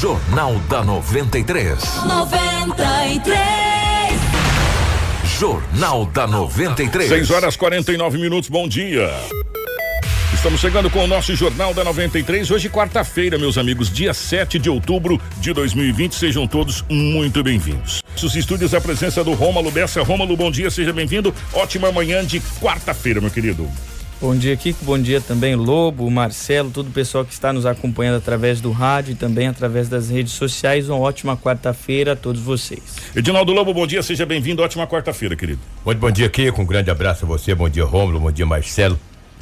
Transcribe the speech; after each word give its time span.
Jornal 0.00 0.58
da 0.60 0.82
93. 0.82 1.78
93. 2.06 3.28
Jornal 5.38 6.06
da 6.06 6.26
93. 6.26 7.06
6 7.10 7.30
horas 7.30 7.54
49 7.54 8.16
minutos, 8.16 8.48
bom 8.48 8.66
dia. 8.66 9.10
Estamos 10.32 10.58
chegando 10.58 10.88
com 10.88 11.04
o 11.04 11.06
nosso 11.06 11.36
Jornal 11.36 11.74
da 11.74 11.84
93. 11.84 12.50
Hoje, 12.50 12.70
quarta-feira, 12.70 13.36
meus 13.36 13.58
amigos, 13.58 13.92
dia 13.92 14.14
7 14.14 14.58
de 14.58 14.70
outubro 14.70 15.20
de 15.36 15.52
2020. 15.52 16.14
Sejam 16.14 16.46
todos 16.46 16.82
muito 16.88 17.42
bem-vindos. 17.42 18.00
Os 18.16 18.34
estúdios, 18.34 18.72
a 18.72 18.80
presença 18.80 19.22
do 19.22 19.34
Rômulo 19.34 19.70
Bessa. 19.70 20.02
Rômulo, 20.02 20.34
bom 20.34 20.50
dia, 20.50 20.70
seja 20.70 20.94
bem-vindo. 20.94 21.34
Ótima 21.52 21.92
manhã 21.92 22.24
de 22.24 22.40
quarta-feira, 22.58 23.20
meu 23.20 23.30
querido. 23.30 23.68
Bom 24.20 24.36
dia, 24.36 24.54
Kiko. 24.54 24.84
Bom 24.84 24.98
dia 24.98 25.18
também, 25.18 25.54
Lobo, 25.54 26.10
Marcelo, 26.10 26.70
todo 26.70 26.88
o 26.88 26.90
pessoal 26.90 27.24
que 27.24 27.32
está 27.32 27.54
nos 27.54 27.64
acompanhando 27.64 28.16
através 28.16 28.60
do 28.60 28.70
rádio 28.70 29.12
e 29.12 29.14
também 29.14 29.48
através 29.48 29.88
das 29.88 30.10
redes 30.10 30.34
sociais. 30.34 30.90
Uma 30.90 30.98
ótima 30.98 31.38
quarta-feira 31.38 32.12
a 32.12 32.16
todos 32.16 32.42
vocês. 32.42 32.82
Edinaldo 33.16 33.50
Lobo, 33.50 33.72
bom 33.72 33.86
dia, 33.86 34.02
seja 34.02 34.26
bem-vindo. 34.26 34.62
Ótima 34.62 34.86
quarta-feira, 34.86 35.34
querido. 35.34 35.60
Muito 35.86 35.98
bom 35.98 36.10
dia, 36.10 36.28
Kiko. 36.28 36.60
Um 36.60 36.66
grande 36.66 36.90
abraço 36.90 37.24
a 37.24 37.28
você. 37.28 37.54
Bom 37.54 37.70
dia, 37.70 37.84
Rômulo. 37.84 38.20
Bom 38.20 38.30
dia, 38.30 38.44
Marcelo. 38.44 39.00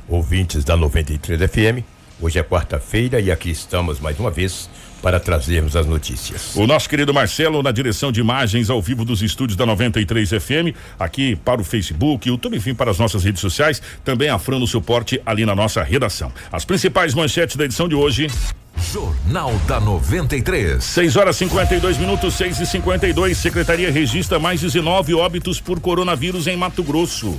Ouvintes 0.08 0.62
da 0.62 0.76
93 0.76 1.50
FM. 1.50 1.82
Hoje 2.20 2.38
é 2.38 2.42
quarta-feira 2.44 3.20
e 3.20 3.32
aqui 3.32 3.50
estamos 3.50 3.98
mais 3.98 4.18
uma 4.20 4.30
vez 4.30 4.70
para 5.02 5.20
trazermos 5.20 5.76
as 5.76 5.86
notícias. 5.86 6.54
O 6.56 6.66
nosso 6.66 6.88
querido 6.88 7.14
Marcelo 7.14 7.62
na 7.62 7.70
direção 7.70 8.10
de 8.10 8.20
imagens 8.20 8.70
ao 8.70 8.80
vivo 8.82 9.04
dos 9.04 9.22
estúdios 9.22 9.56
da 9.56 9.64
93 9.64 10.30
FM, 10.30 10.74
aqui 10.98 11.36
para 11.36 11.60
o 11.60 11.64
Facebook, 11.64 12.28
YouTube, 12.28 12.56
enfim, 12.56 12.74
para 12.74 12.90
as 12.90 12.98
nossas 12.98 13.24
redes 13.24 13.40
sociais, 13.40 13.80
também 14.04 14.28
a 14.28 14.38
Fran 14.38 14.58
no 14.58 14.66
suporte 14.66 15.20
ali 15.24 15.44
na 15.46 15.54
nossa 15.54 15.82
redação. 15.82 16.32
As 16.50 16.64
principais 16.64 17.14
manchetes 17.14 17.56
da 17.56 17.64
edição 17.64 17.88
de 17.88 17.94
hoje. 17.94 18.28
Jornal 18.92 19.52
da 19.66 19.80
93. 19.80 20.82
6 20.82 21.16
horas 21.16 21.36
52 21.36 21.98
minutos, 21.98 22.34
6 22.34 22.60
e 22.60 22.66
52 22.66 23.36
Secretaria 23.36 23.90
registra 23.90 24.38
mais 24.38 24.60
19 24.60 25.14
óbitos 25.14 25.60
por 25.60 25.80
coronavírus 25.80 26.46
em 26.46 26.56
Mato 26.56 26.82
Grosso. 26.82 27.38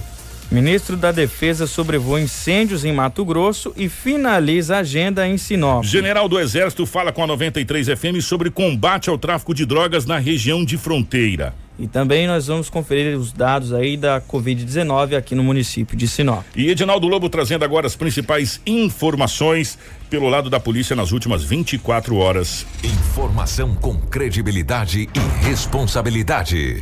Ministro 0.52 0.97
da 0.97 1.11
Defesa 1.11 1.67
sobrevoa 1.67 2.19
incêndios 2.19 2.83
em 2.83 2.92
Mato 2.92 3.23
Grosso 3.23 3.72
e 3.78 3.88
finaliza 3.88 4.78
a 4.78 4.80
agenda 4.80 5.28
em 5.28 5.38
Sinop. 5.38 5.83
General 5.83 6.28
do 6.28 6.39
Exército 6.39 6.88
fala 6.88 7.11
com 7.11 7.23
a 7.23 7.28
93 7.28 7.88
FM 7.88 8.19
sobre 8.19 8.50
combate 8.50 9.11
ao 9.11 9.17
tráfico 9.17 9.53
de 9.53 9.64
drogas 9.64 10.08
na 10.08 10.17
região 10.17 10.66
de 10.66 10.75
fronteira. 10.75 11.53
E 11.77 11.88
também 11.88 12.25
nós 12.25 12.47
vamos 12.47 12.67
conferir 12.67 13.16
os 13.16 13.31
dados 13.31 13.72
aí 13.72 13.95
da 13.95 14.20
Covid-19 14.20 15.16
aqui 15.16 15.36
no 15.36 15.44
município 15.44 15.95
de 15.95 16.08
Sinop. 16.08 16.44
E 16.55 16.67
Edinaldo 16.67 17.08
Lobo 17.08 17.30
trazendo 17.30 17.64
agora 17.64 17.86
as 17.86 17.95
principais 17.95 18.59
informações 18.66 19.77
pelo 20.09 20.27
lado 20.27 20.50
da 20.50 20.59
polícia 20.59 20.95
nas 20.95 21.11
últimas 21.11 21.44
24 21.44 22.16
horas. 22.17 22.66
Informação 22.83 23.75
com 23.75 23.95
credibilidade 23.95 25.08
e 25.14 25.45
responsabilidade. 25.45 26.81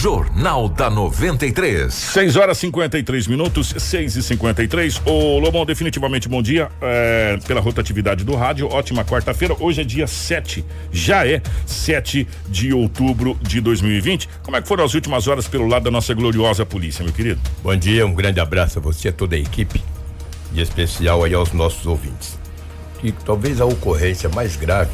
Jornal 0.00 0.68
da 0.68 0.88
93. 0.88 1.92
6 1.92 2.36
horas 2.36 2.56
53 2.58 3.26
minutos, 3.26 3.74
6 3.76 4.14
e 4.14 4.22
53 4.22 5.02
Ô 5.04 5.40
Lobão, 5.40 5.66
definitivamente 5.66 6.28
bom 6.28 6.40
dia 6.40 6.68
é, 6.80 7.36
pela 7.48 7.60
rotatividade 7.60 8.22
do 8.24 8.36
rádio. 8.36 8.68
Ótima 8.68 9.04
quarta-feira. 9.04 9.56
Hoje 9.58 9.80
é 9.80 9.84
dia 9.84 10.06
7, 10.06 10.64
já 10.92 11.26
é 11.26 11.42
7 11.66 12.28
de 12.48 12.72
outubro 12.72 13.36
de 13.42 13.60
2020. 13.60 14.28
Como 14.40 14.56
é 14.56 14.62
que 14.62 14.68
foram 14.68 14.84
as 14.84 14.94
últimas 14.94 15.26
horas 15.26 15.48
pelo 15.48 15.66
lado 15.66 15.82
da 15.82 15.90
nossa 15.90 16.14
gloriosa 16.14 16.64
polícia, 16.64 17.02
meu 17.02 17.12
querido? 17.12 17.40
Bom 17.60 17.74
dia, 17.74 18.06
um 18.06 18.14
grande 18.14 18.38
abraço 18.38 18.78
a 18.78 18.82
você, 18.82 19.08
a 19.08 19.12
toda 19.12 19.34
a 19.34 19.38
equipe, 19.38 19.82
e 20.52 20.60
especial 20.60 21.24
aí 21.24 21.34
aos 21.34 21.52
nossos 21.52 21.84
ouvintes. 21.86 22.38
Que 23.00 23.10
talvez 23.10 23.60
a 23.60 23.64
ocorrência 23.64 24.28
mais 24.28 24.54
grave, 24.54 24.92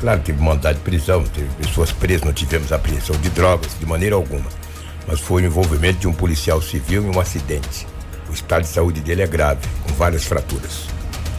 claro, 0.00 0.20
teve 0.20 0.42
mandado 0.42 0.76
de 0.76 0.80
prisão, 0.82 1.22
teve 1.24 1.48
pessoas 1.56 1.92
presas, 1.92 2.22
não 2.22 2.32
tivemos 2.32 2.72
apreensão 2.72 3.16
de 3.16 3.30
drogas, 3.30 3.78
de 3.78 3.86
maneira 3.86 4.14
alguma. 4.14 4.48
Mas 5.06 5.20
foi 5.20 5.42
o 5.42 5.46
envolvimento 5.46 6.00
de 6.00 6.08
um 6.08 6.12
policial 6.12 6.60
civil 6.60 7.04
em 7.04 7.16
um 7.16 7.20
acidente. 7.20 7.86
O 8.28 8.32
estado 8.32 8.62
de 8.62 8.68
saúde 8.68 9.00
dele 9.00 9.22
é 9.22 9.26
grave, 9.26 9.60
com 9.86 9.94
várias 9.94 10.24
fraturas. 10.24 10.86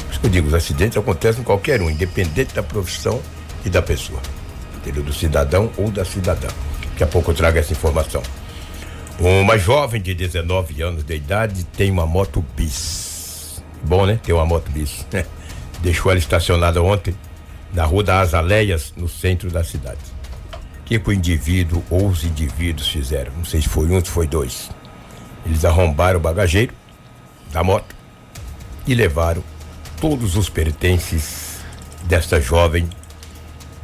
Por 0.06 0.12
isso 0.12 0.20
que 0.20 0.26
eu 0.28 0.32
digo, 0.32 0.48
os 0.48 0.54
acidentes 0.54 0.98
acontecem 0.98 1.44
com 1.44 1.48
qualquer 1.48 1.82
um, 1.82 1.90
independente 1.90 2.54
da 2.54 2.64
profissão 2.64 3.22
e 3.66 3.70
da 3.70 3.82
pessoa. 3.82 4.22
Entendeu? 4.78 5.04
Do 5.04 5.14
cidadão 5.14 5.72
ou 5.78 5.92
da 5.92 6.06
cidadã. 6.06 6.48
Daqui 6.92 7.04
a 7.04 7.08
pouco 7.08 7.32
eu 7.32 7.36
trago 7.36 7.58
essa 7.58 7.74
informação. 7.74 8.24
Uma 9.20 9.58
jovem 9.58 10.02
de 10.02 10.14
19 10.14 10.82
anos 10.82 11.04
de 11.04 11.16
idade 11.16 11.64
tem 11.64 11.92
uma 11.92 12.06
moto 12.06 12.46
bis. 12.56 13.62
Bom, 13.84 14.06
né? 14.06 14.20
Ter 14.24 14.34
uma 14.34 14.46
moto 14.46 14.72
bis. 14.72 15.06
Deixou 15.82 16.12
ela 16.12 16.20
estacionada 16.20 16.82
ontem 16.82 17.14
na 17.78 17.86
rua 17.86 18.04
das 18.04 18.34
Azaleias, 18.34 18.92
no 18.98 19.08
centro 19.08 19.52
da 19.52 19.64
cidade. 19.64 20.00
O 20.82 20.84
que, 20.84 20.98
que 20.98 21.10
o 21.10 21.14
indivíduo 21.14 21.84
ou 21.92 22.08
os 22.08 22.24
indivíduos 22.24 22.88
fizeram? 22.88 23.32
Não 23.38 23.46
sei 23.46 23.62
se 23.62 23.70
foi 23.70 23.86
um, 23.86 24.04
se 24.04 24.10
foi 24.10 24.26
dois. 24.26 24.72
Eles 25.46 25.64
arrombaram 25.64 26.18
o 26.18 26.22
bagageiro 26.22 26.74
da 27.54 27.64
moto 27.64 27.96
e 28.88 28.96
levaram 28.96 29.44
todos 30.02 30.36
os 30.36 30.50
pertences 30.50 31.60
desta 32.06 32.42
jovem 32.42 32.90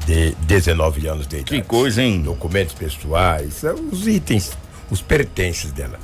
de 0.08 0.32
19 0.48 1.08
anos 1.08 1.28
de 1.28 1.36
idade. 1.36 1.62
Que 1.62 1.62
coisa, 1.62 2.02
hein? 2.02 2.24
Documentos 2.24 2.74
pessoais, 2.74 3.62
os 3.92 4.08
itens, 4.08 4.58
os 4.90 5.04
pertences 5.04 5.72
dela. 5.72 6.00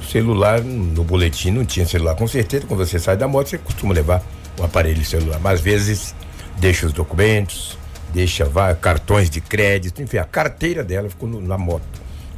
O 0.00 0.04
celular, 0.06 0.62
no 0.62 1.04
boletim 1.04 1.50
não 1.50 1.66
tinha 1.66 1.84
celular. 1.84 2.14
Com 2.14 2.26
certeza, 2.26 2.66
quando 2.66 2.86
você 2.86 2.98
sai 2.98 3.18
da 3.18 3.28
moto, 3.28 3.50
você 3.50 3.58
costuma 3.58 3.92
levar 3.92 4.22
o 4.58 4.64
aparelho 4.64 5.04
celular. 5.04 5.38
Mas 5.40 5.54
às 5.56 5.60
vezes 5.60 6.14
deixa 6.62 6.86
os 6.86 6.92
documentos, 6.92 7.76
deixa 8.14 8.44
vai, 8.44 8.72
cartões 8.76 9.28
de 9.28 9.40
crédito, 9.40 10.00
enfim, 10.00 10.18
a 10.18 10.24
carteira 10.24 10.84
dela 10.84 11.08
ficou 11.10 11.28
no, 11.28 11.40
na 11.40 11.58
moto. 11.58 11.82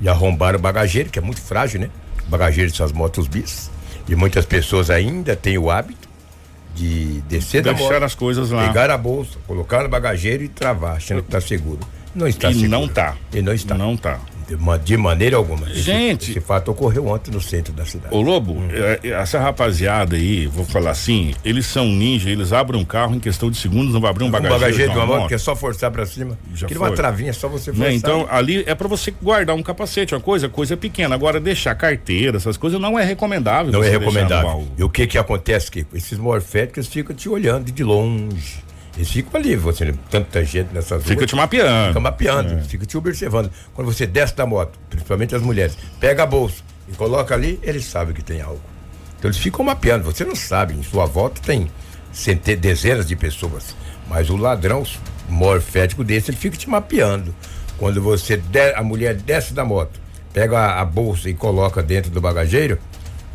E 0.00 0.08
arrombaram 0.08 0.58
o 0.58 0.62
bagageiro, 0.62 1.10
que 1.10 1.18
é 1.18 1.22
muito 1.22 1.40
frágil, 1.42 1.78
né? 1.80 1.90
O 2.26 2.30
bagageiro 2.30 2.70
dessas 2.70 2.90
motos 2.90 3.28
bis. 3.28 3.70
E 4.08 4.16
muitas 4.16 4.46
pessoas 4.46 4.88
ainda 4.88 5.36
têm 5.36 5.58
o 5.58 5.70
hábito 5.70 6.08
de 6.74 7.20
descer 7.28 7.62
da 7.62 7.72
Deixar 7.72 7.92
moto, 7.94 8.02
as 8.04 8.14
coisas 8.14 8.50
lá. 8.50 8.66
pegar 8.66 8.90
a 8.90 8.96
bolsa, 8.98 9.38
colocar 9.46 9.82
no 9.82 9.88
bagageiro 9.90 10.42
e 10.42 10.48
travar, 10.48 10.96
achando 10.96 11.20
que 11.22 11.28
está 11.28 11.40
seguro. 11.40 11.80
Não 12.14 12.26
está 12.26 12.50
E 12.50 12.54
seguro. 12.54 12.70
não 12.70 12.88
tá. 12.88 13.14
E 13.32 13.42
não 13.42 13.52
está. 13.52 13.74
Não 13.76 13.96
tá. 13.96 14.18
De, 14.46 14.56
ma- 14.56 14.76
de 14.76 14.96
maneira 14.96 15.36
alguma. 15.36 15.66
Esse- 15.70 15.80
Gente. 15.82 16.30
Esse, 16.30 16.40
fato 16.40 16.70
ocorreu 16.70 17.06
ontem 17.06 17.30
no 17.30 17.40
centro 17.40 17.72
da 17.72 17.84
cidade. 17.84 18.14
Ô 18.14 18.20
Lobo, 18.20 18.56
é, 18.70 19.00
essa 19.08 19.38
rapaziada 19.38 20.16
aí, 20.16 20.46
vou 20.46 20.64
falar 20.64 20.90
assim, 20.90 21.32
eles 21.44 21.66
são 21.66 21.86
ninja, 21.86 22.28
eles 22.30 22.52
abrem 22.52 22.80
um 22.80 22.84
carro 22.84 23.14
em 23.14 23.20
questão 23.20 23.50
de 23.50 23.56
segundos, 23.56 23.92
não 23.92 24.00
vai 24.00 24.10
abrir 24.10 24.24
um 24.24 24.28
um 24.28 24.30
bagageiro, 24.30 24.60
bagageiro 24.60 24.92
de 24.92 24.98
uma 24.98 25.06
moto 25.06 25.18
moto. 25.20 25.28
que 25.28 25.34
é 25.34 25.38
só 25.38 25.54
forçar 25.56 25.90
pra 25.90 26.04
cima. 26.06 26.38
Já 26.54 26.66
Aquilo 26.66 26.80
é 26.80 26.82
uma 26.82 26.88
foi. 26.88 26.96
travinha, 26.96 27.30
é 27.30 27.32
só 27.32 27.48
você 27.48 27.70
forçar. 27.72 27.88
Né? 27.88 27.94
Então, 27.94 28.26
ali 28.30 28.62
é 28.66 28.74
pra 28.74 28.86
você 28.88 29.10
guardar 29.22 29.54
um 29.56 29.62
capacete, 29.62 30.14
uma 30.14 30.20
coisa, 30.20 30.48
coisa 30.48 30.76
pequena. 30.76 31.14
Agora, 31.14 31.40
deixar 31.40 31.74
carteira, 31.74 32.36
essas 32.36 32.56
coisas 32.56 32.80
não 32.80 32.98
é 32.98 33.04
recomendável. 33.04 33.72
Não 33.72 33.82
é 33.82 33.88
recomendável. 33.90 34.66
E 34.76 34.82
o 34.84 34.88
que 34.90 35.06
que 35.06 35.16
acontece, 35.18 35.70
Kiko? 35.70 35.96
Esses 35.96 36.18
morféticos 36.18 36.86
ficam 36.86 37.14
te 37.14 37.28
olhando 37.28 37.70
de 37.72 37.82
longe. 37.84 38.62
Eles 38.96 39.10
ficam 39.10 39.40
ali, 39.40 39.56
você, 39.56 39.92
tanta 40.08 40.44
gente 40.44 40.72
nessas 40.72 41.02
Fica 41.02 41.16
ruas. 41.16 41.30
te 41.30 41.34
mapeando. 41.34 41.88
Fica 41.88 42.00
mapeando, 42.00 42.64
fica 42.64 42.86
te 42.86 42.96
observando. 42.96 43.50
Quando 43.74 43.92
você 43.92 44.06
desce 44.06 44.36
da 44.36 44.46
moto, 44.46 44.78
principalmente 44.88 45.34
as 45.34 45.42
mulheres, 45.42 45.76
pega 45.98 46.22
a 46.22 46.26
bolsa 46.26 46.62
e 46.88 46.92
coloca 46.92 47.34
ali, 47.34 47.58
eles 47.62 47.84
sabem 47.84 48.14
que 48.14 48.22
tem 48.22 48.40
algo. 48.40 48.60
Então 49.18 49.28
eles 49.28 49.38
ficam 49.38 49.64
mapeando. 49.64 50.04
Você 50.04 50.24
não 50.24 50.36
sabe, 50.36 50.74
em 50.74 50.82
sua 50.82 51.06
volta 51.06 51.40
tem 51.40 51.70
centenas, 52.12 52.60
dezenas 52.60 53.06
de 53.06 53.16
pessoas. 53.16 53.74
Mas 54.08 54.30
o 54.30 54.36
ladrão 54.36 54.84
morfético 55.28 56.04
desse, 56.04 56.30
ele 56.30 56.36
fica 56.36 56.56
te 56.56 56.68
mapeando. 56.68 57.34
Quando 57.78 58.00
você 58.00 58.36
der, 58.36 58.78
a 58.78 58.82
mulher 58.82 59.14
desce 59.14 59.52
da 59.52 59.64
moto, 59.64 59.98
pega 60.32 60.58
a, 60.58 60.80
a 60.80 60.84
bolsa 60.84 61.28
e 61.28 61.34
coloca 61.34 61.82
dentro 61.82 62.10
do 62.10 62.20
bagageiro, 62.20 62.78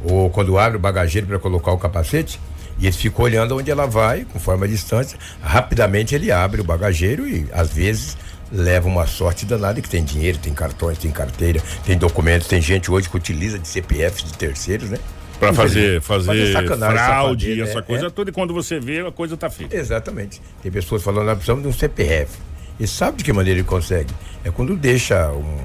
ou 0.03 0.30
quando 0.30 0.58
abre 0.58 0.78
o 0.78 0.80
bagageiro 0.80 1.28
para 1.28 1.40
colocar 1.40 1.72
o 1.72 1.78
capacete, 1.78 2.40
e 2.79 2.88
ele 2.88 2.95
fica 2.95 3.22
olhando 3.22 3.57
onde 3.57 3.69
ela 3.69 3.85
vai, 3.85 4.25
conforme 4.31 4.66
a 4.66 4.67
distância, 4.67 5.17
rapidamente 5.41 6.16
ele 6.16 6.31
abre 6.31 6.62
o 6.62 6.63
bagageiro 6.63 7.28
e 7.28 7.47
às 7.51 7.72
vezes 7.72 8.17
leva 8.51 8.88
uma 8.88 9.06
sorte 9.06 9.45
danada 9.45 9.81
que 9.81 9.89
tem 9.89 10.04
dinheiro, 10.04 10.38
tem 10.38 10.54
cartões, 10.54 10.98
tem 10.98 11.12
carteira, 11.12 11.62
tem 11.86 11.98
documentos, 11.98 12.48
tem 12.48 12.62
gente 12.62 12.89
hoje 12.89 13.09
que 13.09 13.15
utiliza 13.15 13.59
de 13.59 13.68
CPF 13.68 14.24
de 14.24 14.33
terceiros, 14.33 14.89
né? 14.89 14.98
Pra 15.39 15.54
fazer, 15.54 16.01
fazer 16.01 16.51
sacanagem, 16.51 16.98
fraude, 16.98 17.45
safadeza, 17.45 17.69
essa 17.69 17.80
é, 17.80 17.81
coisa 17.81 18.07
é. 18.07 18.09
toda, 18.09 18.30
e 18.30 18.33
quando 18.33 18.54
você 18.54 18.77
vê, 18.77 19.00
a 19.00 19.12
coisa 19.12 19.38
tá 19.38 19.50
feita. 19.50 19.75
Exatamente. 19.75 20.42
Tem 20.62 20.69
pessoas 20.69 21.01
falando, 21.01 21.27
nós 21.27 21.36
precisamos 21.36 21.63
de 21.63 21.69
um 21.69 21.74
CPF. 21.74 22.38
E 22.77 22.86
sabe 22.86 23.18
de 23.18 23.24
que 23.24 23.31
maneira 23.31 23.59
ele 23.59 23.68
consegue? 23.68 24.13
É 24.44 24.51
quando 24.51 24.75
deixa 24.75 25.31
um, 25.31 25.59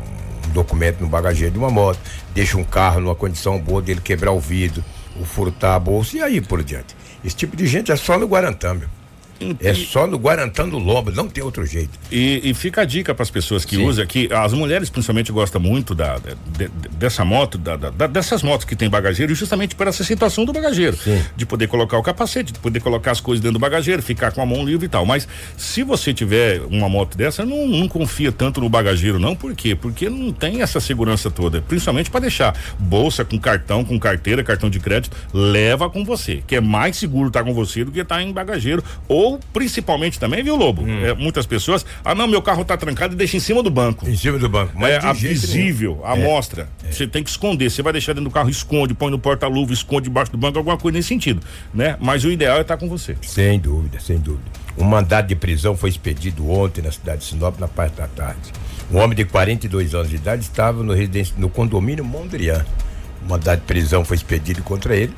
um 0.47 0.53
documento 0.53 1.01
no 1.01 1.09
bagageiro 1.09 1.53
de 1.53 1.59
uma 1.59 1.71
moto, 1.71 1.99
deixa 2.33 2.57
um 2.57 2.63
carro 2.63 3.01
numa 3.01 3.17
condição 3.17 3.59
boa 3.59 3.83
dele 3.83 4.01
quebrar 4.01 4.31
o 4.31 4.39
vidro, 4.39 4.85
ou 5.19 5.25
furtar 5.25 5.75
a 5.75 5.79
bolsa 5.79 6.19
e 6.19 6.21
aí 6.21 6.41
por 6.41 6.63
diante. 6.63 6.95
Esse 7.25 7.37
tipo 7.37 7.57
de 7.57 7.67
gente 7.67 7.91
é 7.91 7.97
só 7.97 8.19
no 8.19 8.27
Guarantã, 8.27 8.75
meu. 8.75 8.89
É 9.61 9.75
só 9.75 10.07
no 10.07 10.17
Guarantã 10.17 10.69
do 10.69 10.79
Lobo, 10.79 11.11
não 11.11 11.29
tem 11.29 11.43
outro 11.43 11.65
jeito. 11.67 11.91
E, 12.11 12.41
e 12.43 12.55
fica 12.55 12.83
a 12.83 12.85
dica 12.85 13.15
para 13.15 13.23
as 13.23 13.31
pessoas 13.31 13.65
que 13.65 13.77
Sim. 13.77 13.87
usam, 13.87 14.07
que 14.07 14.29
as 14.33 14.53
mulheres 14.53 14.91
principalmente 14.91 15.33
gostam 15.33 15.61
muito 15.61 15.95
da, 15.95 16.19
de, 16.19 16.69
dessa 16.93 17.25
moto, 17.25 17.59
da, 17.59 17.77
da, 17.77 18.07
dessas 18.07 18.43
motos 18.43 18.65
que 18.65 18.77
tem 18.77 18.89
bagageiro, 18.89 19.35
justamente 19.35 19.75
por 19.75 19.87
essa 19.87 20.05
situação 20.05 20.45
do 20.45 20.53
bagageiro. 20.53 20.97
Sim. 20.97 21.23
De 21.37 21.45
poder 21.45 21.67
colocar 21.67 21.99
o 21.99 22.03
capacete, 22.03 22.53
de 22.53 22.59
poder 22.59 22.81
colocar 22.81 23.11
as 23.11 23.21
coisas 23.21 23.43
dentro 23.43 23.59
do 23.59 23.61
bagageiro, 23.61 24.03
ficar 24.03 24.33
com 24.33 24.41
a 24.41 24.47
mão 24.47 24.65
livre 24.65 24.87
e 24.87 24.89
tal. 24.89 25.05
Mas 25.05 25.27
se 25.57 25.83
você 25.83 26.15
tiver 26.15 26.61
uma 26.71 26.89
moto 26.89 27.17
dessa, 27.17 27.45
não, 27.45 27.67
não 27.67 27.89
confia 27.89 28.33
tanto 28.33 28.61
no 28.61 28.69
bagageiro, 28.69 29.19
não. 29.19 29.35
Por 29.35 29.55
quê? 29.55 29.75
Porque 29.75 30.09
não 30.09 30.33
tem 30.33 30.63
essa 30.63 30.81
segurança 30.81 31.31
toda. 31.31 31.63
Principalmente 31.63 32.11
para 32.11 32.21
deixar 32.21 32.57
bolsa 32.79 33.25
com 33.25 33.39
cartão, 33.39 33.85
com 33.85 33.99
carteira, 33.99 34.43
cartão 34.43 34.71
de 34.71 34.81
crédito, 34.81 35.17
leva 35.33 35.89
com 35.91 36.05
você. 36.05 36.43
Que 36.47 36.57
é 36.57 36.61
mais 36.61 36.97
seguro 36.97 37.29
estar 37.29 37.41
tá 37.41 37.47
com 37.47 37.55
você 37.55 37.85
do 37.85 37.93
que 37.93 38.01
estar 38.01 38.17
tá 38.17 38.23
em 38.23 38.33
bagageiro. 38.33 38.83
Ou 39.09 39.34
principalmente 39.53 40.19
também, 40.19 40.43
viu, 40.43 40.57
Lobo? 40.57 40.83
Hum. 40.83 41.05
É, 41.05 41.15
muitas 41.15 41.47
pessoas, 41.47 41.85
ah, 42.05 42.15
não, 42.15 42.27
meu 42.27 42.43
carro 42.43 42.65
tá 42.65 42.77
trancado 42.77 43.15
e 43.15 43.17
deixa 43.17 43.37
em 43.37 43.41
cima 43.41 43.63
do 43.63 43.71
banco. 43.71 44.09
Em 44.09 44.17
cima 44.17 44.39
do 44.39 44.49
banco. 44.49 44.73
Mas 44.75 45.05
é 45.05 45.13
visível, 45.13 46.01
a 46.05 46.13
amostra. 46.13 46.69
É. 46.85 46.93
Você 46.93 47.07
tem 47.07 47.23
que 47.23 47.31
esconder. 47.31 47.71
Você 47.71 47.83
vai 47.83 47.93
deixar 47.93 48.13
dentro 48.13 48.29
do 48.29 48.33
carro, 48.33 48.51
esconde, 48.51 48.95
põe 48.95 49.11
no 49.11 49.19
porta-luva, 49.19 49.73
esconde 49.73 50.05
debaixo 50.05 50.33
do 50.33 50.39
banco, 50.39 50.59
alguma 50.59 50.77
coisa 50.77 50.99
nesse 50.99 51.09
sentido, 51.09 51.43
né? 51.73 51.97
Mas 52.01 52.25
o 52.25 52.31
ideal 52.31 52.59
é 52.59 52.61
estar 52.61 52.77
tá 52.77 52.81
com 52.81 52.89
você. 52.89 53.17
Sem 53.23 53.59
dúvida, 53.59 53.99
sem 54.01 54.19
dúvida. 54.19 54.45
Um 54.77 54.85
mandado 54.85 55.29
de 55.29 55.37
prisão 55.37 55.77
foi 55.77 55.91
expedido 55.91 56.51
ontem 56.51 56.83
na 56.83 56.91
cidade 56.91 57.19
de 57.21 57.27
Sinop, 57.27 57.59
na 57.59 57.69
parte 57.69 57.97
da 57.97 58.09
tarde. 58.09 58.53
Um 58.91 58.99
homem 58.99 59.17
de 59.17 59.25
42 59.25 59.95
anos 59.95 60.11
de 60.11 60.17
idade 60.17 60.43
estava 60.43 60.83
no, 60.83 60.95
no 61.39 61.49
condomínio 61.49 62.05
Mondrian. 62.05 62.65
Um 63.25 63.29
mandado 63.29 63.61
de 63.61 63.67
prisão 63.67 64.05
foi 64.05 64.17
expedido 64.17 64.63
contra 64.63 64.97
ele. 64.97 65.15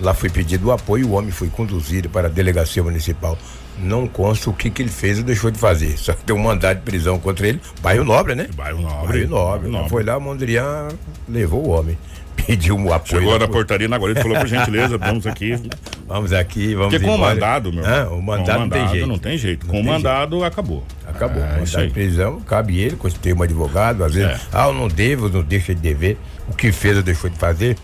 Lá 0.00 0.14
foi 0.14 0.30
pedido 0.30 0.68
o 0.68 0.72
apoio, 0.72 1.08
o 1.08 1.12
homem 1.12 1.30
foi 1.30 1.48
conduzido 1.48 2.08
para 2.08 2.28
a 2.28 2.30
delegacia 2.30 2.82
municipal. 2.82 3.36
Não 3.80 4.08
consta 4.08 4.50
o 4.50 4.52
que, 4.52 4.70
que 4.70 4.82
ele 4.82 4.90
fez 4.90 5.18
ou 5.18 5.24
deixou 5.24 5.50
de 5.50 5.58
fazer. 5.58 5.96
Só 5.98 6.12
que 6.12 6.24
tem 6.24 6.34
um 6.34 6.40
mandado 6.40 6.78
de 6.78 6.84
prisão 6.84 7.18
contra 7.18 7.46
ele. 7.46 7.60
Bairro 7.80 8.04
Nobre, 8.04 8.34
né? 8.34 8.48
Bairro 8.56 8.80
Nobre. 8.80 9.06
Bairro 9.06 9.28
Nobre. 9.28 9.68
Nobre. 9.68 9.88
Foi 9.88 10.02
lá, 10.02 10.18
Mondrian 10.18 10.88
levou 11.28 11.64
o 11.64 11.70
homem 11.70 11.96
pediu 12.46 12.76
um 12.76 12.92
apoio. 12.92 13.20
Chegou 13.20 13.38
na 13.38 13.48
portaria, 13.48 13.88
agora 13.92 14.12
ele 14.12 14.22
falou 14.22 14.38
por 14.38 14.46
gentileza, 14.46 14.96
vamos 14.98 15.26
aqui. 15.26 15.60
Vamos 16.06 16.32
aqui, 16.32 16.74
vamos 16.74 16.94
Porque 16.94 17.04
com 17.04 17.14
o 17.14 17.18
mandado, 17.18 17.72
meu. 17.72 17.84
Ah, 17.84 18.08
o 18.10 18.22
mandado, 18.22 18.60
não 18.60 18.68
tem 18.70 18.88
jeito. 18.88 19.06
Não 19.06 19.18
tem 19.18 19.38
jeito. 19.38 19.66
Com 19.66 19.80
o 19.80 19.84
mandado, 19.84 20.36
jeito. 20.36 20.44
acabou. 20.44 20.84
Acabou. 21.06 21.42
É, 21.42 21.60
mandado 21.60 21.86
de 21.86 21.92
prisão, 21.92 22.40
cabe 22.40 22.78
ele, 22.78 22.96
tem 23.20 23.34
um 23.34 23.42
advogado, 23.42 24.04
às 24.04 24.14
vezes, 24.14 24.30
é. 24.30 24.40
ah, 24.52 24.68
eu 24.68 24.74
não 24.74 24.88
devo, 24.88 25.28
não 25.28 25.42
deixa 25.42 25.74
de 25.74 25.80
dever. 25.80 26.16
O 26.48 26.54
que 26.54 26.72
fez 26.72 26.96
ou 26.96 27.02
deixou 27.02 27.28
de 27.28 27.36
fazer, 27.36 27.76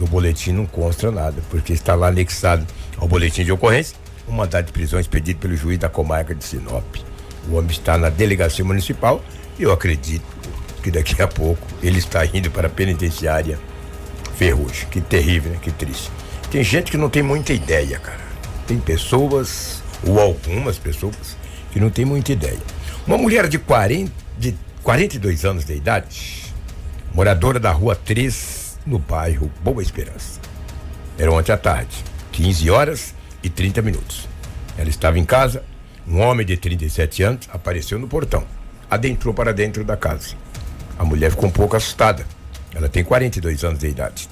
no 0.00 0.06
boletim 0.06 0.52
não 0.52 0.66
consta 0.66 1.10
nada, 1.10 1.42
porque 1.50 1.72
está 1.72 1.94
lá 1.94 2.08
anexado 2.08 2.66
ao 2.96 3.08
boletim 3.08 3.44
de 3.44 3.52
ocorrência 3.52 3.96
um 4.28 4.32
mandado 4.32 4.66
de 4.66 4.72
prisão 4.72 5.00
expedido 5.00 5.40
pelo 5.40 5.56
juiz 5.56 5.78
da 5.78 5.88
comarca 5.88 6.34
de 6.34 6.44
Sinop. 6.44 6.96
O 7.48 7.56
homem 7.56 7.70
está 7.70 7.98
na 7.98 8.08
delegacia 8.08 8.64
municipal 8.64 9.22
e 9.58 9.62
eu 9.64 9.72
acredito 9.72 10.24
que 10.82 10.90
daqui 10.90 11.20
a 11.20 11.28
pouco 11.28 11.66
ele 11.82 11.98
está 11.98 12.24
indo 12.24 12.50
para 12.50 12.68
a 12.68 12.70
penitenciária 12.70 13.58
Ferrugem. 14.36 14.88
Que 14.88 15.00
terrível, 15.00 15.52
né? 15.52 15.58
Que 15.60 15.70
triste. 15.70 16.10
Tem 16.50 16.62
gente 16.62 16.90
que 16.90 16.96
não 16.96 17.08
tem 17.08 17.22
muita 17.22 17.52
ideia, 17.52 17.98
cara. 17.98 18.20
Tem 18.66 18.78
pessoas, 18.78 19.82
ou 20.06 20.18
algumas 20.18 20.78
pessoas, 20.78 21.36
que 21.70 21.78
não 21.78 21.90
tem 21.90 22.04
muita 22.04 22.32
ideia. 22.32 22.58
Uma 23.06 23.18
mulher 23.18 23.48
de, 23.48 23.58
40, 23.58 24.10
de 24.38 24.56
42 24.82 25.44
anos 25.44 25.64
de 25.64 25.74
idade, 25.74 26.52
moradora 27.14 27.60
da 27.60 27.70
rua 27.70 27.94
3, 27.94 28.61
no 28.86 28.98
bairro 28.98 29.50
Boa 29.62 29.82
Esperança. 29.82 30.40
Era 31.18 31.32
ontem 31.32 31.52
à 31.52 31.56
tarde, 31.56 32.04
15 32.32 32.70
horas 32.70 33.14
e 33.42 33.48
30 33.48 33.82
minutos. 33.82 34.28
Ela 34.76 34.88
estava 34.88 35.18
em 35.18 35.24
casa, 35.24 35.62
um 36.06 36.20
homem 36.20 36.44
de 36.44 36.56
37 36.56 37.22
anos 37.22 37.48
apareceu 37.52 37.98
no 37.98 38.08
portão, 38.08 38.44
adentrou 38.90 39.32
para 39.32 39.52
dentro 39.52 39.84
da 39.84 39.96
casa. 39.96 40.34
A 40.98 41.04
mulher 41.04 41.30
ficou 41.30 41.48
um 41.48 41.52
pouco 41.52 41.76
assustada. 41.76 42.26
Ela 42.74 42.88
tem 42.88 43.04
42 43.04 43.64
anos 43.64 43.78
de 43.78 43.88
idade. 43.88 44.28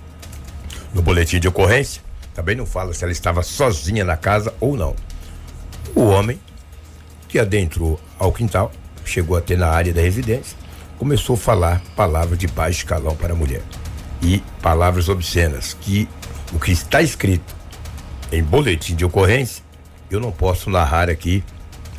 No 0.94 1.02
boletim 1.02 1.38
de 1.38 1.48
ocorrência, 1.48 2.02
também 2.34 2.56
não 2.56 2.66
fala 2.66 2.92
se 2.94 3.04
ela 3.04 3.12
estava 3.12 3.42
sozinha 3.42 4.04
na 4.04 4.16
casa 4.16 4.52
ou 4.60 4.76
não. 4.76 4.94
O 5.94 6.02
homem 6.02 6.40
que 7.28 7.38
adentrou 7.38 8.00
ao 8.18 8.32
quintal, 8.32 8.72
chegou 9.04 9.36
até 9.36 9.56
na 9.56 9.68
área 9.68 9.92
da 9.92 10.00
residência, 10.00 10.56
começou 10.98 11.34
a 11.34 11.38
falar 11.38 11.82
palavras 11.94 12.38
de 12.38 12.46
baixo 12.48 12.78
escalão 12.78 13.14
para 13.14 13.32
a 13.32 13.36
mulher 13.36 13.62
e 14.22 14.42
palavras 14.62 15.08
obscenas 15.08 15.76
que 15.80 16.08
o 16.52 16.58
que 16.58 16.72
está 16.72 17.00
escrito 17.02 17.54
em 18.32 18.42
boletim 18.42 18.94
de 18.94 19.04
ocorrência 19.04 19.62
eu 20.10 20.20
não 20.20 20.32
posso 20.32 20.68
narrar 20.70 21.08
aqui 21.08 21.42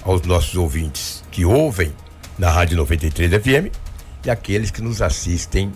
aos 0.04 0.22
nossos 0.24 0.56
ouvintes 0.56 1.24
que 1.32 1.46
ouvem 1.46 1.94
na 2.38 2.50
Rádio 2.50 2.78
93 2.78 3.32
FM 3.42 3.74
e 4.26 4.30
aqueles 4.30 4.72
que 4.72 4.82
nos 4.82 5.02
assistem 5.02 5.72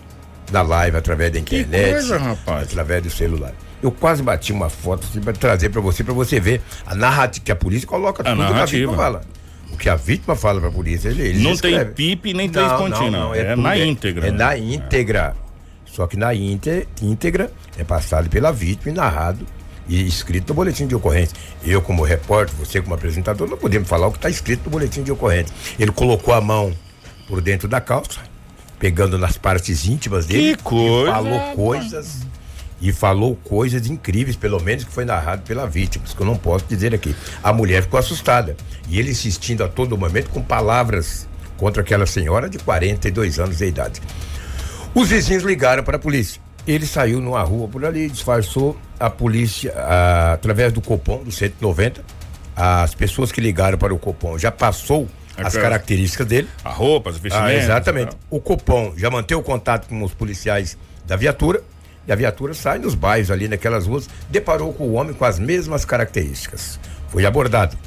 na 0.52 0.62
live 0.62 0.98
através 0.98 1.32
da 1.32 1.40
internet. 1.40 1.92
Coisa. 1.94 2.38
Através 2.46 3.04
do 3.04 3.10
celular. 3.10 3.54
Eu 3.82 3.92
quase 3.92 4.22
bati 4.22 4.52
uma 4.52 4.70
foto 4.70 5.08
assim, 5.10 5.22
para 5.22 5.34
trazer 5.34 5.70
para 5.70 5.82
você, 5.82 6.04
para 6.04 6.14
você 6.14 6.40
ver 6.40 6.62
a 6.86 6.96
narrativa 6.96 7.46
que 7.46 7.52
a 7.52 7.56
polícia 7.56 7.88
coloca 7.88 8.22
a 8.22 8.26
tudo 8.26 8.38
narrativa. 8.38 8.66
que 8.68 8.76
a 8.76 8.80
vítima 8.80 8.96
fala. 8.98 9.22
O 9.72 9.78
que 9.78 9.90
a 9.90 9.96
vítima 9.96 10.36
fala 10.36 10.60
para 10.60 10.70
a 10.70 10.72
polícia, 10.72 11.10
ele, 11.10 11.44
Não 11.44 11.52
escreve. 11.52 11.86
tem 11.86 11.94
pipe 11.94 12.34
nem 12.34 12.50
três 12.50 12.72
pontinhos, 12.74 13.12
não, 13.12 13.30
não. 13.30 13.36
É, 13.36 13.54
é 13.54 13.56
na 13.56 13.78
íntegra. 13.78 14.26
É, 14.26 14.30
é 14.30 14.32
na 14.32 14.58
íntegra. 14.58 15.36
Só 15.96 16.06
que 16.08 16.18
na 16.18 16.34
íntegra 16.36 17.50
é 17.78 17.84
passado 17.86 18.30
pela 18.30 18.52
vítima 18.52 18.92
e 18.92 18.94
narrado 18.94 19.46
e 19.88 20.06
escrito 20.06 20.50
no 20.50 20.56
boletim 20.56 20.88
de 20.88 20.94
ocorrência. 20.94 21.38
Eu, 21.64 21.82
como 21.82 22.04
repórter, 22.04 22.54
você, 22.58 22.82
como 22.82 22.96
apresentador, 22.96 23.48
não 23.50 23.58
podemos 23.58 23.88
falar 23.88 24.08
o 24.08 24.12
que 24.12 24.18
está 24.18 24.30
escrito 24.30 24.66
no 24.66 24.72
boletim 24.72 25.04
de 25.04 25.12
ocorrência. 25.14 25.56
Ele 25.80 25.94
colocou 25.94 26.34
a 26.34 26.42
mão 26.42 26.74
por 27.30 27.40
dentro 27.40 27.70
da 27.70 27.80
calça, 27.80 28.20
pegando 28.78 29.18
nas 29.18 29.38
partes 29.38 29.86
íntimas 29.88 30.26
dele. 30.26 30.58
Que 30.58 30.64
coisa! 30.64 31.10
E 31.10 31.14
falou 31.14 31.40
coisas. 31.56 32.18
E 32.82 32.92
falou 32.92 33.36
coisas 33.38 33.88
incríveis, 33.88 34.36
pelo 34.36 34.62
menos 34.62 34.84
que 34.84 34.92
foi 34.92 35.06
narrado 35.06 35.44
pela 35.44 35.66
vítima, 35.66 36.04
que 36.06 36.22
eu 36.22 36.28
não 36.28 36.36
posso 36.36 36.66
dizer 36.66 36.94
aqui. 36.94 37.16
A 37.42 37.54
mulher 37.54 37.84
ficou 37.84 37.98
assustada. 37.98 38.58
E 38.90 39.00
ele 39.00 39.12
insistindo 39.12 39.64
a 39.64 39.70
todo 39.70 39.98
momento 39.98 40.30
com 40.30 40.42
palavras 40.42 41.26
contra 41.56 41.82
aquela 41.82 42.06
senhora 42.06 42.50
de 42.50 42.58
42 42.58 43.40
anos 43.40 43.60
de 43.60 43.66
idade. 43.66 44.02
Os 44.96 45.10
vizinhos 45.10 45.44
ligaram 45.44 45.84
para 45.84 45.98
a 45.98 46.00
polícia. 46.00 46.42
Ele 46.66 46.88
saiu 46.88 47.20
numa 47.20 47.44
rua 47.44 47.68
por 47.68 47.84
ali, 47.84 48.10
disfarçou 48.10 48.78
a 48.98 49.10
polícia 49.10 49.74
a, 49.76 50.34
através 50.34 50.72
do 50.72 50.80
Copom 50.80 51.22
do 51.22 51.32
190. 51.34 52.02
As 52.56 52.96
pessoas 52.96 53.30
que 53.30 53.42
ligaram 53.42 53.78
para 53.78 53.94
o 53.94 54.00
Copom 54.00 54.40
já 54.40 54.54
passou 54.54 55.10
as 55.38 55.54
características 55.54 56.26
dele. 56.26 56.48
A 56.64 56.70
roupa, 56.70 57.10
as 57.10 57.18
vestimentas. 57.18 57.56
Ah, 57.56 57.64
exatamente. 57.64 58.16
O 58.30 58.40
Copom 58.40 58.94
já 58.96 59.12
manteve 59.12 59.40
o 59.40 59.44
contato 59.44 59.90
com 59.90 60.02
os 60.02 60.14
policiais 60.14 60.78
da 61.06 61.18
viatura 61.18 61.62
e 62.08 62.12
a 62.14 62.16
viatura 62.16 62.54
sai 62.54 62.80
nos 62.80 62.96
bairros 62.96 63.30
ali 63.30 63.50
naquelas 63.50 63.86
ruas, 63.88 64.10
deparou 64.30 64.74
com 64.74 64.86
o 64.86 64.94
homem 64.94 65.14
com 65.14 65.26
as 65.26 65.38
mesmas 65.38 65.84
características. 65.84 66.80
Foi 67.10 67.26
abordado. 67.26 67.78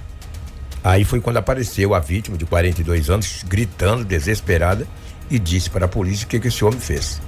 Aí 0.84 1.04
foi 1.04 1.20
quando 1.22 1.38
apareceu 1.38 1.94
a 1.94 2.00
vítima 2.00 2.36
de 2.36 2.44
42 2.44 3.08
anos, 3.08 3.44
gritando, 3.48 4.04
desesperada, 4.04 4.86
e 5.30 5.38
disse 5.38 5.70
para 5.70 5.86
a 5.86 5.88
polícia 5.88 6.24
o 6.26 6.28
que, 6.28 6.40
que 6.40 6.48
esse 6.48 6.64
homem 6.64 6.80
fez. 6.80 7.20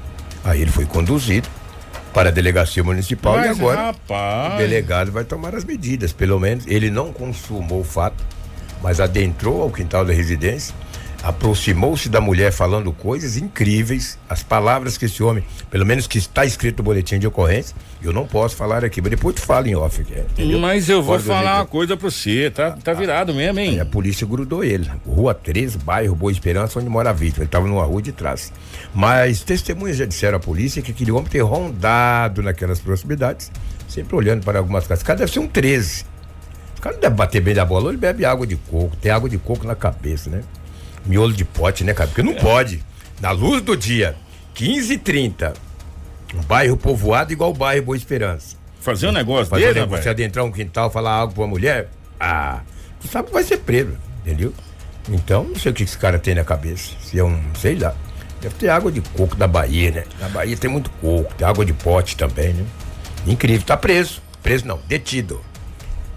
Aí 0.45 0.63
ele 0.63 0.71
foi 0.71 0.87
conduzido 0.87 1.49
para 2.13 2.29
a 2.31 2.33
delegacia 2.33 2.83
municipal 2.83 3.37
Mas, 3.37 3.47
e 3.47 3.49
agora 3.49 3.83
rapaz. 3.87 4.55
o 4.55 4.57
delegado 4.59 5.13
vai 5.13 5.25
tomar 5.25 5.55
as 5.55 5.65
medidas. 5.65 6.13
Pelo 6.13 6.39
menos 6.41 6.67
ele 6.67 6.91
não 6.91 7.13
consumou 7.13 7.81
o 7.81 7.85
fato, 7.85 8.25
mas 8.83 9.01
adentrou 9.01 9.63
ao 9.63 9.71
quintal 9.71 10.05
da 10.05 10.13
residência, 10.13 10.75
aproximou-se 11.23 12.09
da 12.09 12.21
mulher 12.21 12.53
falando 12.53 12.93
coisas 12.93 13.37
incríveis, 13.37 14.19
as 14.29 14.43
palavras 14.43 14.97
que 14.97 15.05
esse 15.05 15.23
homem, 15.23 15.45
pelo 15.71 15.85
menos 15.85 16.07
que 16.07 16.19
está 16.19 16.45
escrito 16.45 16.79
no 16.79 16.85
boletim 16.85 17.19
de 17.19 17.27
ocorrência, 17.27 17.77
eu 18.03 18.13
não 18.13 18.27
posso 18.27 18.57
falar 18.57 18.85
aqui, 18.85 19.01
mas 19.01 19.11
depois 19.11 19.35
tu 19.35 19.43
fala 19.43 19.69
em 19.69 19.75
off, 19.75 20.01
entendeu? 20.01 20.59
Mas 20.59 20.89
eu 20.89 21.03
vou 21.03 21.19
falar 21.19 21.57
uma 21.57 21.67
coisa 21.67 21.97
pra 21.97 22.11
você, 22.11 22.51
tá, 22.51 22.73
tá 22.73 22.93
virado 22.93 23.35
mesmo, 23.35 23.59
hein? 23.59 23.81
a 23.81 23.85
polícia 23.85 24.27
grudou 24.27 24.65
ele, 24.65 24.91
Rua 25.07 25.35
13, 25.35 25.79
bairro 25.79 26.15
Boa 26.15 26.33
Esperança, 26.33 26.79
onde 26.79 26.89
mora 26.89 27.11
a 27.11 27.13
vítima, 27.13 27.43
ele 27.43 27.49
estava 27.49 27.67
numa 27.67 27.85
rua 27.85 28.01
de 28.01 28.13
trás. 28.13 28.53
Mas 28.95 29.43
testemunhas 29.43 29.97
já 29.97 30.07
disseram 30.07 30.39
à 30.39 30.41
polícia 30.41 30.81
que 30.81 30.91
aquele 30.91 31.11
homem 31.11 31.27
ter 31.27 31.41
rondado 31.41 32.43
naquelas 32.43 32.81
proximidades, 32.81 33.51
sempre 33.89 34.17
olhando 34.17 34.45
para 34.45 34.59
algumas 34.59 34.87
casas. 34.87 35.03
Cada 35.03 35.21
deve 35.21 35.33
ser 35.33 35.41
um 35.41 35.49
13 35.49 36.05
o 36.77 36.83
cara 36.83 36.95
não 36.95 37.03
deve 37.03 37.15
bater 37.15 37.43
bem 37.43 37.55
da 37.55 37.63
bola, 37.63 37.91
ele 37.91 37.99
bebe 37.99 38.25
água 38.25 38.47
de 38.47 38.57
coco, 38.57 38.97
tem 38.97 39.13
água 39.13 39.29
de 39.29 39.37
coco 39.37 39.67
na 39.67 39.75
cabeça, 39.75 40.31
né? 40.31 40.43
Miolo 41.07 41.33
de 41.33 41.45
pote, 41.45 41.85
né, 41.85 41.95
cara? 41.95 42.09
Porque 42.09 42.23
não 42.23 42.33
é. 42.33 42.41
pode. 42.41 42.85
Na 43.21 43.31
luz 43.31 43.63
do 43.63 43.77
dia, 43.77 44.17
15 44.55 44.95
h 44.95 45.03
30 45.05 45.55
um 46.35 46.43
bairro 46.43 46.77
povoado 46.77 47.33
igual 47.33 47.51
o 47.51 47.55
bairro 47.55 47.85
Boa 47.85 47.97
Esperança. 47.97 48.57
Fazer 48.81 49.09
um 49.09 49.13
negócio 49.13 49.47
Fazer 49.47 49.75
dele, 49.75 49.87
Você 49.87 50.09
adentrar 50.09 50.45
um 50.45 50.53
quintal, 50.53 50.91
falar 50.91 51.13
algo 51.13 51.35
pra 51.35 51.43
uma 51.43 51.49
mulher, 51.49 51.89
ah, 52.19 52.61
tu 53.01 53.09
sabe 53.09 53.29
que 53.29 53.35
vai 53.35 53.43
ser 53.43 53.59
preso, 53.59 53.97
entendeu? 54.21 54.55
Então, 55.09 55.45
não 55.45 55.57
sei 55.57 55.73
o 55.73 55.75
que 55.75 55.83
esse 55.83 55.99
cara 55.99 56.19
tem 56.19 56.35
na 56.35 56.45
cabeça. 56.45 56.93
Se 57.03 57.19
é 57.19 57.25
um, 57.25 57.41
sei 57.59 57.77
lá. 57.77 57.95
Deve 58.41 58.55
ter 58.55 58.71
água 58.71 58.91
de 58.91 59.03
coco 59.03 59.37
da 59.37 59.47
Bahia, 59.47 59.91
né? 59.91 60.05
Na 60.19 60.29
Bahia 60.29 60.57
tem 60.57 60.71
muito 60.71 60.89
coco, 60.93 61.35
tem 61.35 61.47
água 61.47 61.65
de 61.65 61.75
pote 61.75 62.17
também, 62.17 62.55
né? 62.55 62.65
Incrível, 63.27 63.67
tá 63.67 63.77
preso. 63.77 64.23
Preso 64.43 64.67
não, 64.67 64.81
detido 64.89 65.43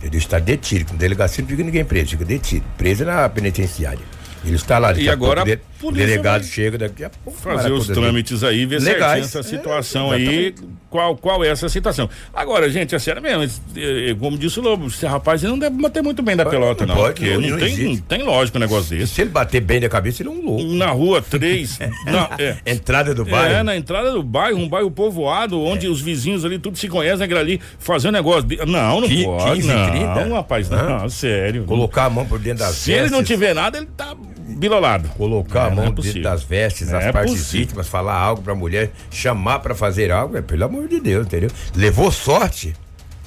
Ele 0.01 0.17
está 0.17 0.39
detido. 0.39 0.85
Com 0.85 0.95
delegacia 0.95 1.41
não 1.41 1.49
fica 1.49 1.63
ninguém 1.63 1.83
preso, 1.83 2.11
fica 2.11 2.23
detido. 2.23 2.65
Preso 2.77 3.03
na 3.03 3.27
penitenciária. 3.27 4.12
Ele 4.45 4.55
está 4.55 4.77
lá. 4.77 4.93
E 4.93 5.09
agora 5.09 5.43
a 5.87 5.89
o 5.89 5.91
delegado 5.91 6.43
chega 6.43 6.77
daqui 6.77 7.03
a 7.03 7.09
pouco. 7.09 7.39
Fazer 7.39 7.71
os 7.71 7.87
trâmites 7.87 8.43
aí, 8.43 8.65
ver 8.65 8.81
Legais. 8.81 8.99
certinho 8.99 9.23
essa 9.25 9.43
situação 9.43 10.13
É, 10.13 10.15
aí, 10.17 10.55
qual, 10.89 11.17
qual 11.17 11.43
é 11.43 11.47
essa 11.47 11.67
situação. 11.69 12.09
Agora, 12.33 12.69
gente, 12.69 12.93
é 12.93 12.99
sério 12.99 13.21
mesmo, 13.21 13.43
eh, 13.75 14.11
eh, 14.11 14.15
como 14.19 14.37
disse 14.37 14.59
o 14.59 14.61
Lobo, 14.61 14.87
esse 14.87 15.05
rapaz 15.05 15.41
ele 15.43 15.51
não 15.51 15.59
deve 15.59 15.75
bater 15.81 16.03
muito 16.03 16.21
bem 16.21 16.35
da 16.35 16.45
pelota, 16.45 16.85
não. 16.85 16.93
Não 16.95 17.01
pode, 17.01 17.15
porque 17.19 17.33
não, 17.33 17.41
não, 17.41 17.49
não 17.49 17.57
tem, 17.57 17.77
não 17.77 17.97
tem 17.97 18.23
lógica 18.23 18.57
um 18.57 18.61
negócio 18.61 18.95
desse. 18.95 19.13
Se 19.13 19.21
ele 19.21 19.31
bater 19.31 19.59
bem 19.59 19.79
na 19.79 19.89
cabeça, 19.89 20.21
ele 20.21 20.29
é 20.29 20.31
um 20.31 20.45
louco. 20.45 20.63
Na 20.73 20.91
rua 20.91 21.21
3, 21.21 21.79
na, 22.05 22.29
é, 22.37 22.57
Entrada 22.71 23.13
do 23.15 23.25
bairro. 23.25 23.55
É, 23.55 23.63
na 23.63 23.75
entrada 23.75 24.11
do 24.11 24.21
bairro, 24.21 24.57
um 24.59 24.69
bairro 24.69 24.91
povoado, 24.91 25.59
onde 25.59 25.87
os 25.87 25.99
vizinhos 25.99 26.45
ali 26.45 26.59
tudo 26.59 26.77
se 26.77 26.87
conhecem, 26.87 27.25
aquele 27.25 27.39
ali 27.39 27.61
fazer 27.79 28.09
um 28.09 28.11
negócio. 28.11 28.43
De... 28.43 28.57
Não, 28.57 29.01
não 29.01 29.07
Qui- 29.07 29.23
pode. 29.23 29.61
15, 29.61 29.67
não, 29.67 29.89
30? 29.91 30.35
rapaz, 30.35 30.69
não, 30.69 31.05
Hã? 31.05 31.09
sério. 31.09 31.63
Colocar 31.63 32.05
a 32.05 32.09
mão 32.09 32.25
por 32.25 32.39
dentro 32.39 32.59
das 32.59 32.75
Se 32.75 32.91
ele 32.91 33.09
não 33.09 33.23
tiver 33.23 33.53
nada, 33.55 33.77
ele 33.77 33.87
tá 33.97 34.15
bilolado. 34.55 35.10
Colocar 35.10 35.65
é, 35.65 35.67
a 35.67 35.75
mão 35.75 35.91
dentro 35.91 36.22
das 36.22 36.43
vestes, 36.43 36.89
das 36.89 37.12
partes 37.12 37.33
possível. 37.33 37.63
íntimas, 37.63 37.88
falar 37.88 38.15
algo 38.15 38.41
pra 38.41 38.55
mulher, 38.55 38.91
chamar 39.12 39.60
pra 39.60 39.75
fazer 39.75 40.12
algo, 40.12 40.38
é 40.38 40.41
pelo 40.41 40.65
amor 40.65 40.88
de 40.88 41.00
Deus, 41.00 41.25
entendeu? 41.25 41.50
Levou 41.75 42.12
sorte 42.12 42.74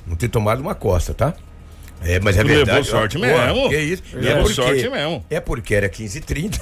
não 0.06 0.16
ter 0.16 0.28
tomado 0.28 0.60
uma 0.60 0.74
costa, 0.74 1.12
tá? 1.12 1.34
É, 2.02 2.20
mas 2.20 2.36
é 2.36 2.44
verdade. 2.44 2.70
Levou 2.70 2.84
sorte 2.84 3.16
ó, 3.16 3.20
mesmo. 3.20 3.66
Ó, 3.66 3.72
é 3.72 3.82
isso. 3.82 4.02
Levou 4.12 4.50
é 4.50 4.54
sorte 4.54 4.88
mesmo. 4.88 5.24
É 5.28 5.40
porque 5.40 5.74
era 5.74 5.88
15h30. 5.88 6.60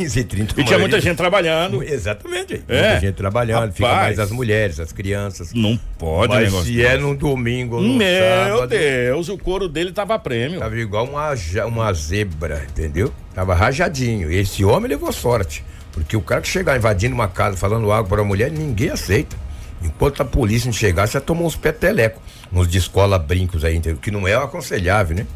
15 0.00 0.18
e 0.18 0.24
30 0.24 0.60
E 0.60 0.64
tinha 0.64 0.78
muita 0.78 0.98
gente 0.98 1.16
trabalhando. 1.16 1.82
Exatamente. 1.82 2.62
É. 2.66 2.90
Muita 2.90 3.00
gente 3.00 3.14
trabalhando, 3.14 3.60
Rapaz, 3.60 3.76
fica 3.76 3.88
mais 3.88 4.18
as 4.18 4.30
mulheres, 4.30 4.80
as 4.80 4.92
crianças. 4.92 5.52
Não 5.52 5.78
pode, 5.98 6.32
Mas 6.32 6.44
negócio. 6.44 6.72
Se 6.72 6.82
é 6.84 6.96
num 6.96 7.14
domingo 7.14 7.76
ou 7.76 7.82
num 7.82 7.96
Meu 7.96 8.48
sábado, 8.48 8.68
Deus, 8.70 9.28
o 9.28 9.36
couro 9.36 9.68
dele 9.68 9.92
tava 9.92 10.18
prêmio. 10.18 10.58
Tava 10.58 10.78
igual 10.78 11.04
uma, 11.04 11.34
uma 11.66 11.92
zebra, 11.92 12.66
entendeu? 12.70 13.12
Tava 13.34 13.54
rajadinho. 13.54 14.32
Esse 14.32 14.64
homem 14.64 14.88
levou 14.88 15.12
sorte. 15.12 15.62
Porque 15.92 16.16
o 16.16 16.22
cara 16.22 16.40
que 16.40 16.48
chegar 16.48 16.76
invadindo 16.76 17.14
uma 17.14 17.28
casa 17.28 17.56
falando 17.56 17.90
algo 17.92 18.08
para 18.08 18.22
uma 18.22 18.28
mulher, 18.28 18.50
ninguém 18.50 18.90
aceita. 18.90 19.36
Enquanto 19.82 20.22
a 20.22 20.24
polícia 20.24 20.66
não 20.66 20.72
chegar, 20.72 21.06
já 21.06 21.20
tomou 21.20 21.46
uns 21.46 21.56
petelecos, 21.56 22.22
uns 22.52 22.68
de 22.68 22.78
escola 22.78 23.18
brincos 23.18 23.64
aí, 23.64 23.76
entendeu? 23.76 23.98
Que 24.00 24.10
não 24.10 24.26
é 24.26 24.34
aconselhável, 24.34 25.16
né? 25.16 25.26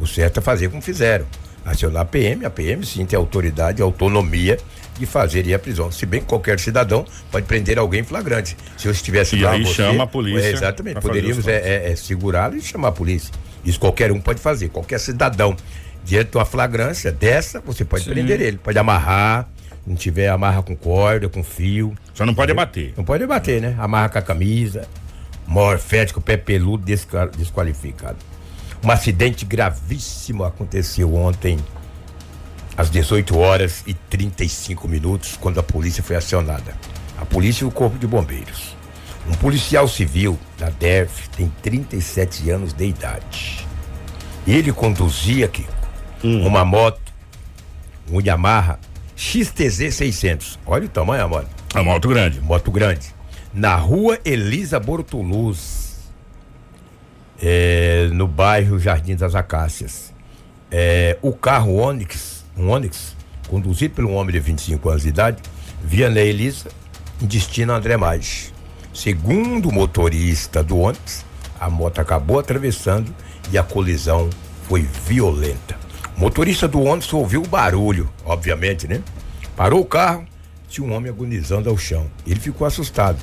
O 0.00 0.06
certo 0.06 0.38
é 0.38 0.42
fazer 0.42 0.68
como 0.68 0.80
fizeram. 0.80 1.26
Acionar 1.66 2.02
a 2.02 2.04
PM, 2.04 2.44
a 2.46 2.50
PM 2.50 2.86
sim 2.86 3.04
tem 3.04 3.16
autoridade, 3.16 3.82
autonomia 3.82 4.56
de 4.96 5.04
fazer 5.04 5.44
ir 5.46 5.52
à 5.52 5.58
prisão. 5.58 5.90
Se 5.90 6.06
bem 6.06 6.20
que 6.20 6.26
qualquer 6.26 6.60
cidadão 6.60 7.04
pode 7.30 7.44
prender 7.44 7.76
alguém 7.76 8.04
flagrante. 8.04 8.56
Se 8.78 8.86
eu 8.86 8.92
estivesse 8.92 9.36
E 9.36 9.40
lá, 9.40 9.50
aí 9.50 9.64
você- 9.64 9.74
chama 9.74 10.04
a 10.04 10.06
polícia 10.06 10.46
É, 10.46 10.52
exatamente. 10.52 11.00
Poderíamos 11.00 11.38
os 11.38 11.48
é, 11.48 11.56
é, 11.56 11.90
é, 11.90 11.96
segurá-lo 11.96 12.56
e 12.56 12.62
chamar 12.62 12.88
a 12.88 12.92
polícia. 12.92 13.34
Isso 13.64 13.80
qualquer 13.80 14.12
um 14.12 14.20
pode 14.20 14.40
fazer, 14.40 14.68
qualquer 14.68 15.00
cidadão. 15.00 15.56
Diante 16.04 16.30
de 16.30 16.36
uma 16.38 16.44
flagrância 16.44 17.10
dessa, 17.10 17.60
você 17.60 17.84
pode 17.84 18.04
prender 18.04 18.40
ele, 18.40 18.58
pode 18.58 18.78
amarrar, 18.78 19.48
não 19.84 19.96
tiver 19.96 20.28
amarra 20.28 20.62
com 20.62 20.76
corda, 20.76 21.28
com 21.28 21.42
fio. 21.42 21.92
Só 22.14 22.24
não 22.24 22.32
pode 22.32 22.54
bater. 22.54 22.94
Não 22.96 23.04
pode 23.04 23.26
bater, 23.26 23.60
né? 23.60 23.74
Amarra 23.76 24.08
com 24.08 24.18
a 24.18 24.22
camisa, 24.22 24.86
morfético, 25.48 26.20
pé 26.20 26.36
peludo, 26.36 26.84
desqualificado. 27.36 28.16
Um 28.84 28.90
acidente 28.90 29.44
gravíssimo 29.44 30.44
aconteceu 30.44 31.14
ontem, 31.14 31.58
às 32.76 32.90
18 32.90 33.36
horas 33.38 33.82
e 33.86 33.94
35 33.94 34.86
minutos, 34.86 35.36
quando 35.40 35.58
a 35.58 35.62
polícia 35.62 36.02
foi 36.02 36.16
acionada. 36.16 36.76
A 37.18 37.24
polícia 37.24 37.64
e 37.64 37.66
o 37.66 37.70
Corpo 37.70 37.98
de 37.98 38.06
Bombeiros. 38.06 38.76
Um 39.28 39.34
policial 39.34 39.88
civil 39.88 40.38
da 40.58 40.70
DERF 40.70 41.28
tem 41.30 41.52
37 41.62 42.50
anos 42.50 42.72
de 42.72 42.86
idade. 42.86 43.66
Ele 44.46 44.72
conduzia, 44.72 45.48
Kiko, 45.48 45.72
uma 46.22 46.64
moto, 46.64 47.00
um 48.10 48.20
Yamaha 48.20 48.78
XTZ 49.16 49.94
600. 49.94 50.58
Olha 50.66 50.84
o 50.84 50.88
tamanho, 50.88 51.24
amor. 51.24 51.46
É 51.74 51.82
moto 51.82 52.08
grande. 52.08 52.40
Moto 52.40 52.70
grande. 52.70 53.14
Na 53.52 53.74
rua 53.74 54.18
Elisa 54.24 54.78
Bortoluz, 54.78 55.85
é, 57.40 58.08
no 58.12 58.26
bairro 58.26 58.78
Jardim 58.78 59.16
das 59.16 59.34
Acácias. 59.34 60.12
É, 60.70 61.18
o 61.22 61.32
carro 61.32 61.76
Onix, 61.76 62.44
um 62.56 62.70
Onix, 62.70 63.16
conduzido 63.48 63.94
por 63.94 64.04
um 64.04 64.14
homem 64.14 64.32
de 64.32 64.40
25 64.40 64.88
anos 64.88 65.02
de 65.02 65.08
idade, 65.08 65.42
via 65.82 66.10
na 66.10 66.20
Elisa 66.20 66.68
destino 67.20 67.72
André 67.72 67.96
Maggi. 67.96 68.52
Segundo 68.92 69.68
o 69.68 69.72
motorista 69.72 70.62
do 70.62 70.78
Onix, 70.78 71.24
a 71.58 71.70
moto 71.70 72.00
acabou 72.00 72.38
atravessando 72.38 73.14
e 73.50 73.56
a 73.56 73.62
colisão 73.62 74.28
foi 74.68 74.82
violenta. 74.82 75.78
O 76.16 76.20
motorista 76.20 76.66
do 76.66 76.82
Onix 76.82 77.12
ouviu 77.12 77.42
o 77.42 77.48
barulho, 77.48 78.10
obviamente, 78.24 78.88
né? 78.88 79.02
Parou 79.54 79.80
o 79.80 79.84
carro, 79.84 80.26
tinha 80.68 80.86
um 80.86 80.92
homem 80.92 81.10
agonizando 81.10 81.70
ao 81.70 81.78
chão. 81.78 82.10
Ele 82.26 82.40
ficou 82.40 82.66
assustado. 82.66 83.18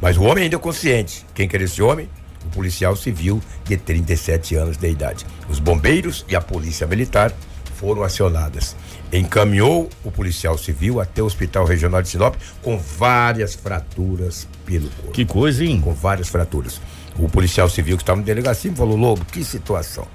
Mas 0.00 0.16
o 0.16 0.22
homem 0.22 0.44
ainda 0.44 0.56
é 0.56 0.58
consciente. 0.58 1.26
Quem 1.34 1.48
que 1.48 1.56
era 1.56 1.64
esse 1.64 1.82
homem? 1.82 2.08
O 2.48 2.50
policial 2.50 2.96
civil 2.96 3.42
de 3.64 3.76
37 3.76 4.56
anos 4.56 4.78
de 4.78 4.88
idade. 4.88 5.26
Os 5.50 5.58
bombeiros 5.58 6.24
e 6.26 6.34
a 6.34 6.40
polícia 6.40 6.86
militar 6.86 7.30
foram 7.76 8.02
acionadas. 8.02 8.74
Encaminhou 9.12 9.90
o 10.02 10.10
policial 10.10 10.56
civil 10.56 10.98
até 10.98 11.22
o 11.22 11.26
Hospital 11.26 11.66
Regional 11.66 12.00
de 12.00 12.08
Sinop 12.08 12.36
com 12.62 12.78
várias 12.78 13.54
fraturas 13.54 14.48
pelo 14.64 14.88
corpo. 14.88 15.12
Que 15.12 15.26
coisa, 15.26 15.62
hein? 15.62 15.78
Com 15.78 15.92
várias 15.92 16.28
fraturas. 16.28 16.80
O 17.18 17.28
policial 17.28 17.68
civil 17.68 17.98
que 17.98 18.02
estava 18.02 18.18
no 18.18 18.24
delegacia 18.24 18.72
falou, 18.72 18.96
Lobo, 18.96 19.24
que 19.26 19.44
situação. 19.44 20.06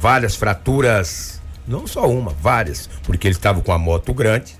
Várias 0.00 0.34
fraturas, 0.34 1.40
não 1.68 1.86
só 1.86 2.10
uma, 2.10 2.32
várias, 2.32 2.90
porque 3.04 3.28
ele 3.28 3.34
estava 3.36 3.60
com 3.62 3.72
a 3.72 3.78
moto 3.78 4.12
grande, 4.12 4.56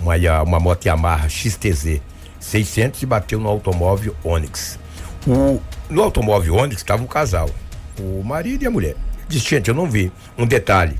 uma, 0.00 0.14
uma 0.42 0.60
moto 0.60 0.86
Yamaha 0.86 1.28
XTZ 1.28 2.00
600 2.38 3.02
e 3.02 3.06
bateu 3.06 3.40
no 3.40 3.48
automóvel 3.48 4.14
Onix. 4.22 4.78
O, 5.26 5.60
no 5.88 6.02
automóvel 6.02 6.56
Onix 6.56 6.80
estava 6.80 7.02
um 7.02 7.06
casal, 7.06 7.50
o 7.98 8.22
marido 8.22 8.62
e 8.62 8.66
a 8.66 8.70
mulher. 8.70 8.96
Disse, 9.28 9.48
gente, 9.48 9.68
eu 9.68 9.74
não 9.74 9.88
vi. 9.88 10.12
Um 10.36 10.46
detalhe, 10.46 10.98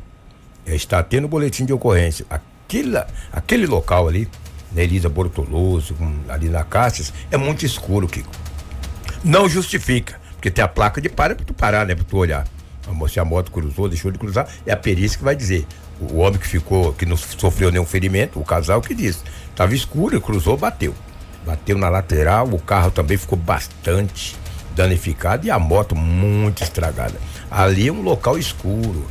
é, 0.67 0.75
está 0.75 1.03
tendo 1.03 1.29
boletim 1.29 1.65
de 1.65 1.73
ocorrência. 1.73 2.27
Aquela, 2.29 3.07
aquele 3.33 3.67
local 3.67 4.09
ali, 4.09 4.29
na 4.73 4.83
Elisa 4.83 5.09
Bortoloso, 5.09 5.97
ali 6.29 6.49
na 6.49 6.65
Cáceres, 6.65 7.13
é 7.31 7.37
muito 7.37 7.65
escuro, 7.65 8.09
Kiko. 8.09 8.31
Não 9.23 9.49
justifica, 9.49 10.21
porque 10.33 10.51
tem 10.51 10.65
a 10.65 10.69
placa 10.69 11.01
de 11.01 11.09
para 11.09 11.35
pra 11.35 11.45
tu 11.45 11.55
parar, 11.55 11.87
né? 11.87 11.95
Pra 11.95 12.05
tu 12.05 12.17
olhar. 12.17 12.47
Se 13.09 13.19
a 13.19 13.25
moto 13.25 13.51
cruzou, 13.51 13.89
deixou 13.89 14.11
de 14.11 14.19
cruzar, 14.19 14.47
é 14.67 14.73
a 14.73 14.77
perícia 14.77 15.17
que 15.17 15.25
vai 15.25 15.35
dizer. 15.35 15.67
O 15.99 16.19
homem 16.19 16.39
que 16.39 16.47
ficou, 16.47 16.93
que 16.93 17.07
não 17.07 17.17
sofreu 17.17 17.71
nenhum 17.71 17.87
ferimento, 17.87 18.39
o 18.39 18.45
casal 18.45 18.83
que 18.83 18.95
disse. 18.95 19.21
Tava 19.57 19.75
escuro, 19.75 20.21
cruzou, 20.21 20.57
bateu. 20.57 20.95
Bateu 21.47 21.79
na 21.79 21.89
lateral, 21.89 22.47
o 22.49 22.59
carro 22.59 22.91
também 22.91 23.17
ficou 23.17 23.39
bastante 23.39 24.37
danificado 24.75 25.47
e 25.47 25.51
a 25.51 25.59
moto 25.59 25.95
muito 25.95 26.63
estragada. 26.63 27.15
Ali 27.51 27.89
é 27.89 27.93
um 27.93 28.03
local 28.03 28.39
escuro, 28.39 29.07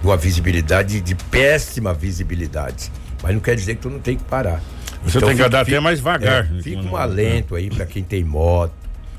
de 0.00 0.06
uma 0.06 0.16
visibilidade, 0.16 1.00
de 1.00 1.14
péssima 1.14 1.92
visibilidade. 1.92 2.90
Mas 3.22 3.34
não 3.34 3.40
quer 3.40 3.54
dizer 3.54 3.74
que 3.74 3.82
tu 3.82 3.90
não 3.90 3.98
tem 3.98 4.16
que 4.16 4.24
parar. 4.24 4.62
Você 5.02 5.20
tem 5.20 5.36
que 5.36 5.42
andar 5.42 5.60
até 5.60 5.80
mais 5.80 5.98
devagar. 5.98 6.44
é, 6.44 6.62
fica 6.62 6.82
um 6.82 6.96
alento 6.96 7.54
aí 7.54 7.70
para 7.70 7.86
quem 7.86 8.02
tem 8.02 8.22
moto, 8.22 8.72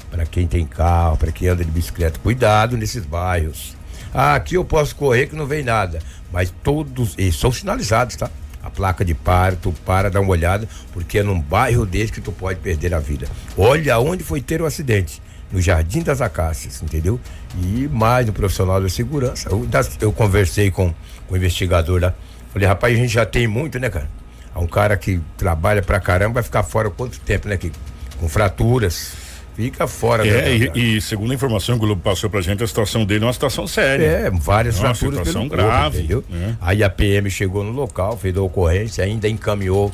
para 0.10 0.26
quem 0.26 0.48
tem 0.48 0.66
carro, 0.66 1.18
para 1.18 1.32
quem 1.32 1.48
anda 1.48 1.64
de 1.64 1.72
bicicleta. 1.72 2.20
Cuidado 2.20 2.78
nesses 2.78 3.06
bairros. 3.06 3.76
Ah, 4.14 4.36
aqui 4.36 4.56
eu 4.56 4.66
posso 4.66 4.96
correr 4.96 5.28
que 5.28 5.36
não 5.36 5.46
vem 5.46 5.64
nada. 5.64 6.00
Mas 6.32 6.54
todos, 6.64 7.16
eles 7.18 7.36
são 7.36 7.52
sinalizados, 7.52 8.16
tá? 8.16 8.30
A 8.64 8.70
placa 8.70 9.04
de 9.04 9.14
para, 9.14 9.56
tu 9.56 9.74
para, 9.86 10.10
dá 10.10 10.20
uma 10.20 10.32
olhada, 10.32 10.68
porque 10.94 11.20
é 11.20 11.24
num 11.24 11.40
bairro 11.40 11.86
desse 11.86 12.12
que 12.12 12.22
tu 12.22 12.32
pode 12.32 12.60
perder 12.60 12.94
a 12.94 13.00
vida. 13.00 13.28
Olha 13.58 13.98
onde 14.00 14.24
foi 14.24 14.40
ter 14.40 14.62
o 14.62 14.66
acidente. 14.66 15.22
No 15.52 15.60
Jardim 15.60 16.02
das 16.02 16.22
Acácias, 16.22 16.82
entendeu? 16.82 17.20
E 17.62 17.88
mais 17.92 18.28
um 18.30 18.32
profissional 18.32 18.82
da 18.82 18.88
segurança. 18.88 19.50
Eu, 19.50 19.68
eu 20.00 20.12
conversei 20.14 20.72
com, 20.72 20.94
com 21.28 21.34
o 21.34 21.38
investigador 21.38 22.02
lá. 22.02 22.14
Falei, 22.54 22.68
rapaz, 22.68 22.98
a 22.98 23.02
gente 23.02 23.14
já 23.14 23.26
tem 23.26 23.48
muito, 23.48 23.78
né, 23.80 23.90
cara? 23.90 24.10
Há 24.54 24.60
um 24.60 24.68
cara 24.68 24.96
que 24.98 25.20
trabalha 25.38 25.82
pra 25.82 26.00
caramba, 26.00 26.36
vai 26.36 26.44
ficar 26.44 26.64
fora 26.64 26.90
quanto 26.90 27.20
tempo, 27.20 27.48
né? 27.48 27.58
Que, 27.58 27.72
com 28.20 28.28
fraturas. 28.30 29.14
Fica 29.56 29.86
fora. 29.88 30.26
É, 30.26 30.58
né, 30.60 30.72
e, 30.74 30.98
e 30.98 31.02
segundo 31.02 31.32
a 31.32 31.36
informação 31.36 31.78
que 31.78 31.84
o 31.84 31.88
Globo 31.88 32.02
passou 32.02 32.30
pra 32.30 32.42
gente, 32.42 32.64
a 32.64 32.68
situação 32.68 33.06
dele 33.06 33.24
é 33.24 33.28
uma 33.28 33.34
situação 33.34 33.68
séria. 33.68 34.06
É, 34.06 34.30
várias 34.32 34.78
É 34.78 34.80
uma 34.80 34.96
fraturas 34.96 35.28
situação 35.28 35.50
pelo 35.50 35.62
corpo, 35.62 35.76
grave, 35.78 35.98
entendeu? 36.00 36.24
né? 36.30 36.56
Aí 36.62 36.84
a 36.84 36.90
PM 36.90 37.30
chegou 37.30 37.64
no 37.64 37.72
local, 37.72 38.18
fez 38.18 38.36
a 38.38 38.42
ocorrência, 38.42 39.04
ainda 39.04 39.28
encaminhou 39.28 39.92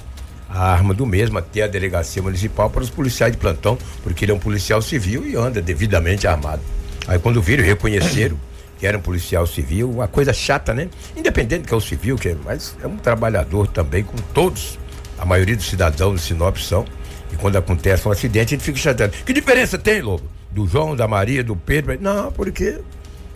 a 0.49 0.71
arma 0.71 0.93
do 0.93 1.05
mesmo 1.05 1.37
até 1.37 1.63
a 1.63 1.67
delegacia 1.67 2.21
municipal 2.21 2.69
para 2.69 2.81
os 2.81 2.89
policiais 2.89 3.31
de 3.31 3.37
plantão, 3.37 3.77
porque 4.03 4.25
ele 4.25 4.31
é 4.31 4.35
um 4.35 4.39
policial 4.39 4.81
civil 4.81 5.27
e 5.27 5.35
anda 5.35 5.61
devidamente 5.61 6.27
armado. 6.27 6.61
Aí 7.07 7.19
quando 7.19 7.41
viram, 7.41 7.63
reconheceram 7.63 8.37
que 8.79 8.85
era 8.85 8.97
um 8.97 9.01
policial 9.01 9.45
civil, 9.47 9.89
uma 9.89 10.07
coisa 10.07 10.31
chata, 10.31 10.73
né? 10.73 10.87
Independente 11.15 11.67
que 11.67 11.73
é 11.73 11.77
o 11.77 11.81
civil, 11.81 12.15
que 12.15 12.29
é, 12.29 12.37
mas 12.45 12.75
é 12.81 12.87
um 12.87 12.97
trabalhador 12.97 13.67
também, 13.67 14.03
como 14.03 14.21
todos, 14.33 14.77
a 15.17 15.25
maioria 15.25 15.55
dos 15.55 15.67
cidadãos 15.67 16.21
de 16.21 16.27
Sinop 16.27 16.57
são. 16.57 16.85
E 17.31 17.35
quando 17.35 17.57
acontece 17.57 18.07
um 18.07 18.11
acidente, 18.11 18.53
a 18.53 18.57
gente 18.57 18.63
fica 18.63 18.77
chateado. 18.77 19.13
Que 19.25 19.33
diferença 19.33 19.77
tem, 19.77 20.01
Lobo? 20.01 20.23
Do 20.51 20.67
João, 20.67 20.95
da 20.95 21.07
Maria, 21.07 21.43
do 21.43 21.55
Pedro? 21.55 21.97
Não, 21.99 22.31
porque 22.31 22.79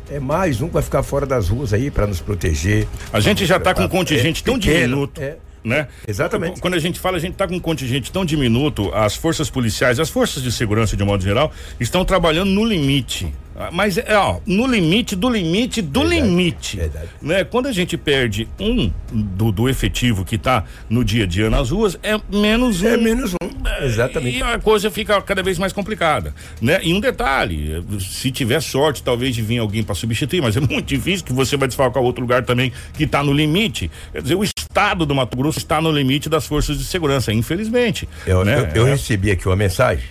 É 0.09 0.19
mais 0.19 0.61
um 0.61 0.67
que 0.67 0.73
vai 0.73 0.83
ficar 0.83 1.03
fora 1.03 1.25
das 1.25 1.47
ruas 1.49 1.73
aí 1.73 1.89
para 1.89 2.05
nos 2.05 2.19
proteger. 2.19 2.87
A 3.13 3.19
gente 3.19 3.45
já 3.45 3.57
está 3.57 3.73
com 3.73 3.83
um 3.83 3.87
contingente 3.87 4.41
é 4.41 4.45
tão 4.45 4.59
pequeno, 4.59 4.87
diminuto. 4.87 5.21
é. 5.21 5.37
Né? 5.63 5.87
Exatamente. 6.07 6.59
Quando 6.59 6.73
a 6.73 6.79
gente 6.79 6.99
fala, 6.99 7.17
a 7.17 7.19
gente 7.19 7.33
está 7.33 7.47
com 7.47 7.55
um 7.55 7.59
contingente 7.59 8.11
tão 8.11 8.25
diminuto, 8.25 8.91
as 8.93 9.15
forças 9.15 9.49
policiais, 9.49 9.99
as 9.99 10.09
forças 10.09 10.41
de 10.41 10.51
segurança, 10.51 10.97
de 10.97 11.03
modo 11.03 11.23
geral, 11.23 11.51
estão 11.79 12.03
trabalhando 12.03 12.49
no 12.49 12.65
limite. 12.65 13.31
Mas 13.72 13.98
é, 13.98 14.15
ó, 14.17 14.39
no 14.46 14.65
limite, 14.65 15.15
do 15.15 15.29
limite, 15.29 15.81
do 15.81 16.01
Verdade, 16.01 16.22
limite. 16.22 16.77
verdade. 16.77 17.10
Né? 17.22 17.43
Quando 17.43 17.67
a 17.67 17.72
gente 17.72 17.98
perde 17.98 18.48
um 18.60 18.91
do, 19.12 19.51
do 19.51 19.70
efetivo 19.70 20.24
que 20.24 20.36
está 20.36 20.63
no 20.89 21.03
dia 21.03 21.25
a 21.25 21.27
dia 21.27 21.50
nas 21.50 21.70
ruas, 21.70 22.00
é 22.01 22.20
menos 22.34 22.81
um. 22.81 22.88
É 22.88 22.98
menos 22.98 23.34
um. 23.34 23.84
Exatamente. 23.86 24.38
E 24.38 24.41
a 24.43 24.58
coisa 24.58 24.89
fica 24.89 25.22
cada 25.22 25.43
vez 25.43 25.60
mais 25.60 25.74
complicada, 25.74 26.34
né? 26.62 26.79
E 26.84 26.93
um 26.93 27.00
detalhe, 27.00 27.84
se 28.00 28.31
tiver 28.31 28.62
sorte 28.62 29.03
talvez 29.03 29.36
de 29.36 29.41
vir 29.41 29.60
alguém 29.60 29.84
para 29.84 29.96
substituir, 29.96 30.41
mas 30.41 30.55
é 30.55 30.60
muito 30.60 30.84
difícil 30.84 31.25
que 31.25 31.34
você 31.34 31.58
vai 31.58 31.67
desfalcar 31.67 32.01
outro 32.01 32.22
lugar 32.22 32.43
também 32.43 32.72
que 32.93 33.03
está 33.03 33.22
no 33.24 33.34
limite. 33.34 33.91
Quer 34.12 34.22
dizer, 34.22 34.36
o 34.36 34.43
estado 34.43 35.05
do 35.05 35.13
Mato 35.13 35.36
Grosso 35.38 35.60
está 35.60 35.81
no 35.81 35.91
limite 35.91 36.29
das 36.29 36.48
forças 36.48 36.77
de 36.77 36.86
segurança, 36.86 37.31
infelizmente. 37.34 38.08
Eu, 38.25 38.43
né? 38.46 38.72
eu, 38.74 38.84
eu 38.84 38.88
É. 38.88 38.91
recebi 38.91 39.29
aqui 39.31 39.48
uma 39.48 39.55
mensagem 39.55 40.05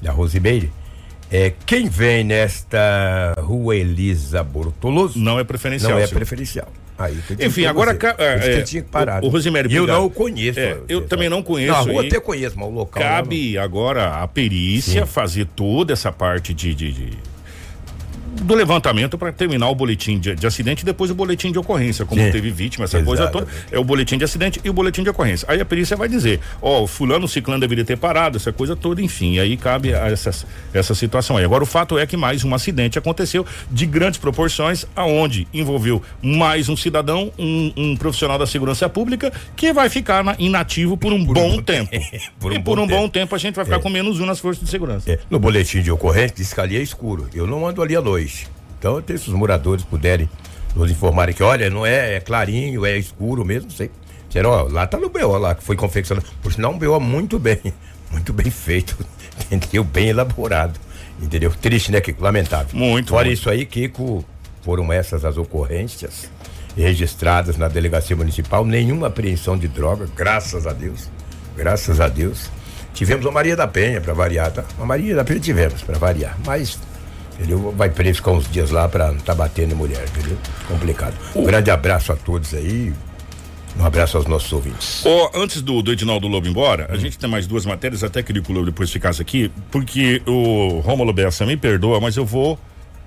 da 0.00 0.12
Rosimeire. 0.12 0.70
É, 1.32 1.52
quem 1.64 1.88
vem 1.88 2.22
nesta 2.24 3.32
rua 3.38 3.74
Elisa 3.74 4.42
Bortoloso 4.44 5.18
Não 5.18 5.38
é 5.40 5.44
preferencial. 5.44 5.92
não 5.92 5.98
é 5.98 6.06
seu. 6.06 6.14
preferencial. 6.16 6.68
Aí, 6.98 7.18
Enfim, 7.40 7.64
agora 7.64 7.96
é, 8.18 8.60
tinha 8.62 8.82
que 8.82 8.88
parar. 8.88 9.24
o- 9.24 9.26
o 9.26 9.30
Rosimério, 9.30 9.72
eu 9.72 9.86
não 9.86 10.04
o 10.04 10.10
conheço. 10.10 10.60
É, 10.60 10.76
eu 10.88 11.00
você 11.00 11.06
também 11.08 11.24
sabe. 11.28 11.36
não 11.36 11.42
conheço 11.42 11.72
Na 11.72 11.78
rua 11.80 12.02
até 12.06 12.20
conheço, 12.20 12.56
mas 12.58 12.68
o 12.68 12.70
local. 12.70 13.02
Cabe 13.02 13.56
agora 13.56 14.22
a 14.22 14.28
perícia 14.28 15.06
fazer 15.06 15.46
toda 15.56 15.94
essa 15.94 16.12
parte 16.12 16.52
de, 16.52 16.74
de- 16.74 16.92
de- 16.92 17.18
do 18.32 18.54
levantamento 18.54 19.18
para 19.18 19.30
terminar 19.32 19.68
o 19.68 19.74
boletim 19.74 20.18
de, 20.18 20.34
de 20.34 20.46
acidente 20.46 20.82
e 20.82 20.84
depois 20.84 21.10
o 21.10 21.14
boletim 21.14 21.52
de 21.52 21.58
ocorrência, 21.58 22.04
como 22.06 22.20
Sim. 22.20 22.30
teve 22.30 22.50
vítima, 22.50 22.84
essa 22.84 23.02
coisa 23.02 23.28
toda. 23.28 23.46
É 23.70 23.78
o 23.78 23.84
boletim 23.84 24.16
de 24.18 24.24
acidente 24.24 24.60
e 24.64 24.70
o 24.70 24.72
boletim 24.72 25.02
de 25.02 25.10
ocorrência. 25.10 25.46
Aí 25.50 25.60
a 25.60 25.64
perícia 25.64 25.96
vai 25.96 26.08
dizer, 26.08 26.40
ó, 26.60 26.86
fulano, 26.86 27.28
ciclano 27.28 27.60
deveria 27.60 27.84
ter 27.84 27.96
parado, 27.98 28.36
essa 28.38 28.52
coisa 28.52 28.74
toda, 28.74 29.02
enfim. 29.02 29.38
Aí 29.38 29.56
cabe 29.56 29.90
essa, 29.92 30.30
essa 30.72 30.94
situação 30.94 31.36
aí. 31.36 31.44
Agora 31.44 31.62
o 31.62 31.66
fato 31.66 31.98
é 31.98 32.06
que 32.06 32.16
mais 32.16 32.42
um 32.44 32.54
acidente 32.54 32.98
aconteceu 32.98 33.44
de 33.70 33.84
grandes 33.86 34.18
proporções, 34.18 34.86
aonde 34.96 35.46
envolveu 35.52 36.02
mais 36.22 36.68
um 36.68 36.76
cidadão, 36.76 37.30
um, 37.38 37.72
um 37.76 37.96
profissional 37.96 38.38
da 38.38 38.46
segurança 38.46 38.88
pública, 38.88 39.32
que 39.54 39.72
vai 39.72 39.88
ficar 39.90 40.24
na- 40.24 40.36
inativo 40.38 40.96
por 40.96 41.12
um 41.12 41.22
bom 41.24 41.60
tempo. 41.62 41.90
Por 42.40 42.52
um 42.52 42.54
e 42.56 42.62
por 42.62 42.78
um 42.78 42.86
bom 42.86 43.02
tempo. 43.02 43.10
tempo 43.10 43.34
a 43.34 43.38
gente 43.38 43.54
vai 43.54 43.64
ficar 43.64 43.78
com 43.78 43.90
menos 43.90 44.20
um 44.20 44.26
nas 44.26 44.40
forças 44.40 44.64
de 44.64 44.70
segurança. 44.70 45.10
É, 45.10 45.18
no 45.28 45.38
boletim 45.38 45.82
de 45.82 45.90
ocorrência 45.90 46.34
diz 46.36 46.52
que 46.52 46.60
ali 46.60 46.76
é 46.76 46.80
escuro. 46.82 47.28
Eu 47.34 47.46
não 47.46 47.66
ando 47.66 47.82
ali 47.82 47.94
à 47.94 48.00
noite. 48.00 48.21
Então, 48.78 48.96
até 48.96 49.16
se 49.16 49.28
os 49.28 49.34
moradores 49.34 49.84
puderem 49.84 50.28
nos 50.74 50.90
informarem 50.90 51.34
que, 51.34 51.42
olha, 51.42 51.68
não 51.70 51.84
é, 51.84 52.14
é 52.14 52.20
clarinho, 52.20 52.84
é 52.84 52.96
escuro 52.96 53.44
mesmo, 53.44 53.68
não 53.68 53.76
sei. 53.76 53.90
Disseram, 54.26 54.50
ó, 54.50 54.62
lá 54.62 54.86
tá 54.86 54.98
no 54.98 55.10
BO 55.10 55.38
lá, 55.38 55.54
que 55.54 55.62
foi 55.62 55.76
confeccionado. 55.76 56.26
Por 56.42 56.52
sinal, 56.52 56.72
um 56.72 56.78
BO 56.78 56.98
muito 56.98 57.38
bem, 57.38 57.60
muito 58.10 58.32
bem 58.32 58.50
feito, 58.50 58.96
entendeu? 59.50 59.84
Bem 59.84 60.08
elaborado, 60.08 60.78
entendeu? 61.20 61.50
Triste, 61.50 61.92
né, 61.92 62.00
Kiko? 62.00 62.22
Lamentável. 62.22 62.68
Muito, 62.72 63.10
Fora 63.10 63.26
muito. 63.26 63.38
isso 63.38 63.50
aí, 63.50 63.66
Kiko, 63.66 64.24
foram 64.62 64.92
essas 64.92 65.24
as 65.24 65.36
ocorrências 65.36 66.30
registradas 66.76 67.58
na 67.58 67.68
delegacia 67.68 68.16
municipal, 68.16 68.64
nenhuma 68.64 69.08
apreensão 69.08 69.58
de 69.58 69.68
droga, 69.68 70.08
graças 70.16 70.66
a 70.66 70.72
Deus. 70.72 71.10
Graças 71.54 72.00
a 72.00 72.08
Deus. 72.08 72.50
Tivemos 72.94 73.26
a 73.26 73.30
Maria 73.30 73.54
da 73.56 73.66
Penha 73.66 74.00
para 74.00 74.14
variar, 74.14 74.50
tá? 74.50 74.64
A 74.80 74.84
Maria 74.84 75.14
da 75.14 75.24
Penha 75.24 75.40
tivemos 75.40 75.82
para 75.82 75.98
variar, 75.98 76.36
mas 76.44 76.78
entendeu? 77.34 77.72
Vai 77.76 77.90
preso 77.90 78.16
ficar 78.16 78.32
uns 78.32 78.50
dias 78.50 78.70
lá 78.70 78.88
para 78.88 79.12
não 79.12 79.20
tá 79.20 79.34
batendo 79.34 79.72
em 79.72 79.76
mulher, 79.76 80.04
entendeu? 80.08 80.36
Complicado. 80.68 81.14
Um 81.34 81.44
grande 81.44 81.70
abraço 81.70 82.12
a 82.12 82.16
todos 82.16 82.54
aí. 82.54 82.92
Um 83.78 83.84
abraço 83.86 84.18
aos 84.18 84.26
nossos 84.26 84.52
ouvintes. 84.52 85.02
Ó, 85.06 85.30
antes 85.34 85.62
do, 85.62 85.80
do 85.82 85.92
Edinaldo 85.92 86.28
Lobo 86.28 86.46
ir 86.46 86.50
embora, 86.50 86.86
a 86.90 86.96
gente 86.96 87.18
tem 87.18 87.28
mais 87.28 87.46
duas 87.46 87.64
matérias, 87.64 88.04
até 88.04 88.22
queria 88.22 88.42
que 88.42 88.50
o 88.50 88.54
Lobo 88.54 88.66
depois 88.66 88.90
ficasse 88.90 89.22
aqui, 89.22 89.50
porque 89.70 90.20
o 90.26 90.80
Rômulo 90.80 91.12
Bessa 91.12 91.46
me 91.46 91.56
perdoa, 91.56 91.98
mas 91.98 92.16
eu 92.16 92.24
vou 92.24 92.58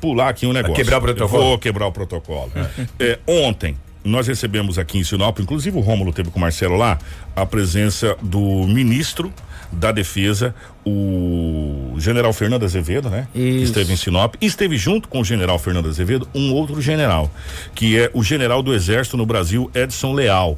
pular 0.02 0.30
aqui 0.30 0.46
um 0.48 0.54
negócio. 0.54 0.76
quebrar 0.76 0.98
o 0.98 1.02
protocolo? 1.02 1.44
Vou 1.44 1.60
quebrar 1.60 1.88
o 1.88 1.92
protocolo. 1.92 2.52
É, 3.00 3.20
ontem, 3.28 3.78
nós 4.04 4.28
recebemos 4.28 4.78
aqui 4.78 5.00
em 5.00 5.04
Sinop, 5.04 5.40
inclusive 5.40 5.78
o 5.78 5.82
Rômulo 5.82 6.14
teve 6.14 6.30
com 6.30 6.38
o 6.38 6.42
Marcelo 6.42 6.76
lá, 6.76 6.98
a 7.36 7.46
presença 7.46 8.16
do 8.22 8.40
ministro 8.68 9.34
da 9.76 9.92
Defesa, 9.92 10.56
o 10.86 11.96
general 11.98 12.32
Fernando 12.34 12.64
Azevedo, 12.64 13.10
né? 13.10 13.28
Isso. 13.34 13.66
esteve 13.66 13.94
em 13.94 13.96
Sinop. 13.96 14.36
E 14.42 14.46
esteve 14.46 14.78
junto 14.78 15.08
com 15.08 15.22
o 15.22 15.24
general 15.26 15.60
Fernando 15.60 15.90
Azevedo 15.90 16.28
um 16.34 16.54
outro 16.54 16.82
general, 16.82 17.32
que 17.74 17.98
é 17.98 18.10
o 18.14 18.24
general 18.24 18.62
do 18.62 18.74
Exército 18.74 19.18
no 19.18 19.26
Brasil, 19.26 19.70
Edson 19.74 20.14
Leal. 20.14 20.58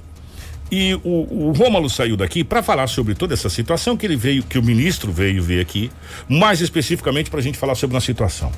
E 0.72 0.96
o, 0.96 1.48
o 1.48 1.54
Rômulo 1.54 1.90
saiu 1.90 2.18
daqui 2.18 2.44
para 2.44 2.62
falar 2.62 2.88
sobre 2.88 3.16
toda 3.16 3.34
essa 3.34 3.50
situação 3.50 3.96
que 3.96 4.06
ele 4.06 4.18
veio, 4.18 4.44
que 4.44 4.60
o 4.60 4.64
ministro 4.64 5.12
veio 5.12 5.42
ver 5.42 5.62
aqui, 5.62 5.90
mais 6.28 6.60
especificamente 6.60 7.30
para 7.30 7.40
a 7.40 7.44
gente 7.44 7.58
falar 7.58 7.76
sobre 7.76 7.96
uma 7.96 8.02
situação. 8.02 8.52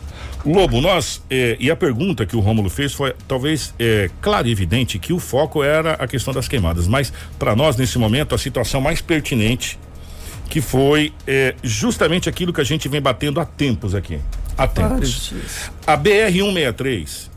Lobo, 0.43 0.81
nós 0.81 1.21
eh, 1.29 1.55
e 1.59 1.69
a 1.69 1.75
pergunta 1.75 2.25
que 2.25 2.35
o 2.35 2.39
Rômulo 2.39 2.69
fez 2.69 2.93
foi 2.93 3.13
talvez 3.27 3.73
eh, 3.77 4.09
claro 4.21 4.47
e 4.47 4.51
evidente 4.51 4.97
que 4.97 5.13
o 5.13 5.19
foco 5.19 5.63
era 5.63 5.93
a 5.93 6.07
questão 6.07 6.33
das 6.33 6.47
queimadas, 6.47 6.87
mas 6.87 7.13
para 7.37 7.55
nós 7.55 7.75
nesse 7.75 7.99
momento 7.99 8.33
a 8.33 8.37
situação 8.37 8.81
mais 8.81 9.01
pertinente 9.01 9.77
que 10.49 10.61
foi 10.61 11.13
eh, 11.27 11.55
justamente 11.63 12.27
aquilo 12.27 12.51
que 12.51 12.59
a 12.59 12.63
gente 12.63 12.89
vem 12.89 12.99
batendo 13.01 13.39
há 13.39 13.45
tempos 13.45 13.93
aqui, 13.93 14.19
há 14.57 14.67
tempos. 14.67 15.31
A 15.85 15.95
BR 15.95 16.31
163, 16.31 17.29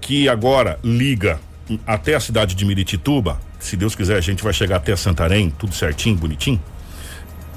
que 0.00 0.28
agora 0.28 0.78
liga 0.82 1.38
até 1.86 2.14
a 2.14 2.20
cidade 2.20 2.54
de 2.54 2.64
Miritituba, 2.64 3.40
se 3.60 3.76
Deus 3.76 3.94
quiser 3.94 4.16
a 4.16 4.20
gente 4.20 4.42
vai 4.42 4.52
chegar 4.52 4.76
até 4.76 4.94
Santarém, 4.96 5.50
tudo 5.50 5.74
certinho, 5.74 6.16
bonitinho, 6.16 6.60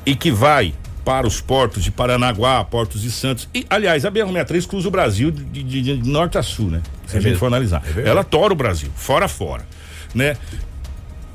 e 0.05 0.15
que 0.15 0.31
vai 0.31 0.73
para 1.03 1.25
os 1.25 1.41
portos 1.41 1.83
de 1.83 1.89
Paranaguá, 1.89 2.63
portos 2.63 3.01
de 3.01 3.09
Santos. 3.09 3.49
E, 3.55 3.65
aliás, 3.69 4.05
a 4.05 4.11
BR-63 4.11 4.67
cruza 4.67 4.87
o 4.87 4.91
Brasil 4.91 5.31
de, 5.31 5.63
de- 5.63 5.81
de 5.81 6.09
norte 6.09 6.37
a 6.37 6.43
sul, 6.43 6.69
né? 6.69 6.81
Se 7.07 7.17
a 7.17 7.19
gente 7.19 7.29
mesmo. 7.29 7.39
for 7.39 7.47
analisar. 7.47 7.79
verdade. 7.81 8.07
Ela 8.07 8.23
tora 8.23 8.53
o 8.53 8.55
Brasil, 8.55 8.91
fora 8.95 9.25
a 9.25 9.27
fora, 9.27 9.65
né? 10.13 10.37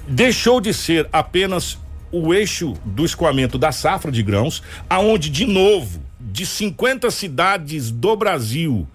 Deixou 0.06 0.60
de 0.60 0.72
ser 0.72 1.08
apenas 1.12 1.78
o 2.22 2.32
eixo 2.34 2.74
do 2.84 3.04
escoamento 3.04 3.58
da 3.58 3.72
safra 3.72 4.10
de 4.12 4.22
grãos, 4.22 4.62
aonde 4.88 5.30
de 5.30 5.46
novo, 5.46 6.00
de 6.20 6.44
50 6.46 7.10
cidades 7.10 7.90
do 7.90 8.16
Brasil 8.16 8.86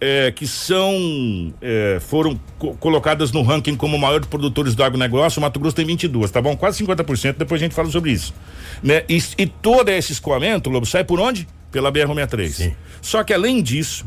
eh, 0.00 0.32
que 0.34 0.46
são 0.46 1.52
eh, 1.60 1.98
foram 2.00 2.38
co- 2.58 2.74
colocadas 2.74 3.32
no 3.32 3.42
ranking 3.42 3.74
como 3.74 3.98
maior 3.98 4.24
produtores 4.26 4.74
do 4.74 4.84
agronegócio, 4.84 5.38
o 5.38 5.42
Mato 5.42 5.58
Grosso 5.58 5.74
tem 5.76 5.84
22, 5.84 6.30
tá 6.30 6.40
bom? 6.40 6.56
Quase 6.56 6.84
50%, 6.84 7.34
depois 7.36 7.60
a 7.60 7.64
gente 7.64 7.74
fala 7.74 7.90
sobre 7.90 8.12
isso. 8.12 8.32
Né? 8.82 9.02
E, 9.08 9.20
e 9.36 9.46
todo 9.46 9.88
esse 9.88 10.12
escoamento, 10.12 10.70
Lobo, 10.70 10.86
sai 10.86 11.02
por 11.04 11.18
onde? 11.18 11.48
Pela 11.72 11.90
BR-63. 11.92 12.48
Sim. 12.48 12.76
Só 13.02 13.24
que 13.24 13.34
além 13.34 13.60
disso, 13.62 14.06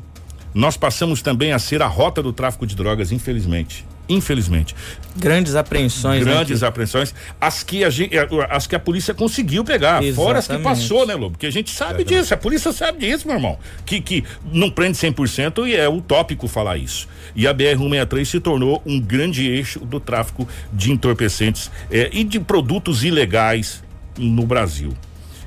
nós 0.54 0.76
passamos 0.78 1.22
também 1.22 1.52
a 1.52 1.60
ser 1.60 1.82
a 1.82 1.88
rota 1.88 2.24
do 2.24 2.32
tráfico 2.34 2.66
de 2.66 2.76
drogas, 2.76 3.12
infelizmente. 3.12 3.86
Infelizmente. 4.12 4.76
Grandes 5.16 5.56
apreensões. 5.56 6.26
né, 6.26 6.32
Grandes 6.34 6.60
que- 6.60 6.66
apreensões, 6.66 7.14
as 7.40 7.64
que, 7.64 7.84
a 7.84 7.90
gente, 7.90 8.12
as 8.50 8.68
que 8.68 8.76
a 8.76 8.80
polícia 8.80 9.14
conseguiu 9.14 9.64
pegar, 9.64 10.02
fora 10.14 10.40
as 10.40 10.48
que 10.48 10.54
Exatamente. 10.54 10.64
passou, 10.82 11.06
né, 11.08 11.16
Lobo? 11.16 11.32
Porque 11.32 11.46
a 11.48 11.52
gente 11.52 11.72
sabe 11.72 12.04
disso, 12.04 12.34
a 12.34 12.38
polícia 12.38 12.72
sabe 12.72 13.00
disso, 13.00 13.28
meu 13.28 13.36
irmão. 13.36 13.58
Que, 13.86 14.00
que 14.02 14.24
não 14.52 14.70
prende 14.70 14.98
100% 14.98 15.68
e 15.68 15.76
é 15.76 15.88
utópico 15.90 16.48
falar 16.48 16.78
isso. 16.78 17.08
E 17.36 17.48
a 17.48 17.54
BR-163 17.54 18.26
se 18.26 18.40
tornou 18.40 18.82
um 18.86 19.00
grande 19.00 19.48
eixo 19.48 19.80
do 19.80 20.00
tráfico 20.00 20.48
de 20.72 20.92
entorpecentes 20.92 21.72
eh, 21.90 22.10
e 22.12 22.24
de 22.24 22.40
produtos 22.40 23.04
ilegais 23.04 23.84
no 24.18 24.46
Brasil. 24.46 24.94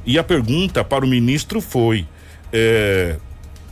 E 0.07 0.18
a 0.18 0.24
pergunta 0.24 0.85
para 0.85 1.05
o 1.05 1.09
ministro 1.09 1.61
foi 1.61 2.07
eh, 2.53 3.16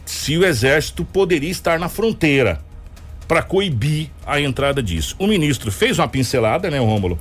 se 0.04 0.36
o 0.36 0.44
exército 0.44 1.04
poderia 1.04 1.50
estar 1.50 1.78
na 1.78 1.88
fronteira 1.88 2.60
para 3.28 3.42
coibir 3.42 4.08
a 4.26 4.40
entrada 4.40 4.82
disso. 4.82 5.16
O 5.18 5.26
ministro 5.26 5.70
fez 5.70 5.98
uma 5.98 6.08
pincelada, 6.08 6.70
né, 6.70 6.78
Rômulo, 6.78 7.18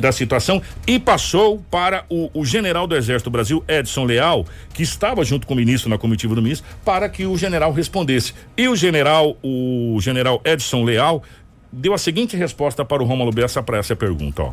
da- 0.00 0.12
situação 0.12 0.60
e 0.86 0.98
passou 0.98 1.62
para 1.70 2.04
o, 2.10 2.30
o 2.34 2.44
general 2.44 2.86
do 2.86 2.94
Exército 2.96 3.30
do 3.30 3.32
Brasil, 3.32 3.64
Edson 3.68 4.04
Leal, 4.04 4.44
que 4.72 4.82
estava 4.82 5.24
junto 5.24 5.46
com 5.46 5.54
o 5.54 5.56
ministro 5.56 5.88
na 5.90 5.98
comitiva 5.98 6.34
do 6.34 6.42
ministro, 6.42 6.66
para 6.84 7.08
que 7.08 7.26
o 7.26 7.36
general 7.36 7.72
respondesse. 7.72 8.34
E 8.56 8.68
o 8.68 8.76
general, 8.76 9.36
o 9.42 9.98
general 10.00 10.40
Edson 10.44 10.84
Leal, 10.84 11.22
deu 11.72 11.92
a 11.92 11.98
seguinte 11.98 12.36
resposta 12.36 12.84
para 12.84 13.02
o 13.02 13.06
Rômulo 13.06 13.30
Bessa 13.30 13.62
para 13.62 13.78
essa 13.78 13.94
pergunta, 13.96 14.42
ó. 14.42 14.50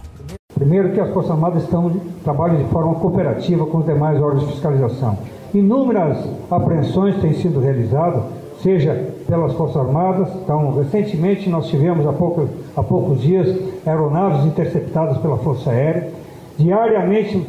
Primeiro 0.54 0.92
que 0.92 1.00
as 1.00 1.12
Forças 1.14 1.32
Armadas 1.32 1.64
estão, 1.64 1.90
trabalham 2.24 2.64
de 2.64 2.70
forma 2.70 2.96
cooperativa 2.96 3.66
com 3.66 3.80
os 3.80 3.86
demais 3.86 4.22
órgãos 4.22 4.46
de 4.48 4.52
fiscalização. 4.54 5.18
Inúmeras 5.54 6.18
apreensões 6.50 7.16
têm 7.22 7.34
sido 7.34 7.60
realizadas, 7.60 8.24
seja 8.64 9.14
pelas 9.28 9.54
Forças 9.54 9.78
Armadas, 9.78 10.30
então 10.42 10.74
recentemente 10.76 11.50
nós 11.50 11.68
tivemos 11.68 12.08
há, 12.08 12.14
pouco, 12.14 12.48
há 12.76 12.82
poucos 12.82 13.22
dias 13.22 13.56
aeronaves 13.86 14.46
interceptadas 14.46 15.18
pela 15.18 15.38
Força 15.38 15.70
Aérea. 15.70 16.10
Diariamente 16.58 17.46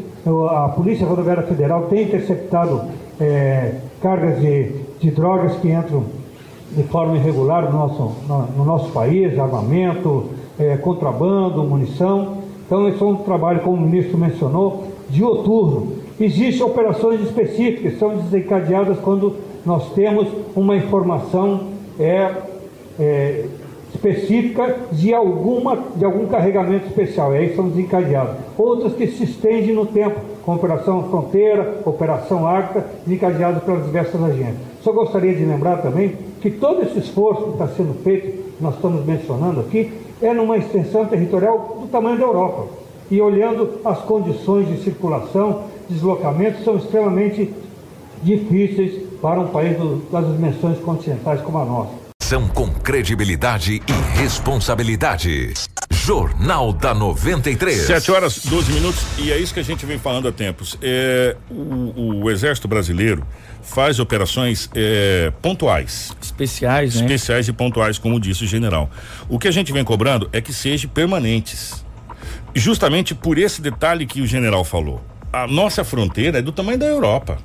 a 0.51 0.69
Polícia 0.71 1.07
Rodoviária 1.07 1.45
Federal 1.45 1.83
tem 1.83 2.05
interceptado 2.05 2.83
eh, 3.21 3.75
cargas 4.03 4.41
de, 4.41 4.73
de 4.99 5.11
drogas 5.11 5.55
que 5.57 5.71
entram 5.71 6.05
de 6.73 6.83
forma 6.85 7.17
irregular 7.17 7.71
no 7.71 7.79
nosso, 7.79 8.13
no, 8.27 8.47
no 8.57 8.65
nosso 8.65 8.91
país, 8.91 9.39
armamento, 9.39 10.31
é, 10.59 10.77
contrabando, 10.77 11.63
munição. 11.65 12.39
Então, 12.67 12.89
esse 12.89 13.03
é 13.03 13.07
um 13.07 13.17
trabalho, 13.17 13.61
como 13.61 13.77
o 13.77 13.81
ministro 13.81 14.19
mencionou, 14.19 14.85
dioturno. 15.11 15.93
Existem 16.19 16.65
operações 16.65 17.21
específicas 17.21 17.99
são 17.99 18.17
desencadeadas 18.17 18.99
quando 19.01 19.37
nós 19.65 19.93
temos 19.95 20.29
uma 20.55 20.77
informação 20.77 21.69
é, 21.99 22.31
é, 22.99 23.45
específica 23.95 24.77
de, 24.93 25.15
alguma, 25.15 25.79
de 25.95 26.05
algum 26.05 26.27
carregamento 26.27 26.87
especial, 26.89 27.35
e 27.35 27.39
aí 27.39 27.57
são 27.57 27.69
desencadeadas. 27.69 28.37
Outras 28.59 28.95
que 28.95 29.07
se 29.07 29.25
estendem 29.25 29.75
no 29.75 29.87
tempo, 29.87 30.21
como 30.45 30.59
Operação 30.59 31.05
Fronteira, 31.05 31.81
Operação 31.85 32.47
Arca, 32.47 32.85
desencadeadas 33.07 33.63
pelas 33.63 33.85
diversas 33.85 34.23
agências. 34.23 34.57
Só 34.83 34.93
gostaria 34.93 35.35
de 35.35 35.45
lembrar 35.45 35.79
também 35.79 36.13
que 36.41 36.51
todo 36.51 36.83
esse 36.83 36.99
esforço 36.99 37.45
que 37.45 37.51
está 37.53 37.69
sendo 37.69 37.95
feito, 38.03 38.45
nós 38.61 38.75
estamos 38.75 39.05
mencionando 39.07 39.61
aqui, 39.61 39.91
é 40.21 40.35
numa 40.35 40.59
extensão 40.59 41.07
territorial 41.07 41.79
do 41.81 41.87
tamanho 41.89 42.19
da 42.19 42.25
Europa. 42.25 42.67
E 43.11 43.21
olhando 43.21 43.81
as 43.85 44.01
condições 44.01 44.69
de 44.69 44.83
circulação, 44.83 45.63
deslocamento, 45.89 46.63
são 46.65 46.77
extremamente 46.77 47.53
difíceis 48.23 49.04
para 49.25 49.41
um 49.41 49.49
país 49.49 49.75
do, 49.79 50.07
das 50.13 50.27
dimensões 50.27 50.79
continentais 50.81 51.41
como 51.41 51.57
a 51.57 51.65
nossa. 51.65 51.93
São 52.23 52.47
com 52.47 52.69
credibilidade 52.69 53.81
e 53.89 54.19
responsabilidade. 54.19 55.55
Jornal 55.91 56.75
da 56.75 56.93
93. 56.93 57.87
7 57.87 58.11
horas 58.13 58.45
12 58.45 58.73
minutos 58.73 59.03
e 59.19 59.33
é 59.33 59.39
isso 59.39 59.55
que 59.55 59.61
a 59.61 59.65
gente 59.65 59.87
vem 59.87 59.99
falando 59.99 60.29
há 60.29 60.33
tempos. 60.33 60.77
É, 60.83 61.39
o, 61.51 62.25
o 62.25 62.31
Exército 62.31 62.69
Brasileiro 62.69 63.27
faz 63.63 63.99
operações 63.99 64.69
é, 64.75 65.33
pontuais. 65.41 66.15
Especiais, 66.21 66.95
né? 66.97 67.07
Especiais 67.07 67.49
e 67.49 67.53
pontuais, 67.55 67.97
como 67.97 68.21
disse 68.21 68.45
o 68.45 68.47
general. 68.47 68.91
O 69.27 69.39
que 69.39 69.49
a 69.49 69.51
gente 69.51 69.73
vem 69.73 69.85
cobrando 69.85 70.29
é 70.35 70.43
que 70.43 70.53
sejam 70.53 70.91
permanentes. 70.91 71.83
Justamente 72.55 73.15
por 73.15 73.39
esse 73.39 73.63
detalhe 73.63 74.05
que 74.05 74.21
o 74.21 74.27
general 74.27 74.65
falou. 74.65 75.03
A 75.33 75.47
nossa 75.47 75.83
fronteira 75.83 76.41
é 76.41 76.43
do 76.43 76.53
tamanho 76.53 76.79
da 76.79 76.87
Europa. 76.87 77.39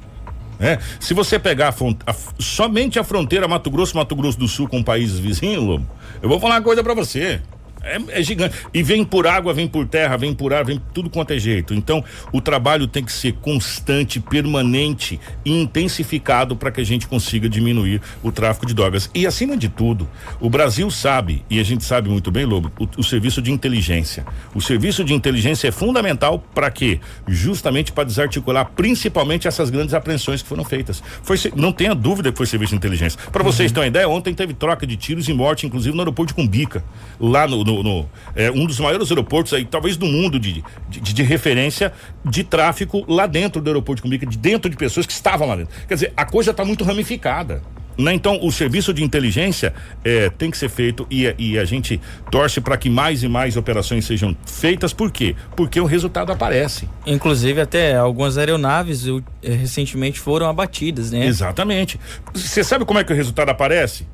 É, 0.59 0.77
se 0.99 1.13
você 1.13 1.39
pegar 1.39 1.69
a, 1.69 2.11
a, 2.11 2.15
somente 2.37 2.99
a 2.99 3.03
fronteira 3.03 3.47
Mato 3.47 3.71
Grosso, 3.71 3.95
Mato 3.95 4.15
Grosso 4.15 4.37
do 4.37 4.47
Sul 4.47 4.67
com 4.67 4.83
países 4.83 5.17
vizinhos, 5.17 5.63
Lobo, 5.63 5.87
eu 6.21 6.27
vou 6.27 6.39
falar 6.39 6.55
uma 6.55 6.61
coisa 6.61 6.83
para 6.83 6.93
você. 6.93 7.41
É, 7.81 8.19
é, 8.19 8.23
gigante. 8.23 8.55
E 8.73 8.83
vem 8.83 9.03
por 9.03 9.25
água, 9.25 9.53
vem 9.53 9.67
por 9.67 9.87
terra, 9.87 10.17
vem 10.17 10.33
por 10.33 10.53
ar, 10.53 10.65
vem 10.65 10.81
tudo 10.93 11.09
quanto 11.09 11.31
é 11.31 11.39
jeito. 11.39 11.73
Então, 11.73 12.03
o 12.31 12.41
trabalho 12.41 12.87
tem 12.87 13.03
que 13.03 13.11
ser 13.11 13.33
constante, 13.33 14.19
permanente 14.19 15.19
e 15.45 15.51
intensificado 15.51 16.55
para 16.55 16.71
que 16.71 16.81
a 16.81 16.83
gente 16.83 17.07
consiga 17.07 17.47
diminuir 17.47 18.01
o 18.21 18.31
tráfico 18.31 18.65
de 18.65 18.73
drogas. 18.73 19.09
E 19.13 19.25
acima 19.25 19.55
de 19.55 19.69
tudo, 19.69 20.07
o 20.39 20.49
Brasil 20.49 20.89
sabe, 20.91 21.43
e 21.49 21.59
a 21.59 21.63
gente 21.63 21.83
sabe 21.83 22.09
muito 22.09 22.29
bem, 22.31 22.45
Lobo, 22.45 22.71
o, 22.79 22.87
o 22.99 23.03
serviço 23.03 23.41
de 23.41 23.51
inteligência. 23.51 24.25
O 24.53 24.61
serviço 24.61 25.03
de 25.03 25.13
inteligência 25.13 25.67
é 25.67 25.71
fundamental 25.71 26.43
para 26.53 26.69
quê? 26.69 26.99
Justamente 27.27 27.91
para 27.91 28.03
desarticular 28.03 28.71
principalmente 28.75 29.47
essas 29.47 29.69
grandes 29.69 29.93
apreensões 29.93 30.41
que 30.41 30.49
foram 30.49 30.65
feitas. 30.65 31.01
Foi, 31.23 31.37
não 31.55 31.71
tenha 31.71 31.95
dúvida 31.95 32.31
que 32.31 32.37
foi 32.37 32.45
serviço 32.45 32.71
de 32.71 32.77
inteligência. 32.77 33.19
Para 33.31 33.43
vocês 33.43 33.71
uhum. 33.71 33.75
terem 33.75 33.89
uma 33.89 33.89
ideia, 33.89 34.09
ontem 34.09 34.33
teve 34.33 34.53
troca 34.53 34.85
de 34.85 34.97
tiros 34.97 35.29
e 35.29 35.33
morte, 35.33 35.65
inclusive 35.65 35.95
no 35.95 36.01
aeroporto 36.01 36.33
de 36.33 36.35
Cumbica, 36.35 36.83
lá 37.19 37.47
no 37.47 37.68
no, 37.69 37.83
no 37.83 38.09
é, 38.35 38.49
um 38.49 38.65
dos 38.65 38.79
maiores 38.79 39.09
aeroportos 39.09 39.53
aí, 39.53 39.65
talvez 39.65 39.95
do 39.95 40.05
mundo, 40.05 40.39
de, 40.39 40.63
de, 40.89 41.13
de, 41.13 41.23
referência 41.23 41.93
de 42.25 42.43
tráfico 42.43 43.05
lá 43.07 43.27
dentro 43.27 43.61
do 43.61 43.69
aeroporto 43.69 43.97
de 43.97 44.01
Cumbica, 44.03 44.25
de 44.25 44.37
dentro 44.37 44.69
de 44.69 44.75
pessoas 44.75 45.05
que 45.05 45.13
estavam 45.13 45.47
lá 45.47 45.55
dentro. 45.55 45.73
Quer 45.87 45.93
dizer, 45.93 46.13
a 46.17 46.25
coisa 46.25 46.51
está 46.51 46.65
muito 46.65 46.83
ramificada. 46.83 47.61
Né? 47.97 48.13
Então, 48.13 48.39
o 48.41 48.49
serviço 48.49 48.93
de 48.93 49.03
inteligência 49.03 49.73
é, 50.05 50.29
tem 50.29 50.49
que 50.49 50.57
ser 50.57 50.69
feito 50.69 51.05
e, 51.11 51.35
e 51.37 51.59
a 51.59 51.65
gente 51.65 51.99
torce 52.31 52.61
para 52.61 52.77
que 52.77 52.89
mais 52.89 53.23
e 53.23 53.27
mais 53.27 53.57
operações 53.57 54.05
sejam 54.05 54.35
feitas. 54.45 54.93
Por 54.93 55.11
quê? 55.11 55.35
Porque 55.53 55.81
o 55.81 55.85
resultado 55.85 56.31
aparece. 56.31 56.87
Inclusive, 57.05 57.59
até 57.59 57.97
algumas 57.97 58.37
aeronaves 58.37 59.05
eu, 59.05 59.21
é, 59.43 59.51
recentemente 59.51 60.17
foram 60.17 60.47
abatidas, 60.47 61.11
né? 61.11 61.25
Exatamente. 61.25 61.99
Você 62.33 62.63
sabe 62.63 62.85
como 62.85 62.99
é 62.99 63.03
que 63.03 63.11
o 63.11 63.15
resultado 63.15 63.49
aparece? 63.49 64.07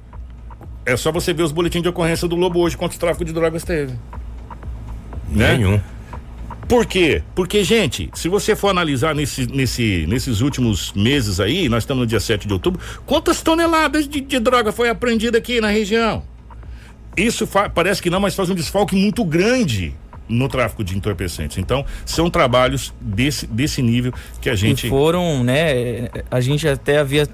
É 0.85 0.95
só 0.95 1.11
você 1.11 1.33
ver 1.33 1.43
os 1.43 1.51
boletins 1.51 1.81
de 1.81 1.89
ocorrência 1.89 2.27
do 2.27 2.35
Lobo 2.35 2.59
hoje 2.59 2.77
quanto 2.77 2.95
o 2.95 2.99
tráfico 2.99 3.25
de 3.25 3.33
drogas 3.33 3.63
teve. 3.63 3.93
Né? 5.29 5.57
Nenhum. 5.57 5.81
Por 6.67 6.85
quê? 6.85 7.21
Porque, 7.35 7.63
gente, 7.63 8.09
se 8.13 8.27
você 8.27 8.55
for 8.55 8.69
analisar 8.69 9.13
nesse, 9.13 9.45
nesse, 9.47 10.05
nesses 10.07 10.41
últimos 10.41 10.93
meses 10.93 11.39
aí, 11.39 11.69
nós 11.69 11.83
estamos 11.83 12.01
no 12.01 12.07
dia 12.07 12.19
7 12.19 12.47
de 12.47 12.53
outubro, 12.53 12.81
quantas 13.05 13.41
toneladas 13.41 14.07
de, 14.07 14.19
de 14.19 14.39
droga 14.39 14.71
foi 14.71 14.89
apreendida 14.89 15.37
aqui 15.37 15.61
na 15.61 15.69
região? 15.69 16.23
Isso 17.15 17.47
parece 17.73 18.01
que 18.01 18.09
não, 18.09 18.19
mas 18.19 18.35
faz 18.35 18.49
um 18.49 18.55
desfalque 18.55 18.95
muito 18.95 19.23
grande 19.23 19.93
no 20.27 20.49
tráfico 20.49 20.83
de 20.83 20.97
entorpecentes. 20.97 21.57
Então, 21.57 21.85
são 22.05 22.29
trabalhos 22.29 22.93
desse, 22.99 23.45
desse 23.45 23.81
nível 23.81 24.11
que 24.41 24.49
a 24.49 24.55
gente. 24.55 24.87
E 24.87 24.89
foram, 24.89 25.43
né? 25.43 26.09
A 26.31 26.41
gente 26.41 26.67
até 26.67 26.97
havia 26.97 27.27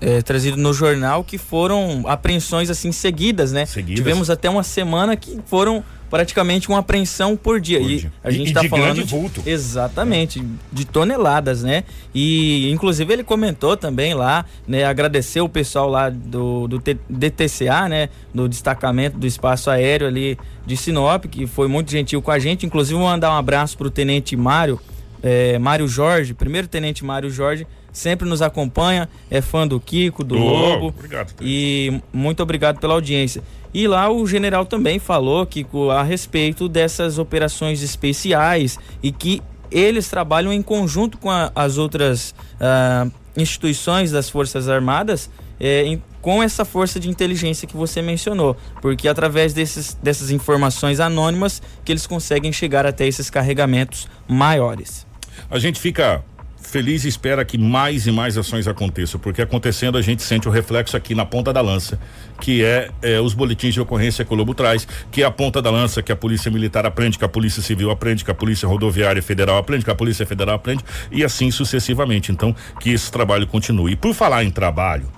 é, 0.00 0.22
trazido 0.22 0.56
no 0.56 0.72
jornal 0.72 1.24
que 1.24 1.38
foram 1.38 2.04
apreensões 2.06 2.70
assim 2.70 2.92
seguidas, 2.92 3.52
né? 3.52 3.66
Seguidas. 3.66 3.96
Tivemos 3.96 4.30
até 4.30 4.48
uma 4.48 4.62
semana 4.62 5.16
que 5.16 5.38
foram 5.46 5.84
praticamente 6.08 6.68
uma 6.68 6.78
apreensão 6.78 7.36
por 7.36 7.60
dia. 7.60 7.80
Por 7.80 7.88
dia. 7.88 8.12
E 8.24 8.28
a 8.28 8.30
gente 8.30 8.48
está 8.48 8.64
falando 8.64 8.94
de 8.94 9.04
vulto. 9.04 9.42
exatamente, 9.44 10.40
é. 10.40 10.42
de 10.72 10.84
toneladas, 10.84 11.62
né? 11.62 11.84
E 12.14 12.70
inclusive 12.70 13.12
ele 13.12 13.24
comentou 13.24 13.76
também 13.76 14.14
lá, 14.14 14.44
né, 14.66 14.84
agradeceu 14.84 15.44
o 15.44 15.48
pessoal 15.48 15.88
lá 15.88 16.08
do, 16.08 16.68
do 16.68 16.82
DTCA, 17.08 17.88
né, 17.88 18.08
do 18.32 18.48
destacamento 18.48 19.18
do 19.18 19.26
espaço 19.26 19.70
aéreo 19.70 20.06
ali 20.06 20.38
de 20.64 20.76
Sinop, 20.76 21.24
que 21.26 21.46
foi 21.46 21.68
muito 21.68 21.90
gentil 21.90 22.22
com 22.22 22.30
a 22.30 22.38
gente, 22.38 22.66
inclusive 22.66 22.98
mandar 22.98 23.30
um 23.30 23.36
abraço 23.36 23.76
para 23.76 23.86
o 23.86 23.90
tenente 23.90 24.36
Mário, 24.36 24.80
é, 25.22 25.58
Mário 25.58 25.88
Jorge, 25.88 26.34
primeiro 26.34 26.68
tenente 26.68 27.04
Mário 27.04 27.30
Jorge, 27.30 27.66
sempre 27.96 28.28
nos 28.28 28.42
acompanha, 28.42 29.08
é 29.30 29.40
fã 29.40 29.66
do 29.66 29.80
Kiko, 29.80 30.22
do 30.22 30.36
oh, 30.36 30.38
Lobo. 30.38 30.86
Obrigado. 30.88 31.32
E 31.40 31.98
muito 32.12 32.42
obrigado 32.42 32.78
pela 32.78 32.92
audiência. 32.92 33.42
E 33.72 33.88
lá 33.88 34.10
o 34.10 34.26
general 34.26 34.66
também 34.66 34.98
falou, 34.98 35.46
Kiko, 35.46 35.88
a 35.88 36.02
respeito 36.02 36.68
dessas 36.68 37.18
operações 37.18 37.82
especiais 37.82 38.78
e 39.02 39.10
que 39.10 39.42
eles 39.70 40.10
trabalham 40.10 40.52
em 40.52 40.60
conjunto 40.60 41.16
com 41.16 41.30
a, 41.30 41.50
as 41.54 41.78
outras 41.78 42.34
uh, 42.60 43.10
instituições 43.34 44.10
das 44.10 44.28
Forças 44.28 44.68
Armadas. 44.68 45.30
É, 45.58 45.84
em, 45.86 46.02
com 46.20 46.42
essa 46.42 46.66
força 46.66 47.00
de 47.00 47.08
inteligência 47.08 47.66
que 47.66 47.74
você 47.74 48.02
mencionou, 48.02 48.54
porque 48.82 49.08
através 49.08 49.54
desses, 49.54 49.94
dessas 50.02 50.30
informações 50.30 51.00
anônimas 51.00 51.62
que 51.82 51.90
eles 51.90 52.06
conseguem 52.06 52.52
chegar 52.52 52.84
até 52.84 53.06
esses 53.06 53.30
carregamentos 53.30 54.06
maiores. 54.28 55.06
A 55.48 55.58
gente 55.58 55.80
fica 55.80 56.22
feliz 56.66 57.04
e 57.04 57.08
espera 57.08 57.44
que 57.44 57.56
mais 57.56 58.06
e 58.06 58.12
mais 58.12 58.36
ações 58.36 58.66
aconteçam, 58.66 59.18
porque 59.20 59.40
acontecendo 59.40 59.96
a 59.96 60.02
gente 60.02 60.22
sente 60.22 60.48
o 60.48 60.50
reflexo 60.50 60.96
aqui 60.96 61.14
na 61.14 61.24
ponta 61.24 61.52
da 61.52 61.60
lança, 61.60 61.98
que 62.40 62.64
é, 62.64 62.90
é, 63.02 63.20
os 63.20 63.34
boletins 63.34 63.72
de 63.72 63.80
ocorrência 63.80 64.24
que 64.24 64.32
o 64.32 64.36
Lobo 64.36 64.54
traz, 64.54 64.86
que 65.10 65.22
é 65.22 65.24
a 65.24 65.30
ponta 65.30 65.62
da 65.62 65.70
lança 65.70 66.02
que 66.02 66.12
a 66.12 66.16
Polícia 66.16 66.50
Militar 66.50 66.84
aprende, 66.84 67.18
que 67.18 67.24
a 67.24 67.28
Polícia 67.28 67.62
Civil 67.62 67.90
aprende, 67.90 68.24
que 68.24 68.30
a 68.30 68.34
Polícia 68.34 68.68
Rodoviária 68.68 69.22
Federal 69.22 69.58
aprende, 69.58 69.84
que 69.84 69.90
a 69.90 69.94
Polícia 69.94 70.26
Federal 70.26 70.56
aprende 70.56 70.84
e 71.10 71.24
assim 71.24 71.50
sucessivamente. 71.50 72.32
Então, 72.32 72.54
que 72.80 72.90
esse 72.90 73.10
trabalho 73.10 73.46
continue. 73.46 73.92
E 73.92 73.96
por 73.96 74.12
falar 74.12 74.44
em 74.44 74.50
trabalho, 74.50 75.08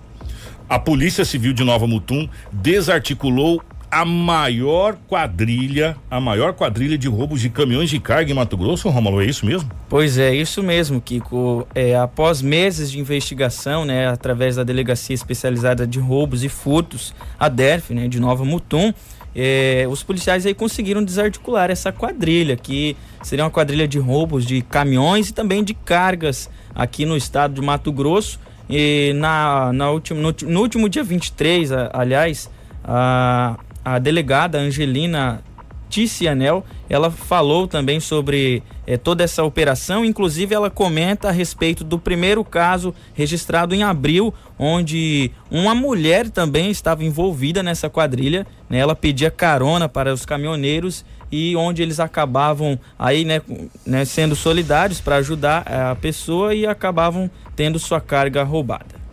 a 0.69 0.79
Polícia 0.79 1.25
Civil 1.25 1.55
de 1.55 1.65
Nova 1.65 1.87
Mutum 1.87 2.29
desarticulou 2.53 3.63
a 3.91 4.05
maior 4.05 4.97
quadrilha, 5.09 5.97
a 6.11 6.21
maior 6.21 6.53
quadrilha 6.53 6.99
de 6.99 7.09
roubos 7.09 7.41
de 7.41 7.49
caminhões 7.49 7.89
de 7.89 7.99
carga 7.99 8.31
em 8.31 8.35
Mato 8.35 8.57
Grosso, 8.57 8.89
Romulo, 8.89 9.23
é 9.23 9.27
isso 9.27 9.47
mesmo? 9.47 9.71
Pois 9.89 10.19
é, 10.19 10.35
isso 10.35 10.63
mesmo, 10.63 11.01
Kiko. 11.01 11.67
É, 11.75 11.97
após 11.97 12.43
meses 12.43 12.91
de 12.91 12.99
investigação, 12.99 13.85
né, 13.85 14.09
através 14.09 14.57
da 14.57 14.65
Delegacia 14.65 15.15
Especializada 15.15 15.87
de 15.87 15.99
Roubos 15.99 16.45
e 16.45 16.49
Furtos, 16.49 17.15
a 17.39 17.49
DERF, 17.49 17.95
né, 17.95 18.09
de 18.09 18.21
Nova 18.21 18.45
Mutum, 18.45 18.93
é, 19.35 19.87
os 19.89 20.03
policiais 20.03 20.45
aí 20.45 20.55
conseguiram 20.55 21.03
desarticular 21.03 21.71
essa 21.71 21.93
quadrilha, 21.93 22.57
que 22.57 22.97
seria 23.23 23.45
uma 23.45 23.51
quadrilha 23.51 23.87
de 23.87 23.99
roubos 23.99 24.45
de 24.45 24.63
caminhões 24.63 25.29
e 25.29 25.33
também 25.33 25.63
de 25.63 25.75
cargas 25.75 26.51
aqui 26.75 27.07
no 27.07 27.17
estado 27.17 27.55
de 27.55 27.61
Mato 27.61 27.93
Grosso. 27.93 28.41
E 28.69 29.13
na, 29.15 29.73
na 29.73 29.91
último, 29.91 30.21
no, 30.21 30.35
no 30.47 30.61
último 30.61 30.89
dia 30.89 31.03
23, 31.03 31.73
a, 31.73 31.91
aliás, 31.95 32.51
a, 32.85 33.57
a 33.85 33.99
delegada 33.99 34.59
Angelina 34.59 35.43
Ticianel, 35.89 36.65
ela 36.89 37.11
falou 37.11 37.67
também 37.67 37.99
sobre 37.99 38.63
eh, 38.87 38.97
toda 38.97 39.25
essa 39.25 39.43
operação, 39.43 40.05
inclusive 40.05 40.55
ela 40.55 40.71
comenta 40.71 41.29
a 41.29 41.33
respeito 41.33 41.83
do 41.83 41.99
primeiro 41.99 42.45
caso 42.45 42.95
registrado 43.15 43.75
em 43.75 43.83
abril, 43.83 44.33
onde 44.59 45.31
uma 45.51 45.75
mulher 45.75 46.29
também 46.31 46.71
estava 46.71 47.05
envolvida 47.05 47.63
nessa 47.63 47.89
quadrilha, 47.89 48.47
né? 48.69 48.79
Ela 48.79 48.95
pedia 48.95 49.31
carona 49.31 49.89
para 49.89 50.13
os 50.13 50.27
caminhoneiros 50.27 51.05
e 51.33 51.57
onde 51.57 51.83
eles 51.83 52.01
acabavam 52.01 52.79
aí, 52.99 53.25
né, 53.25 53.41
né 53.85 54.05
sendo 54.05 54.35
solidários 54.35 55.01
para 55.01 55.17
ajudar 55.17 55.63
a 55.67 55.95
pessoa 55.95 56.55
e 56.55 56.67
acabavam 56.67 57.31
tendo 57.55 57.79
sua 57.79 58.01
carga 58.01 58.43
roubada. 58.43 59.08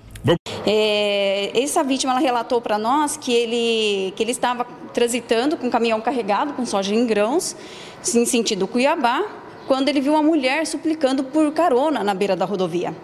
É, 0.65 1.51
essa 1.53 1.83
vítima 1.83 2.13
ela 2.13 2.19
relatou 2.19 2.59
para 2.59 2.77
nós 2.77 3.17
que 3.17 3.31
ele, 3.31 4.11
que 4.15 4.23
ele 4.23 4.31
estava 4.31 4.65
transitando 4.93 5.57
com 5.57 5.67
um 5.67 5.69
caminhão 5.69 6.01
carregado 6.01 6.53
com 6.53 6.65
soja 6.65 6.93
em 6.93 7.05
grãos, 7.05 7.55
em 8.15 8.25
sentido 8.25 8.67
Cuiabá, 8.67 9.23
quando 9.67 9.89
ele 9.89 10.01
viu 10.01 10.13
uma 10.13 10.23
mulher 10.23 10.65
suplicando 10.65 11.23
por 11.23 11.51
carona 11.51 12.03
na 12.03 12.13
beira 12.13 12.35
da 12.35 12.45
rodovia. 12.45 12.95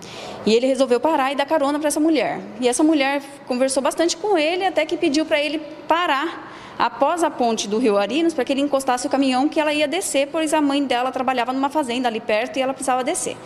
E 0.45 0.53
ele 0.53 0.67
resolveu 0.67 0.99
parar 0.99 1.31
e 1.31 1.35
dar 1.35 1.45
carona 1.45 1.77
para 1.79 1.87
essa 1.87 1.99
mulher. 1.99 2.39
E 2.59 2.67
essa 2.67 2.83
mulher 2.83 3.21
conversou 3.47 3.81
bastante 3.81 4.17
com 4.17 4.37
ele, 4.37 4.65
até 4.65 4.85
que 4.85 4.97
pediu 4.97 5.25
para 5.25 5.39
ele 5.39 5.59
parar 5.87 6.50
após 6.81 7.23
a 7.23 7.29
ponte 7.29 7.67
do 7.67 7.77
Rio 7.77 7.95
Arinos 7.95 8.33
para 8.33 8.43
que 8.43 8.51
ele 8.51 8.61
encostasse 8.61 9.05
o 9.05 9.09
caminhão 9.09 9.47
que 9.47 9.59
ela 9.59 9.71
ia 9.71 9.87
descer, 9.87 10.29
pois 10.31 10.51
a 10.51 10.59
mãe 10.59 10.83
dela 10.83 11.11
trabalhava 11.11 11.53
numa 11.53 11.69
fazenda 11.69 12.07
ali 12.07 12.19
perto 12.19 12.57
e 12.57 12.61
ela 12.61 12.73
precisava 12.73 13.03
descer. 13.03 13.37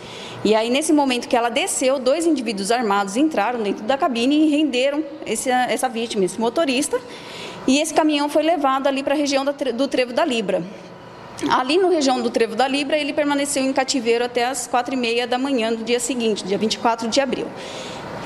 E 0.42 0.54
aí, 0.54 0.70
nesse 0.70 0.90
momento 0.90 1.28
que 1.28 1.36
ela 1.36 1.50
desceu, 1.50 1.98
dois 1.98 2.24
indivíduos 2.24 2.70
armados 2.70 3.14
entraram 3.14 3.62
dentro 3.62 3.84
da 3.84 3.98
cabine 3.98 4.46
e 4.46 4.48
renderam 4.48 5.04
esse, 5.26 5.50
essa 5.50 5.86
vítima, 5.86 6.24
esse 6.24 6.40
motorista. 6.40 6.98
E 7.66 7.78
esse 7.78 7.92
caminhão 7.92 8.26
foi 8.30 8.42
levado 8.42 8.86
ali 8.86 9.02
para 9.02 9.12
a 9.12 9.16
região 9.18 9.44
do 9.44 9.86
Trevo 9.86 10.14
da 10.14 10.24
Libra. 10.24 10.62
Ali 11.50 11.76
no 11.76 11.90
região 11.90 12.22
do 12.22 12.30
Trevo 12.30 12.56
da 12.56 12.66
Libra, 12.66 12.96
ele 12.96 13.12
permaneceu 13.12 13.62
em 13.62 13.70
cativeiro 13.70 14.24
até 14.24 14.46
as 14.46 14.66
quatro 14.66 14.94
e 14.94 14.96
meia 14.96 15.26
da 15.26 15.36
manhã 15.36 15.74
do 15.74 15.84
dia 15.84 16.00
seguinte, 16.00 16.42
dia 16.42 16.56
24 16.56 17.06
de 17.08 17.20
abril. 17.20 17.46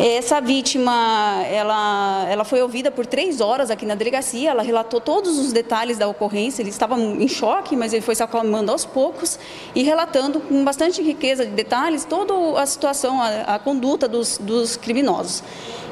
Essa 0.03 0.41
vítima, 0.41 1.45
ela, 1.47 2.27
ela 2.27 2.43
foi 2.43 2.63
ouvida 2.63 2.91
por 2.91 3.05
três 3.05 3.39
horas 3.39 3.71
aqui 3.71 3.85
na 3.85 3.95
delegacia, 3.95 4.49
ela 4.49 4.63
relatou 4.63 4.99
todos 4.99 5.39
os 5.39 5.53
detalhes 5.53 5.99
da 5.99 6.09
ocorrência, 6.09 6.63
ele 6.63 6.71
estava 6.71 6.99
em 6.99 7.29
choque, 7.29 7.77
mas 7.77 7.93
ele 7.93 8.01
foi 8.01 8.15
se 8.15 8.23
acalmando 8.23 8.73
aos 8.73 8.87
poucos 8.87 9.39
e 9.75 9.83
relatando 9.83 10.41
com 10.41 10.65
bastante 10.65 11.03
riqueza 11.03 11.45
de 11.45 11.51
detalhes 11.53 12.07
toda 12.07 12.33
a 12.59 12.65
situação, 12.65 13.21
a, 13.21 13.57
a 13.57 13.59
conduta 13.59 14.09
dos, 14.09 14.39
dos 14.39 14.75
criminosos. 14.75 15.43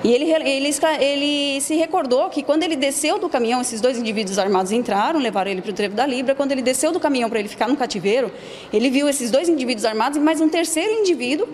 E 0.02 0.10
ele, 0.10 0.32
ele, 0.32 0.70
ele, 1.00 1.60
se 1.60 1.74
recordou 1.74 2.30
que 2.30 2.42
quando 2.42 2.62
ele 2.62 2.76
desceu 2.76 3.18
do 3.18 3.28
caminhão, 3.28 3.60
esses 3.60 3.78
dois 3.78 3.98
indivíduos 3.98 4.38
armados 4.38 4.72
entraram, 4.72 5.20
levaram 5.20 5.50
ele 5.50 5.60
para 5.60 5.70
o 5.70 5.74
trevo 5.74 5.94
da 5.94 6.06
Libra. 6.06 6.34
Quando 6.34 6.52
ele 6.52 6.62
desceu 6.62 6.92
do 6.92 7.00
caminhão 7.00 7.28
para 7.28 7.40
ele 7.40 7.48
ficar 7.48 7.68
no 7.68 7.76
cativeiro, 7.76 8.32
ele 8.72 8.88
viu 8.88 9.06
esses 9.06 9.30
dois 9.30 9.50
indivíduos 9.50 9.84
armados 9.84 10.16
e 10.16 10.20
mais 10.20 10.40
um 10.40 10.48
terceiro 10.48 10.92
indivíduo, 10.92 11.46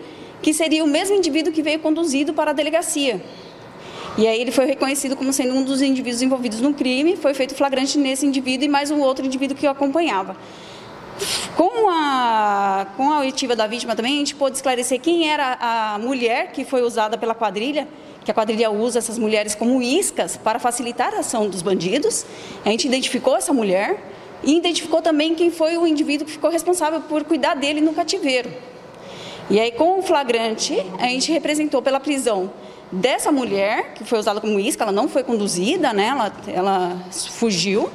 que 0.44 0.52
seria 0.52 0.85
o 0.85 0.87
mesmo 0.87 1.16
indivíduo 1.16 1.50
que 1.50 1.62
veio 1.62 1.78
conduzido 1.78 2.35
para 2.35 2.50
a 2.50 2.54
delegacia. 2.54 3.18
E 4.18 4.26
aí 4.28 4.38
ele 4.38 4.52
foi 4.52 4.66
reconhecido 4.66 5.16
como 5.16 5.33
sendo 5.33 5.54
um 5.54 5.64
dos 5.64 5.80
indivíduos 5.80 6.20
envolvidos 6.20 6.61
no 6.61 6.74
crime, 6.74 7.16
foi 7.16 7.33
feito 7.33 7.54
flagrante 7.54 7.96
nesse 7.96 8.26
indivíduo 8.26 8.66
e 8.66 8.68
mais 8.68 8.90
um 8.90 9.00
outro 9.00 9.24
indivíduo 9.24 9.57
que 9.57 9.66
o 9.66 9.70
acompanhava. 9.70 10.37
Com 11.57 11.88
a, 11.88 12.87
com 12.94 13.11
a 13.11 13.20
oitiva 13.20 13.57
da 13.57 13.66
vítima 13.66 13.96
também, 13.96 14.16
a 14.16 14.18
gente 14.18 14.35
pôde 14.35 14.57
esclarecer 14.57 15.00
quem 15.00 15.30
era 15.30 15.57
a 15.59 15.98
mulher 15.98 16.52
que 16.52 16.62
foi 16.62 16.83
usada 16.83 17.16
pela 17.16 17.35
quadrilha 17.35 17.88
que 18.22 18.30
a 18.30 18.35
quadrilha 18.35 18.70
usa 18.70 18.98
essas 18.98 19.18
mulheres 19.18 19.54
como 19.54 19.80
iscas 19.83 20.37
para 20.37 20.59
facilitar 20.59 21.14
a 21.14 21.20
ação 21.20 21.48
dos 21.48 21.62
bandidos. 21.62 22.24
A 22.64 22.70
gente 22.70 22.87
identificou 22.87 23.37
essa 23.37 23.52
mulher 23.52 24.02
e 24.42 24.57
identificou 24.57 25.00
também 25.00 25.35
quem 25.35 25.50
foi 25.50 25.78
o 25.78 25.87
indivíduo 25.87 26.26
que 26.26 26.33
ficou 26.33 26.50
responsável 26.50 27.00
por 27.02 27.24
cuidar 27.24 27.54
dele 27.54 27.80
no 27.83 27.92
cativeiro. 27.92 28.73
E 29.50 29.61
aí, 29.61 29.72
com 29.72 29.98
o 29.98 30.02
flagrante, 30.02 30.74
a 30.98 31.07
gente 31.07 31.30
representou 31.30 31.83
pela 31.83 32.00
prisão 32.00 32.50
dessa 32.90 33.30
mulher, 33.30 33.94
que 33.94 34.04
foi 34.04 34.18
usada 34.18 34.40
como 34.40 34.59
isca, 34.59 34.85
ela 34.85 34.92
não 34.92 35.09
foi 35.09 35.22
conduzida, 35.22 35.92
né? 35.92 36.07
ela, 36.07 36.33
ela 36.46 36.96
fugiu. 37.11 37.90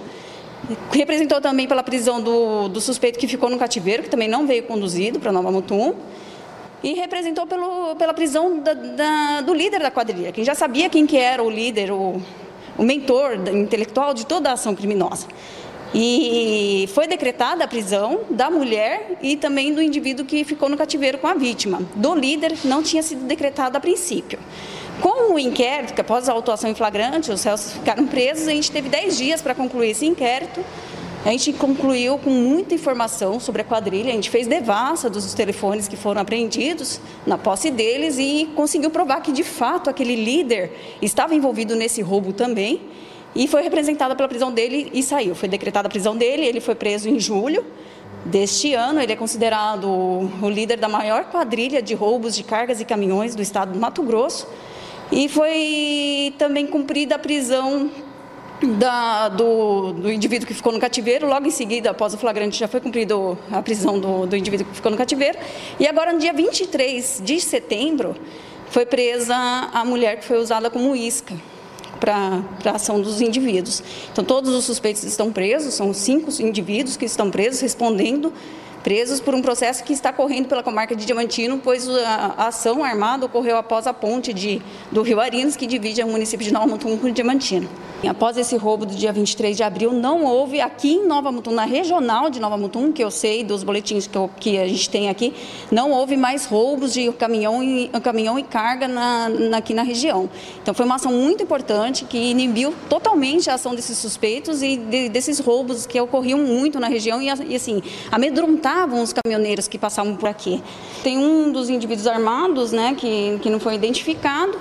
Representou 0.91 1.41
também 1.41 1.67
pela 1.67 1.81
prisão 1.81 2.21
do, 2.21 2.67
do 2.67 2.79
suspeito 2.81 3.17
que 3.17 3.27
ficou 3.27 3.49
no 3.49 3.57
cativeiro, 3.57 4.03
que 4.03 4.09
também 4.09 4.27
não 4.27 4.45
veio 4.45 4.63
conduzido 4.63 5.19
para 5.19 5.31
Nova 5.31 5.51
Mutum 5.51 5.95
e 6.83 6.93
representou 6.93 7.45
pelo, 7.45 7.95
pela 7.95 8.13
prisão 8.13 8.59
da, 8.59 8.73
da, 8.73 9.41
do 9.41 9.53
líder 9.53 9.81
da 9.81 9.91
quadrilha, 9.91 10.31
quem 10.31 10.43
já 10.43 10.55
sabia 10.55 10.89
quem 10.89 11.05
que 11.05 11.17
era 11.17 11.43
o 11.43 11.49
líder, 11.49 11.91
o, 11.91 12.21
o 12.77 12.83
mentor 12.83 13.33
intelectual 13.53 14.13
de 14.13 14.25
toda 14.25 14.49
a 14.49 14.53
ação 14.53 14.73
criminosa. 14.75 15.27
E 15.93 16.87
foi 16.93 17.07
decretada 17.07 17.63
a 17.63 17.67
prisão 17.67 18.21
da 18.29 18.49
mulher 18.49 19.17
e 19.21 19.35
também 19.35 19.73
do 19.73 19.81
indivíduo 19.81 20.25
que 20.25 20.43
ficou 20.43 20.69
no 20.69 20.77
cativeiro 20.77 21.17
com 21.17 21.27
a 21.27 21.33
vítima. 21.33 21.81
Do 21.95 22.13
líder 22.13 22.53
não 22.63 22.83
tinha 22.83 23.01
sido 23.01 23.25
decretada 23.25 23.77
a 23.77 23.81
princípio. 23.81 24.39
Com 25.01 25.33
o 25.33 25.39
inquérito, 25.39 25.93
que 25.93 26.01
após 26.01 26.29
a 26.29 26.33
autuação 26.33 26.69
em 26.69 26.75
flagrante, 26.75 27.31
os 27.31 27.43
réus 27.43 27.73
ficaram 27.73 28.05
presos, 28.05 28.47
a 28.47 28.51
gente 28.51 28.69
teve 28.69 28.89
10 28.89 29.17
dias 29.17 29.41
para 29.41 29.55
concluir 29.55 29.91
esse 29.91 30.05
inquérito 30.05 30.63
a 31.25 31.31
gente 31.31 31.51
concluiu 31.51 32.17
com 32.17 32.29
muita 32.29 32.73
informação 32.73 33.41
sobre 33.41 33.61
a 33.61 33.65
quadrilha, 33.65 34.09
a 34.09 34.15
gente 34.15 34.29
fez 34.29 34.47
devassa 34.47 35.09
dos 35.09 35.33
telefones 35.33 35.85
que 35.85 35.97
foram 35.97 36.21
apreendidos 36.21 37.01
na 37.27 37.37
posse 37.37 37.69
deles 37.69 38.17
e 38.17 38.49
conseguiu 38.55 38.89
provar 38.89 39.21
que, 39.21 39.31
de 39.31 39.43
fato, 39.43 39.89
aquele 39.89 40.15
líder 40.15 40.97
estava 41.01 41.35
envolvido 41.35 41.75
nesse 41.75 42.01
roubo 42.01 42.31
também 42.31 42.81
e 43.35 43.47
foi 43.47 43.61
representada 43.61 44.15
pela 44.15 44.27
prisão 44.27 44.51
dele 44.51 44.89
e 44.93 45.03
saiu. 45.03 45.35
Foi 45.35 45.47
decretada 45.47 45.87
a 45.87 45.89
prisão 45.89 46.15
dele, 46.15 46.45
ele 46.45 46.59
foi 46.59 46.75
preso 46.75 47.09
em 47.09 47.19
julho 47.19 47.65
deste 48.25 48.73
ano. 48.73 48.99
Ele 48.99 49.13
é 49.13 49.15
considerado 49.15 49.87
o 49.87 50.49
líder 50.49 50.77
da 50.77 50.89
maior 50.89 51.25
quadrilha 51.25 51.81
de 51.81 51.93
roubos 51.93 52.35
de 52.35 52.43
cargas 52.43 52.81
e 52.81 52.85
caminhões 52.85 53.35
do 53.35 53.41
estado 53.41 53.73
do 53.73 53.79
Mato 53.79 54.01
Grosso. 54.03 54.47
E 55.11 55.27
foi 55.29 56.33
também 56.37 56.67
cumprida 56.67 57.15
a 57.15 57.19
prisão 57.19 57.89
da, 58.77 59.29
do, 59.29 59.93
do, 59.93 60.11
indivíduo 60.11 60.47
que 60.47 60.53
ficou 60.53 60.71
no 60.71 60.79
cativeiro. 60.79 61.27
Logo 61.27 61.47
em 61.47 61.51
seguida, 61.51 61.91
após 61.91 62.13
o 62.13 62.17
flagrante, 62.17 62.59
já 62.59 62.67
foi 62.67 62.81
cumprida 62.81 63.15
a 63.51 63.61
prisão 63.61 63.99
do, 63.99 64.25
do 64.25 64.35
indivíduo 64.35 64.67
que 64.67 64.75
ficou 64.75 64.91
no 64.91 64.97
cativeiro. 64.97 65.37
E 65.79 65.87
agora, 65.87 66.13
no 66.13 66.19
dia 66.19 66.33
23 66.33 67.21
de 67.23 67.39
setembro, 67.39 68.15
foi 68.69 68.85
presa 68.85 69.35
a 69.35 69.85
mulher 69.85 70.17
que 70.17 70.25
foi 70.25 70.37
usada 70.37 70.69
como 70.69 70.95
isca 70.95 71.35
para 71.99 72.41
a 72.65 72.71
ação 72.71 73.01
dos 73.01 73.21
indivíduos. 73.21 73.83
Então, 74.11 74.23
todos 74.23 74.53
os 74.53 74.65
suspeitos 74.65 75.03
estão 75.03 75.31
presos, 75.31 75.73
são 75.73 75.93
cinco 75.93 76.31
indivíduos 76.41 76.97
que 76.97 77.05
estão 77.05 77.29
presos, 77.29 77.59
respondendo 77.61 78.33
presos 78.89 79.19
por 79.19 79.35
um 79.35 79.41
processo 79.43 79.83
que 79.83 79.93
está 79.93 80.11
correndo 80.11 80.47
pela 80.47 80.63
comarca 80.63 80.95
de 80.95 81.05
Diamantino, 81.05 81.61
pois 81.63 81.87
a, 81.87 82.47
ação 82.47 82.83
armada 82.83 83.23
ocorreu 83.23 83.55
após 83.55 83.85
a 83.85 83.93
ponte 83.93 84.33
de, 84.33 84.59
do 84.91 85.03
Rio 85.03 85.19
Arinos, 85.19 85.55
que 85.55 85.67
divide 85.67 86.01
o 86.01 86.07
município 86.07 86.43
de 86.43 86.51
Nova 86.51 86.65
Mutum 86.65 86.97
com 86.97 87.11
Diamantino. 87.11 87.69
Após 88.07 88.37
esse 88.37 88.55
roubo 88.55 88.85
do 88.85 88.95
dia 88.95 89.11
23 89.11 89.57
de 89.57 89.61
abril, 89.61 89.91
não 89.91 90.23
houve 90.23 90.61
aqui 90.61 90.93
em 90.93 91.05
Nova 91.05 91.31
Mutum, 91.31 91.51
na 91.51 91.65
regional 91.65 92.29
de 92.29 92.39
Nova 92.39 92.57
Mutum, 92.57 92.93
que 92.93 93.03
eu 93.03 93.11
sei 93.11 93.43
dos 93.43 93.61
boletins 93.61 94.07
que, 94.07 94.17
eu, 94.17 94.29
que 94.39 94.57
a 94.57 94.65
gente 94.65 94.89
tem 94.89 95.09
aqui, 95.09 95.33
não 95.69 95.91
houve 95.91 96.15
mais 96.15 96.45
roubos 96.45 96.93
de 96.93 97.11
caminhão 97.11 97.61
e, 97.61 97.89
caminhão 98.01 98.39
e 98.39 98.43
carga 98.43 98.87
na, 98.87 99.27
na, 99.27 99.57
aqui 99.57 99.73
na 99.73 99.83
região. 99.83 100.29
Então 100.63 100.73
foi 100.73 100.85
uma 100.85 100.95
ação 100.95 101.11
muito 101.11 101.43
importante 101.43 102.05
que 102.05 102.17
inibiu 102.17 102.73
totalmente 102.89 103.49
a 103.49 103.55
ação 103.55 103.75
desses 103.75 103.97
suspeitos 103.97 104.63
e 104.63 104.77
de, 104.77 105.09
desses 105.09 105.37
roubos 105.37 105.85
que 105.85 105.99
ocorriam 105.99 106.39
muito 106.39 106.79
na 106.79 106.87
região 106.87 107.21
e, 107.21 107.27
e 107.49 107.55
assim, 107.55 107.83
amedrontavam 108.79 109.01
os 109.01 109.13
caminhoneiros 109.13 109.67
que 109.67 109.77
passavam 109.77 110.15
por 110.15 110.29
aqui. 110.29 110.63
Tem 111.03 111.17
um 111.17 111.51
dos 111.51 111.69
indivíduos 111.69 112.07
armados, 112.07 112.71
né, 112.71 112.95
que, 112.97 113.39
que 113.41 113.49
não 113.49 113.59
foi 113.59 113.75
identificado, 113.75 114.57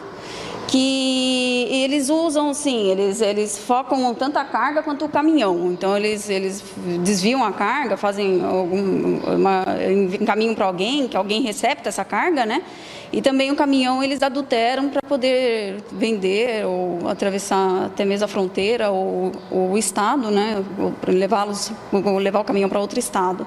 que 0.66 1.66
eles 1.70 2.11
usam, 2.11 2.52
sim, 2.52 2.90
eles, 2.90 3.22
eles 3.22 3.57
focam 3.57 4.14
tanto 4.14 4.38
a 4.38 4.44
carga 4.44 4.83
quanto 4.83 5.07
o 5.07 5.09
caminhão. 5.09 5.72
Então, 5.72 5.96
eles, 5.96 6.28
eles 6.28 6.62
desviam 7.02 7.42
a 7.42 7.52
carga, 7.52 7.96
fazem 7.96 8.44
algum, 8.44 9.18
uma, 9.35 9.64
encaminham 10.20 10.54
para 10.54 10.66
alguém, 10.66 11.09
que 11.09 11.16
alguém 11.16 11.40
recepta 11.40 11.88
essa 11.88 12.04
carga, 12.04 12.44
né? 12.44 12.62
E 13.11 13.22
também 13.22 13.50
o 13.50 13.57
caminhão 13.57 14.02
eles 14.02 14.22
adulteram 14.22 14.90
para 14.90 15.00
poder 15.00 15.83
vender 15.90 16.66
ou 16.66 17.09
atravessar 17.09 17.87
até 17.87 18.04
mesmo 18.04 18.26
a 18.26 18.28
fronteira 18.28 18.90
ou, 18.90 19.33
ou 19.50 19.70
o 19.70 19.78
estado, 19.78 20.31
né? 20.31 20.62
Levá-los, 21.07 21.72
levar 22.20 22.40
o 22.40 22.44
caminhão 22.44 22.68
para 22.68 22.78
outro 22.78 22.98
estado. 22.98 23.46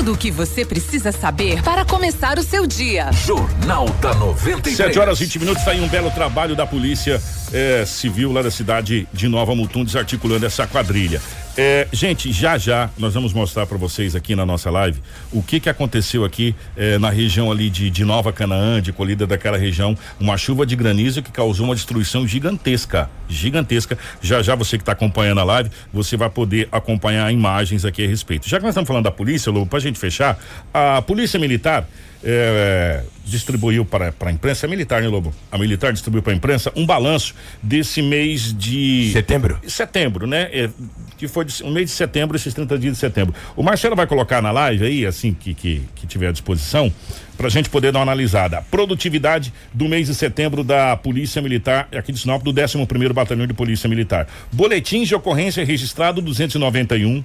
Tudo 0.00 0.14
o 0.14 0.16
que 0.16 0.30
você 0.30 0.64
precisa 0.64 1.12
saber 1.12 1.62
para 1.62 1.84
começar 1.84 2.38
o 2.38 2.42
seu 2.42 2.66
dia. 2.66 3.12
Jornal 3.12 3.86
da 4.00 4.14
93. 4.14 4.74
7 4.74 4.98
horas 4.98 5.20
e 5.20 5.24
20 5.24 5.38
minutos, 5.40 5.60
está 5.60 5.72
aí 5.72 5.80
um 5.82 5.88
belo 5.88 6.10
trabalho 6.10 6.56
da 6.56 6.66
Polícia 6.66 7.22
é, 7.52 7.84
Civil 7.84 8.32
lá 8.32 8.40
da 8.40 8.50
cidade 8.50 9.06
de 9.12 9.28
Nova 9.28 9.54
Mutum, 9.54 9.84
desarticulando 9.84 10.46
essa 10.46 10.66
quadrilha. 10.66 11.20
É, 11.62 11.86
gente, 11.92 12.32
já 12.32 12.56
já 12.56 12.88
nós 12.96 13.12
vamos 13.12 13.34
mostrar 13.34 13.66
para 13.66 13.76
vocês 13.76 14.16
aqui 14.16 14.34
na 14.34 14.46
nossa 14.46 14.70
live 14.70 14.98
o 15.30 15.42
que 15.42 15.60
que 15.60 15.68
aconteceu 15.68 16.24
aqui 16.24 16.54
é, 16.74 16.96
na 16.96 17.10
região 17.10 17.52
ali 17.52 17.68
de, 17.68 17.90
de 17.90 18.02
Nova 18.02 18.32
Canaã, 18.32 18.80
de 18.80 18.94
colhida 18.94 19.26
daquela 19.26 19.58
região, 19.58 19.94
uma 20.18 20.38
chuva 20.38 20.64
de 20.64 20.74
granizo 20.74 21.22
que 21.22 21.30
causou 21.30 21.66
uma 21.66 21.74
destruição 21.74 22.26
gigantesca, 22.26 23.10
gigantesca. 23.28 23.98
Já 24.22 24.40
já 24.40 24.54
você 24.54 24.78
que 24.78 24.82
está 24.82 24.92
acompanhando 24.92 25.42
a 25.42 25.44
live, 25.44 25.70
você 25.92 26.16
vai 26.16 26.30
poder 26.30 26.66
acompanhar 26.72 27.30
imagens 27.30 27.84
aqui 27.84 28.06
a 28.06 28.08
respeito. 28.08 28.48
Já 28.48 28.56
que 28.56 28.62
nós 28.62 28.70
estamos 28.70 28.88
falando 28.88 29.04
da 29.04 29.10
polícia, 29.10 29.52
Lobo, 29.52 29.66
para 29.66 29.80
a 29.80 29.82
gente 29.82 29.98
fechar, 29.98 30.42
a 30.72 31.02
polícia 31.02 31.38
militar 31.38 31.86
é, 32.22 33.02
distribuiu 33.24 33.84
para, 33.84 34.12
para 34.12 34.30
a 34.30 34.32
imprensa, 34.32 34.66
a 34.66 34.68
militar, 34.68 35.00
né, 35.00 35.08
Lobo? 35.08 35.32
A 35.50 35.58
militar 35.58 35.92
distribuiu 35.92 36.22
para 36.22 36.32
a 36.32 36.36
imprensa 36.36 36.72
um 36.76 36.84
balanço 36.84 37.34
desse 37.62 38.02
mês 38.02 38.56
de 38.56 39.10
setembro. 39.12 39.58
Setembro, 39.66 40.26
né? 40.26 40.48
É, 40.52 40.70
que 41.16 41.28
foi 41.28 41.44
de, 41.44 41.62
o 41.62 41.70
mês 41.70 41.90
de 41.90 41.96
setembro, 41.96 42.36
esses 42.36 42.52
30 42.52 42.78
dias 42.78 42.94
de 42.94 42.98
setembro. 42.98 43.34
O 43.56 43.62
Marcelo 43.62 43.94
vai 43.94 44.06
colocar 44.06 44.42
na 44.42 44.50
live 44.50 44.84
aí, 44.84 45.06
assim 45.06 45.32
que, 45.32 45.54
que, 45.54 45.82
que 45.94 46.06
tiver 46.06 46.28
à 46.28 46.32
disposição, 46.32 46.92
para 47.36 47.46
a 47.46 47.50
gente 47.50 47.70
poder 47.70 47.92
dar 47.92 48.00
uma 48.00 48.04
analisada. 48.04 48.62
Produtividade 48.70 49.52
do 49.72 49.88
mês 49.88 50.08
de 50.08 50.14
setembro 50.14 50.62
da 50.62 50.96
Polícia 50.96 51.40
Militar, 51.40 51.88
aqui 51.94 52.12
de 52.12 52.18
Sinop, 52.18 52.42
do 52.42 52.50
11 52.50 52.86
primeiro 52.86 53.14
Batalhão 53.14 53.46
de 53.46 53.54
Polícia 53.54 53.88
Militar. 53.88 54.26
Boletins 54.52 55.08
de 55.08 55.14
ocorrência 55.14 55.64
registrado 55.64 56.20
291. 56.20 57.24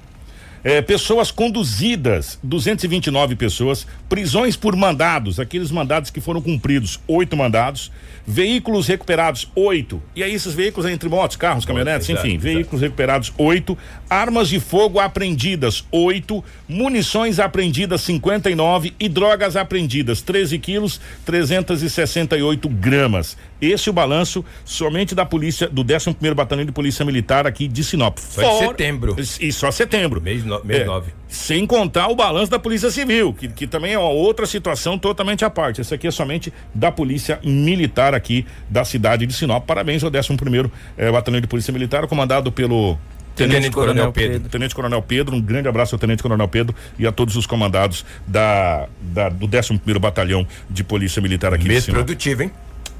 É, 0.67 0.81
pessoas 0.81 1.29
conduzidas, 1.29 2.39
229 2.41 3.35
pessoas, 3.35 3.85
prisões 4.09 4.55
por 4.55 4.75
mandados, 4.75 5.39
aqueles 5.39 5.69
mandados 5.69 6.09
que 6.09 6.19
foram 6.19 6.41
cumpridos, 6.41 6.99
oito 7.07 7.37
mandados, 7.37 7.91
veículos 8.25 8.87
recuperados, 8.87 9.47
oito. 9.55 10.01
E 10.15 10.23
aí 10.23 10.33
esses 10.33 10.55
veículos 10.55 10.89
entre 10.89 11.07
motos, 11.07 11.37
carros, 11.37 11.65
caminhonetes, 11.65 12.09
enfim, 12.09 12.29
exato. 12.29 12.41
veículos 12.41 12.81
recuperados, 12.81 13.31
oito, 13.37 13.77
armas 14.09 14.49
de 14.49 14.59
fogo 14.59 14.99
apreendidas, 14.99 15.85
oito, 15.91 16.43
munições 16.67 17.39
apreendidas, 17.39 18.01
59 18.01 18.91
e 18.99 19.07
drogas 19.07 19.55
apreendidas, 19.55 20.23
13 20.23 20.57
quilos, 20.57 20.99
368 21.25 22.67
gramas. 22.69 23.37
Esse 23.61 23.89
é 23.89 23.91
o 23.91 23.93
balanço 23.93 24.43
somente 24.63 25.15
da 25.15 25.25
polícia, 25.25 25.67
do 25.67 25.81
11 25.81 26.13
primeiro 26.13 26.35
Batalhão 26.35 26.65
de 26.65 26.71
Polícia 26.71 27.05
Militar 27.05 27.47
aqui 27.47 27.67
de 27.67 27.83
Sinop. 27.83 28.17
Só 28.17 28.59
setembro. 28.59 29.15
E 29.39 29.51
só 29.51 29.71
setembro. 29.71 30.21
Mês, 30.21 30.43
no, 30.43 30.63
mês 30.63 30.81
É, 30.81 30.85
nove. 30.85 31.11
Sem 31.27 31.65
contar 31.65 32.07
o 32.07 32.15
balanço 32.15 32.51
da 32.51 32.59
Polícia 32.59 32.89
Civil, 32.91 33.33
que, 33.33 33.47
que 33.47 33.67
também 33.67 33.93
é 33.93 33.99
uma 33.99 34.09
outra 34.09 34.45
situação 34.45 34.97
totalmente 34.97 35.43
à 35.43 35.49
parte. 35.49 35.81
Esse 35.81 35.93
aqui 35.93 36.07
é 36.07 36.11
somente 36.11 36.53
da 36.73 36.91
Polícia 36.91 37.39
Militar 37.43 38.13
aqui 38.13 38.45
da 38.69 38.85
cidade 38.85 39.25
de 39.25 39.33
Sinop. 39.33 39.65
Parabéns 39.65 40.03
ao 40.03 40.11
11 40.11 40.35
primeiro 40.37 40.71
eh, 40.97 41.11
Batalhão 41.11 41.41
de 41.41 41.47
Polícia 41.47 41.71
Militar, 41.71 42.07
comandado 42.07 42.51
pelo 42.51 42.97
Tenente 43.35 43.69
Coronel 43.69 44.11
Pedro. 44.11 44.49
Tenente 44.49 44.73
Coronel 44.73 45.01
Pedro, 45.01 45.35
um 45.35 45.41
grande 45.41 45.67
abraço 45.67 45.93
ao 45.95 45.99
Tenente 45.99 46.23
Coronel 46.23 46.47
Pedro 46.47 46.73
e 46.97 47.05
a 47.05 47.11
todos 47.11 47.35
os 47.35 47.45
comandados 47.45 48.05
da, 48.25 48.87
da 49.01 49.29
do 49.29 49.45
11 49.45 49.77
primeiro 49.79 49.99
Batalhão 49.99 50.47
de 50.69 50.83
Polícia 50.83 51.21
Militar 51.21 51.53
aqui 51.53 51.67
Mês 51.67 51.81
de 51.81 51.85
Sinop. 51.87 52.05
produtivo, 52.05 52.43
hein? 52.43 52.51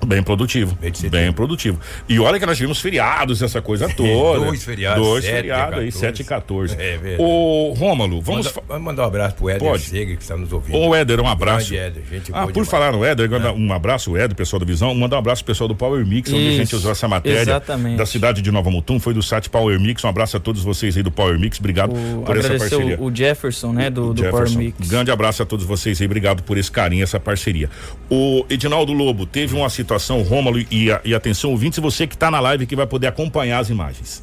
Bem 0.06 0.22
produtivo. 0.24 0.78
Bem 1.10 1.32
produtivo. 1.34 1.80
E 2.08 2.20
olha 2.20 2.39
que 2.39 2.46
nós 2.46 2.58
tivemos 2.58 2.80
feriados, 2.80 3.41
essa 3.41 3.62
coisa 3.62 3.88
toda. 3.96 4.46
Dois 4.46 4.63
feriados, 4.63 5.04
Dois 5.06 5.24
sete 5.24 5.34
e 5.34 5.36
feriados 5.38 5.80
aí, 5.80 5.86
14. 5.91 6.00
7 6.00 6.20
e 6.22 6.26
14. 6.26 6.76
É 6.76 6.98
verdade. 6.98 7.15
Ô, 7.24 7.74
Rômulo, 7.78 8.22
vamos. 8.22 8.46
Manda, 8.48 8.63
vamos 8.68 8.84
mandar 8.84 9.04
um 9.04 9.08
abraço 9.08 9.36
pro 9.36 9.50
Éder 9.50 9.60
Pode. 9.68 9.84
Seger, 9.84 10.18
que 10.18 10.24
está 10.24 10.38
nos 10.38 10.52
ouvindo. 10.54 10.78
Ô, 10.78 10.96
Éder, 10.96 11.20
um 11.20 11.28
abraço. 11.28 11.74
Éder, 11.74 12.04
gente 12.10 12.32
Ah, 12.34 12.44
por 12.44 12.52
demais. 12.54 12.70
falar 12.70 12.91
no 12.91 13.04
Éder, 13.04 13.30
mandar 13.30 13.54
um 13.54 13.74
abraço, 13.74 14.15
Éder, 14.15 14.36
pessoal 14.36 14.60
do 14.60 14.65
Visão, 14.65 14.94
mandar 14.94 15.15
um 15.15 15.20
abraço 15.20 15.44
pro 15.44 15.54
pessoal 15.54 15.68
do 15.68 15.76
Power 15.76 16.06
Mix, 16.06 16.32
onde 16.32 16.48
a 16.48 16.52
gente 16.52 16.63
Isso, 16.63 16.76
usou 16.78 16.91
essa 16.91 17.08
matéria 17.08 17.39
exatamente. 17.41 17.98
da 17.98 18.06
cidade 18.06 18.41
de 18.41 18.52
Nova 18.52 18.70
Mutum, 18.70 19.00
foi 19.00 19.13
do 19.13 19.24
site 19.24 19.50
Power 19.50 19.80
Mix. 19.80 20.04
Um 20.04 20.08
abraço 20.10 20.38
a 20.38 20.39
todos 20.39 20.63
vocês 20.63 20.96
aí 20.98 21.04
do 21.04 21.12
Power 21.12 21.39
Mix, 21.39 21.60
obrigado 21.60 21.91
O, 21.91 22.24
por 22.24 22.38
essa 22.38 22.48
agradecer 22.48 22.76
parceria. 22.76 22.98
o, 23.00 23.06
o 23.06 23.15
Jefferson, 23.15 23.74
né, 23.74 23.89
do, 23.89 24.13
do 24.13 24.22
Power 24.24 24.48
Jefferson, 24.48 24.60
Mix. 24.60 24.88
Grande 24.89 25.12
abraço 25.12 25.41
a 25.41 25.46
todos 25.46 25.65
vocês 25.65 26.00
aí, 26.02 26.06
obrigado 26.06 26.44
por 26.44 26.58
esse 26.58 26.72
carinho, 26.72 27.04
essa 27.04 27.20
parceria. 27.20 27.70
O 28.10 28.46
Edinaldo 28.50 28.94
Lobo 28.94 29.26
teve 29.26 29.56
uma 29.56 29.70
situação, 29.70 29.94
Rômulo 30.23 30.60
e, 30.71 30.91
a- 30.91 31.01
e 31.03 31.13
atenção, 31.13 31.51
ouvintes, 31.51 31.79
você 31.79 32.05
que 32.08 32.15
está 32.15 32.29
na 32.31 32.39
live 32.39 32.65
que 32.65 32.75
vai 32.75 32.88
poder 32.88 33.08
acompanhar 33.08 33.60
as 33.60 33.69
imagens. 33.69 34.21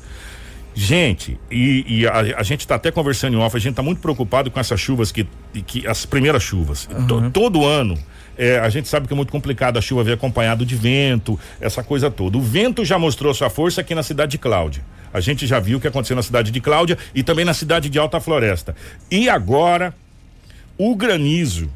Gente, 0.74 1.38
e, 1.50 1.84
e 1.86 2.06
a, 2.06 2.38
a 2.38 2.42
gente 2.42 2.60
está 2.60 2.76
até 2.76 2.90
conversando 2.90 3.34
em 3.36 3.40
off, 3.40 3.54
a 3.54 3.60
gente 3.60 3.72
está 3.72 3.82
muito 3.82 4.00
preocupado 4.00 4.50
com 4.50 4.58
essas 4.58 4.80
chuvas 4.80 5.12
que, 5.12 5.26
que 5.66 5.86
as 5.86 6.06
primeiras 6.06 6.42
chuvas. 6.42 6.88
To- 7.06 7.30
todo 7.30 7.64
ano. 7.66 7.98
é, 8.38 8.58
a 8.58 8.70
gente 8.70 8.88
sabe 8.88 9.06
que 9.06 9.12
é 9.12 9.16
muito 9.16 9.30
complicado 9.30 9.76
a 9.76 9.82
chuva 9.82 10.02
vir 10.02 10.14
acompanhado 10.14 10.64
de 10.64 10.74
vento, 10.74 11.38
essa 11.60 11.82
coisa 11.82 12.10
toda. 12.10 12.38
O 12.38 12.40
vento 12.40 12.82
já 12.86 12.98
mostrou 12.98 13.34
sua 13.34 13.50
força 13.50 13.82
aqui 13.82 13.94
na 13.94 14.02
cidade 14.02 14.32
de 14.32 14.38
Cláudia. 14.38 14.82
A 15.12 15.20
gente 15.20 15.46
já 15.46 15.60
viu 15.60 15.76
o 15.76 15.80
que 15.80 15.86
aconteceu 15.86 16.16
na 16.16 16.22
cidade 16.22 16.50
de 16.50 16.58
Cláudia 16.58 16.96
e 17.14 17.22
também 17.22 17.44
na 17.44 17.52
cidade 17.52 17.90
de 17.90 17.98
Alta 17.98 18.18
Floresta. 18.18 18.74
E 19.10 19.28
agora, 19.28 19.94
o 20.78 20.96
granizo, 20.96 21.68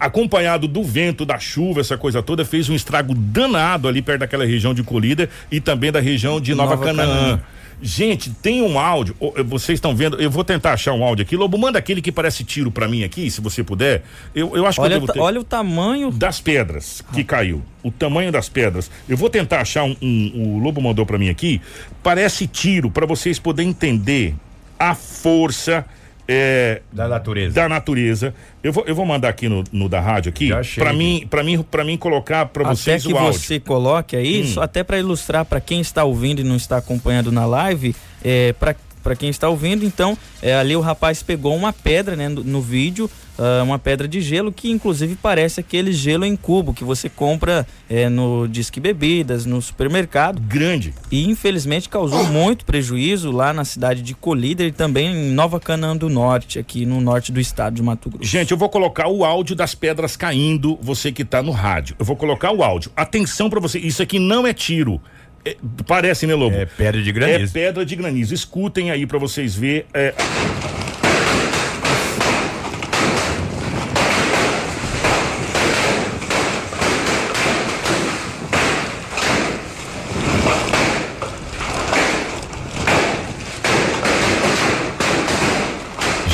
acompanhado 0.00 0.66
do 0.66 0.82
vento, 0.82 1.26
da 1.26 1.38
chuva, 1.38 1.80
essa 1.80 1.96
coisa 1.98 2.22
toda, 2.22 2.44
fez 2.44 2.68
um 2.70 2.74
estrago 2.74 3.14
danado 3.14 3.86
ali 3.86 4.00
perto 4.00 4.20
daquela 4.20 4.46
região 4.46 4.72
de 4.72 4.82
Colíder 4.82 5.28
e 5.52 5.60
também 5.60 5.92
da 5.92 6.00
região 6.00 6.40
de 6.40 6.54
Nova, 6.54 6.70
Nova 6.74 6.86
Canaã. 6.86 7.06
Canaã. 7.06 7.40
Gente, 7.82 8.28
tem 8.30 8.60
um 8.60 8.78
áudio, 8.78 9.16
vocês 9.46 9.78
estão 9.78 9.96
vendo, 9.96 10.20
eu 10.20 10.30
vou 10.30 10.44
tentar 10.44 10.72
achar 10.74 10.92
um 10.92 11.02
áudio 11.02 11.22
aqui. 11.22 11.34
Lobo, 11.34 11.56
manda 11.56 11.78
aquele 11.78 12.02
que 12.02 12.12
parece 12.12 12.44
tiro 12.44 12.70
pra 12.70 12.86
mim 12.86 13.04
aqui, 13.04 13.30
se 13.30 13.40
você 13.40 13.64
puder. 13.64 14.02
Eu, 14.34 14.54
eu 14.54 14.66
acho 14.66 14.76
que 14.76 14.80
eu 14.80 14.84
Olha, 14.84 15.00
devo 15.00 15.10
ter 15.10 15.18
olha 15.18 15.40
o 15.40 15.44
tamanho 15.44 16.10
das 16.10 16.40
pedras 16.40 17.02
que 17.14 17.24
caiu. 17.24 17.62
O 17.82 17.90
tamanho 17.90 18.30
das 18.30 18.50
pedras. 18.50 18.90
Eu 19.08 19.16
vou 19.16 19.30
tentar 19.30 19.62
achar 19.62 19.84
um. 19.84 19.96
um- 20.02 20.56
o 20.56 20.58
Lobo 20.58 20.82
mandou 20.82 21.06
pra 21.06 21.16
mim 21.16 21.30
aqui. 21.30 21.58
Parece 22.02 22.46
tiro, 22.46 22.90
pra 22.90 23.06
vocês 23.06 23.38
poderem 23.38 23.70
entender 23.70 24.34
a 24.78 24.94
força 24.94 25.86
é, 26.32 26.82
Da 26.92 27.08
natureza. 27.08 27.54
da 27.54 27.68
natureza. 27.68 28.34
Eu 28.62 28.72
vou, 28.72 28.84
eu 28.86 28.94
vou 28.94 29.04
mandar 29.04 29.28
aqui 29.28 29.48
no, 29.48 29.64
no 29.72 29.88
da 29.88 30.00
rádio 30.00 30.30
aqui. 30.30 30.52
Aqui. 30.52 30.80
mim, 30.94 31.26
para 31.28 31.42
mim, 31.42 31.62
para 31.62 31.84
mim 31.84 31.96
colocar 31.96 32.46
pra 32.46 32.64
Até 32.64 32.74
vocês 32.74 33.04
que 33.04 33.12
o 33.12 33.16
áudio. 33.16 33.30
Hum. 33.30 33.42
você 33.42 33.58
coloque 33.60 34.16
aí, 34.16 34.46
só 34.46 34.62
até 34.62 34.84
para 34.84 34.98
ilustrar 34.98 35.44
para 35.44 35.60
quem 35.60 35.80
está 35.80 36.04
ouvindo 36.04 36.40
e 36.40 36.44
não 36.44 36.56
está 36.56 36.76
acompanhando 36.76 37.32
na 37.32 37.46
live, 37.46 37.94
é, 38.22 38.52
para 38.52 38.76
para 39.02 39.16
quem 39.16 39.28
está 39.28 39.48
ouvindo, 39.48 39.84
então, 39.84 40.16
é, 40.42 40.54
ali 40.54 40.76
o 40.76 40.80
rapaz 40.80 41.22
pegou 41.22 41.54
uma 41.56 41.72
pedra, 41.72 42.16
né, 42.16 42.28
no, 42.28 42.42
no 42.44 42.60
vídeo, 42.60 43.10
ah, 43.40 43.62
uma 43.62 43.78
pedra 43.78 44.06
de 44.06 44.20
gelo 44.20 44.52
que 44.52 44.70
inclusive 44.70 45.16
parece 45.16 45.60
aquele 45.60 45.92
gelo 45.92 46.26
em 46.26 46.36
cubo 46.36 46.74
que 46.74 46.84
você 46.84 47.08
compra 47.08 47.66
é, 47.88 48.06
no 48.06 48.46
Disque 48.46 48.78
Bebidas, 48.78 49.46
no 49.46 49.62
supermercado. 49.62 50.38
Grande. 50.42 50.92
E 51.10 51.26
infelizmente 51.26 51.88
causou 51.88 52.22
muito 52.24 52.66
prejuízo 52.66 53.30
lá 53.30 53.54
na 53.54 53.64
cidade 53.64 54.02
de 54.02 54.12
Colíder 54.14 54.66
e 54.66 54.72
também 54.72 55.14
em 55.14 55.30
Nova 55.32 55.58
Canaã 55.58 55.96
do 55.96 56.10
Norte, 56.10 56.58
aqui 56.58 56.84
no 56.84 57.00
norte 57.00 57.32
do 57.32 57.40
estado 57.40 57.76
de 57.76 57.82
Mato 57.82 58.10
Grosso. 58.10 58.28
Gente, 58.28 58.50
eu 58.50 58.58
vou 58.58 58.68
colocar 58.68 59.08
o 59.08 59.24
áudio 59.24 59.56
das 59.56 59.74
pedras 59.74 60.16
caindo, 60.16 60.78
você 60.82 61.10
que 61.10 61.24
tá 61.24 61.42
no 61.42 61.50
rádio. 61.50 61.96
Eu 61.98 62.04
vou 62.04 62.16
colocar 62.16 62.52
o 62.52 62.62
áudio. 62.62 62.92
Atenção 62.94 63.48
pra 63.48 63.58
você, 63.58 63.78
isso 63.78 64.02
aqui 64.02 64.18
não 64.18 64.46
é 64.46 64.52
tiro. 64.52 65.00
É, 65.44 65.56
parece, 65.86 66.26
né, 66.26 66.34
Lobo? 66.34 66.54
É 66.56 66.66
pedra 66.66 67.02
de 67.02 67.08
É 67.08 67.12
granizo. 67.12 67.52
pedra 67.52 67.84
de 67.86 67.96
granizo. 67.96 68.34
Escutem 68.34 68.90
aí 68.90 69.06
pra 69.06 69.18
vocês 69.18 69.54
ver. 69.54 69.86
é, 69.94 70.14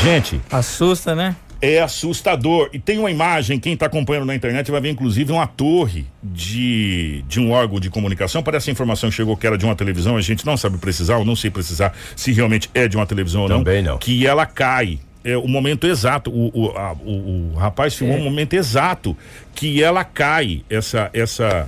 Gente, 0.06 0.40
Assusta, 0.50 1.14
né? 1.16 1.34
é 1.60 1.80
assustador. 1.80 2.68
E 2.72 2.78
tem 2.78 2.98
uma 2.98 3.10
imagem, 3.10 3.58
quem 3.58 3.72
está 3.72 3.86
acompanhando 3.86 4.26
na 4.26 4.34
internet 4.36 4.70
vai 4.70 4.80
ver 4.80 4.90
inclusive 4.90 5.32
uma 5.32 5.46
torre 5.48 6.06
de, 6.22 7.24
de 7.26 7.40
um 7.40 7.50
órgão 7.50 7.80
de 7.80 7.90
comunicação. 7.90 8.40
Parece 8.42 8.70
a 8.70 8.72
informação 8.72 9.08
que 9.10 9.16
chegou 9.16 9.36
que 9.36 9.46
era 9.46 9.58
de 9.58 9.64
uma 9.64 9.74
televisão, 9.74 10.16
a 10.16 10.20
gente 10.20 10.46
não 10.46 10.56
sabe 10.56 10.78
precisar, 10.78 11.16
ou 11.16 11.24
não 11.24 11.34
sei 11.34 11.50
precisar 11.50 11.92
se 12.14 12.30
realmente 12.32 12.70
é 12.74 12.86
de 12.86 12.96
uma 12.96 13.06
televisão 13.06 13.42
ou 13.42 13.48
não. 13.48 13.58
Também 13.58 13.82
não. 13.82 13.98
Que 13.98 14.24
ela 14.26 14.46
cai. 14.46 15.00
É 15.24 15.36
o 15.36 15.48
momento 15.48 15.88
exato. 15.88 16.30
O, 16.30 16.50
o, 16.54 16.70
a- 16.78 16.92
o- 17.04 17.52
o 17.54 17.56
rapaz 17.56 17.94
filmou 17.96 18.16
É. 18.16 18.20
o 18.20 18.22
momento 18.22 18.52
exato 18.54 19.16
que 19.56 19.82
ela 19.82 20.04
cai, 20.04 20.62
essa, 20.70 21.10
essa, 21.12 21.66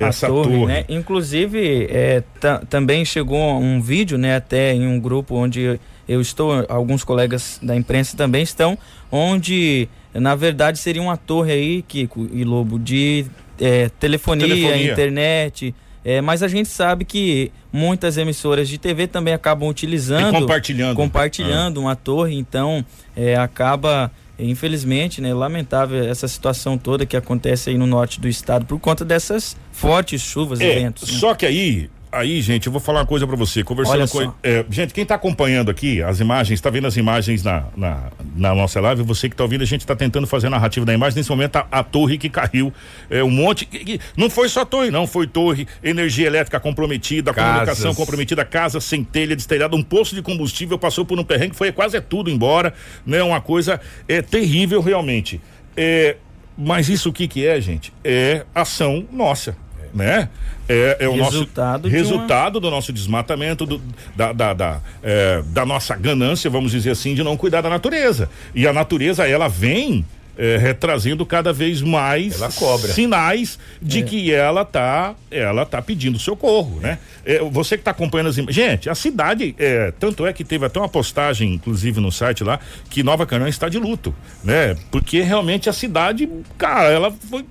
essa 0.00 0.26
a 0.26 0.30
torre, 0.30 0.66
né? 0.66 0.84
Inclusive, 0.88 1.86
é, 1.88 2.24
ta- 2.40 2.62
também 2.68 3.04
chegou 3.04 3.60
um 3.60 3.80
vídeo, 3.80 4.18
né, 4.18 4.34
até 4.36 4.72
em 4.74 4.88
um 4.88 4.98
grupo 4.98 5.36
onde 5.36 5.78
eu 6.12 6.20
estou, 6.20 6.64
alguns 6.68 7.04
colegas 7.04 7.58
da 7.62 7.74
imprensa 7.76 8.16
também 8.16 8.42
estão, 8.42 8.76
onde 9.10 9.88
na 10.14 10.34
verdade 10.34 10.78
seria 10.78 11.00
uma 11.02 11.16
torre 11.16 11.52
aí, 11.52 11.82
Kiko 11.82 12.28
e 12.32 12.42
Lobo, 12.44 12.78
de 12.78 13.26
é, 13.60 13.88
telefonia, 14.00 14.46
Telefonia. 14.48 14.92
internet. 14.92 15.74
é, 16.04 16.20
mas 16.20 16.42
a 16.42 16.48
gente 16.48 16.68
sabe 16.68 17.04
que 17.04 17.52
muitas 17.72 18.16
emissoras 18.16 18.68
de 18.68 18.78
TV 18.78 19.06
também 19.06 19.34
acabam 19.34 19.68
utilizando, 19.68 20.34
E 20.36 20.40
compartilhando. 20.40 20.96
compartilhando 20.96 21.80
uma 21.80 21.94
torre, 21.94 22.34
então 22.36 22.84
é, 23.14 23.36
acaba, 23.36 24.10
infelizmente, 24.38 25.20
né, 25.20 25.32
lamentável 25.34 26.02
essa 26.02 26.26
situação 26.26 26.76
toda 26.78 27.04
que 27.06 27.16
acontece 27.16 27.70
aí 27.70 27.76
no 27.78 27.86
norte 27.86 28.18
do 28.20 28.26
estado 28.28 28.64
por 28.66 28.80
conta 28.80 29.04
dessas 29.04 29.56
fortes 29.70 30.20
chuvas 30.22 30.58
e 30.60 30.64
É, 30.64 30.74
ventos. 30.80 31.12
né? 31.12 31.18
só 31.18 31.34
que 31.34 31.44
aí, 31.46 31.90
aí, 32.12 32.40
gente, 32.42 32.66
eu 32.66 32.72
vou 32.72 32.80
falar 32.80 33.00
uma 33.00 33.06
coisa 33.06 33.26
pra 33.26 33.36
você. 33.36 33.62
Conversando 33.64 33.98
com. 34.08 34.32
é, 34.42 34.64
gente, 34.70 34.92
quem 34.94 35.04
tá 35.06 35.14
acompanhando 35.14 35.70
aqui 35.70 36.02
as 36.02 36.20
imagens, 36.20 36.60
tá 36.60 36.68
vendo 36.70 36.86
as 36.86 36.96
imagens 36.96 37.42
na, 37.42 37.64
na, 37.76 38.10
na 38.36 38.54
nossa 38.54 38.80
live, 38.80 39.02
você 39.02 39.28
que 39.28 39.36
tá 39.36 39.42
ouvindo, 39.44 39.62
a 39.62 39.66
gente 39.66 39.86
tá 39.86 39.94
tentando 39.96 40.26
fazer 40.26 40.48
a 40.48 40.50
narrativa 40.50 40.84
da 40.86 40.92
imagem. 40.94 41.16
Nesse 41.18 41.30
momento, 41.30 41.56
a, 41.56 41.66
a 41.70 41.82
torre 41.82 42.18
que 42.18 42.28
caiu, 42.28 42.72
é 43.08 43.22
um 43.22 43.30
monte. 43.30 43.64
que- 43.64 43.78
que- 43.84 44.00
não 44.16 44.28
foi 44.30 44.48
só 44.48 44.64
torre, 44.64 44.90
não. 44.90 45.06
Foi 45.06 45.26
torre, 45.26 45.66
energia 45.82 46.26
elétrica 46.26 46.58
comprometida, 46.60 47.32
Casas. 47.32 47.50
comunicação 47.52 47.94
comprometida, 47.94 48.44
casa 48.44 48.80
sem 48.80 49.02
telha, 49.04 49.34
destelhada, 49.36 49.74
um 49.76 49.82
poço 49.82 50.14
de 50.14 50.22
combustível 50.22 50.78
passou 50.78 51.04
por 51.04 51.18
um 51.18 51.24
perrengue, 51.24 51.54
foi 51.56 51.72
quase 51.72 51.96
é 51.96 52.00
tudo 52.00 52.30
embora, 52.30 52.72
né? 53.06 53.22
Uma 53.22 53.40
coisa 53.40 53.80
é 54.08 54.20
terrível 54.22 54.80
realmente. 54.80 55.40
É, 55.76 56.16
mas 56.58 56.88
isso 56.88 57.08
o 57.10 57.12
que 57.12 57.26
que 57.28 57.46
é, 57.46 57.60
gente? 57.60 57.92
É 58.04 58.44
ação 58.54 59.04
nossa. 59.12 59.56
Né? 59.94 60.28
É, 60.68 60.98
é 61.00 61.08
o 61.08 61.12
Resultado 61.16 61.82
nosso 61.88 61.96
resultado 61.96 62.60
do 62.60 62.70
nosso 62.70 62.92
desmatamento, 62.92 63.66
do- 63.66 63.82
da, 64.14 64.32
da, 64.32 64.52
da, 64.54 64.80
é, 65.02 65.42
da 65.46 65.66
nossa 65.66 65.96
ganância, 65.96 66.48
vamos 66.48 66.70
dizer 66.70 66.90
assim, 66.90 67.14
de 67.14 67.22
não 67.24 67.36
cuidar 67.36 67.60
da 67.60 67.68
natureza. 67.68 68.28
E 68.54 68.66
a 68.68 68.72
natureza, 68.72 69.26
ela 69.26 69.48
vem 69.48 70.04
é, 70.38 70.56
retrazendo 70.56 71.26
cada 71.26 71.52
vez 71.52 71.82
mais 71.82 72.36
Ela 72.40 72.50
cobra. 72.52 72.90
sinais 72.92 73.58
de 73.82 74.02
que 74.04 74.32
ela 74.32 74.64
tá, 74.64 75.14
ela 75.30 75.66
tá 75.66 75.82
pedindo 75.82 76.18
socorro, 76.18 76.78
né? 76.80 76.98
É, 77.26 77.40
você 77.40 77.76
que 77.76 77.82
está 77.82 77.90
acompanhando 77.90 78.28
as 78.28 78.38
imagens. 78.38 78.54
Gente, 78.54 78.88
a 78.88 78.94
cidade, 78.94 79.54
é, 79.58 79.92
tanto 79.98 80.24
é 80.24 80.32
que 80.32 80.42
teve 80.44 80.64
até 80.64 80.78
uma 80.78 80.88
postagem, 80.88 81.52
inclusive 81.52 82.00
no 82.00 82.10
site 82.12 82.42
lá, 82.42 82.58
que 82.88 83.02
Nova 83.02 83.26
Canaã 83.26 83.48
está 83.48 83.68
de 83.68 83.78
luto, 83.78 84.14
né? 84.42 84.76
Porque 84.90 85.20
realmente 85.20 85.68
a 85.68 85.72
cidade, 85.74 86.26
cara, 86.56 86.88
ela 86.90 87.10
foi 87.28 87.44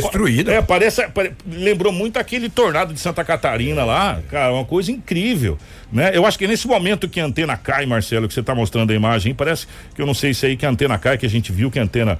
Destruída. 0.00 0.52
é, 0.52 0.62
parece, 0.62 1.06
pare- 1.08 1.32
lembrou 1.46 1.92
muito 1.92 2.18
aquele 2.18 2.48
tornado 2.48 2.92
de 2.94 3.00
Santa 3.00 3.24
Catarina 3.24 3.84
lá, 3.84 4.20
cara, 4.30 4.52
uma 4.52 4.64
coisa 4.64 4.90
incrível, 4.90 5.58
né? 5.92 6.10
Eu 6.14 6.24
acho 6.26 6.38
que 6.38 6.46
nesse 6.46 6.66
momento 6.66 7.08
que 7.08 7.20
a 7.20 7.24
antena 7.24 7.56
cai, 7.56 7.86
Marcelo, 7.86 8.26
que 8.26 8.34
você 8.34 8.42
tá 8.42 8.54
mostrando 8.54 8.90
a 8.90 8.94
imagem, 8.94 9.34
parece 9.34 9.66
que 9.94 10.00
eu 10.02 10.06
não 10.06 10.14
sei 10.14 10.32
se 10.34 10.46
é 10.46 10.48
aí 10.50 10.56
que 10.56 10.66
a 10.66 10.70
antena 10.70 10.98
cai, 10.98 11.16
que 11.18 11.26
a 11.26 11.30
gente 11.30 11.52
viu 11.52 11.70
que 11.70 11.78
a 11.78 11.82
antena 11.82 12.18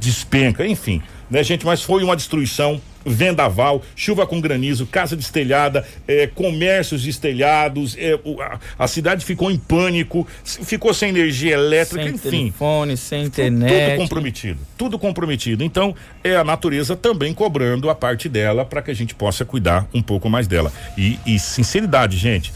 despenca, 0.00 0.66
enfim, 0.66 1.02
né, 1.30 1.42
gente? 1.42 1.64
Mas 1.66 1.82
foi 1.82 2.02
uma 2.02 2.14
destruição, 2.16 2.80
vendaval, 3.04 3.82
chuva 3.96 4.26
com 4.26 4.40
granizo, 4.40 4.86
casa 4.86 5.16
destelhada, 5.16 5.86
eh, 6.06 6.28
comércios 6.34 7.02
destelhados, 7.02 7.96
eh, 7.98 8.18
o- 8.24 8.40
a, 8.40 8.58
a 8.78 8.86
cidade 8.88 9.24
ficou 9.24 9.50
em 9.50 9.56
pânico, 9.58 10.26
ficou 10.44 10.92
sem 10.92 11.08
energia 11.10 11.54
elétrica, 11.54 12.04
Sem 12.04 12.14
enfim. 12.14 12.30
telefone, 12.30 12.96
sem 12.96 13.24
Tudo 13.24 13.28
internet. 13.28 13.96
comprometido, 13.96 14.58
tudo 14.76 14.98
comprometido. 14.98 15.64
Então, 15.64 15.94
é 16.22 16.36
a 16.36 16.44
natureza 16.44 16.94
também 16.96 17.32
cobrando 17.32 17.88
a 17.90 17.94
parte 17.94 18.28
dela 18.28 18.64
para 18.64 18.82
que 18.82 18.90
a 18.90 18.94
gente 18.94 19.14
possa 19.14 19.44
cuidar 19.44 19.88
um 19.94 20.02
pouco 20.02 20.28
mais 20.28 20.46
dela. 20.46 20.72
E, 20.96 21.18
e 21.26 21.38
sinceridade, 21.38 22.16
gente. 22.16 22.52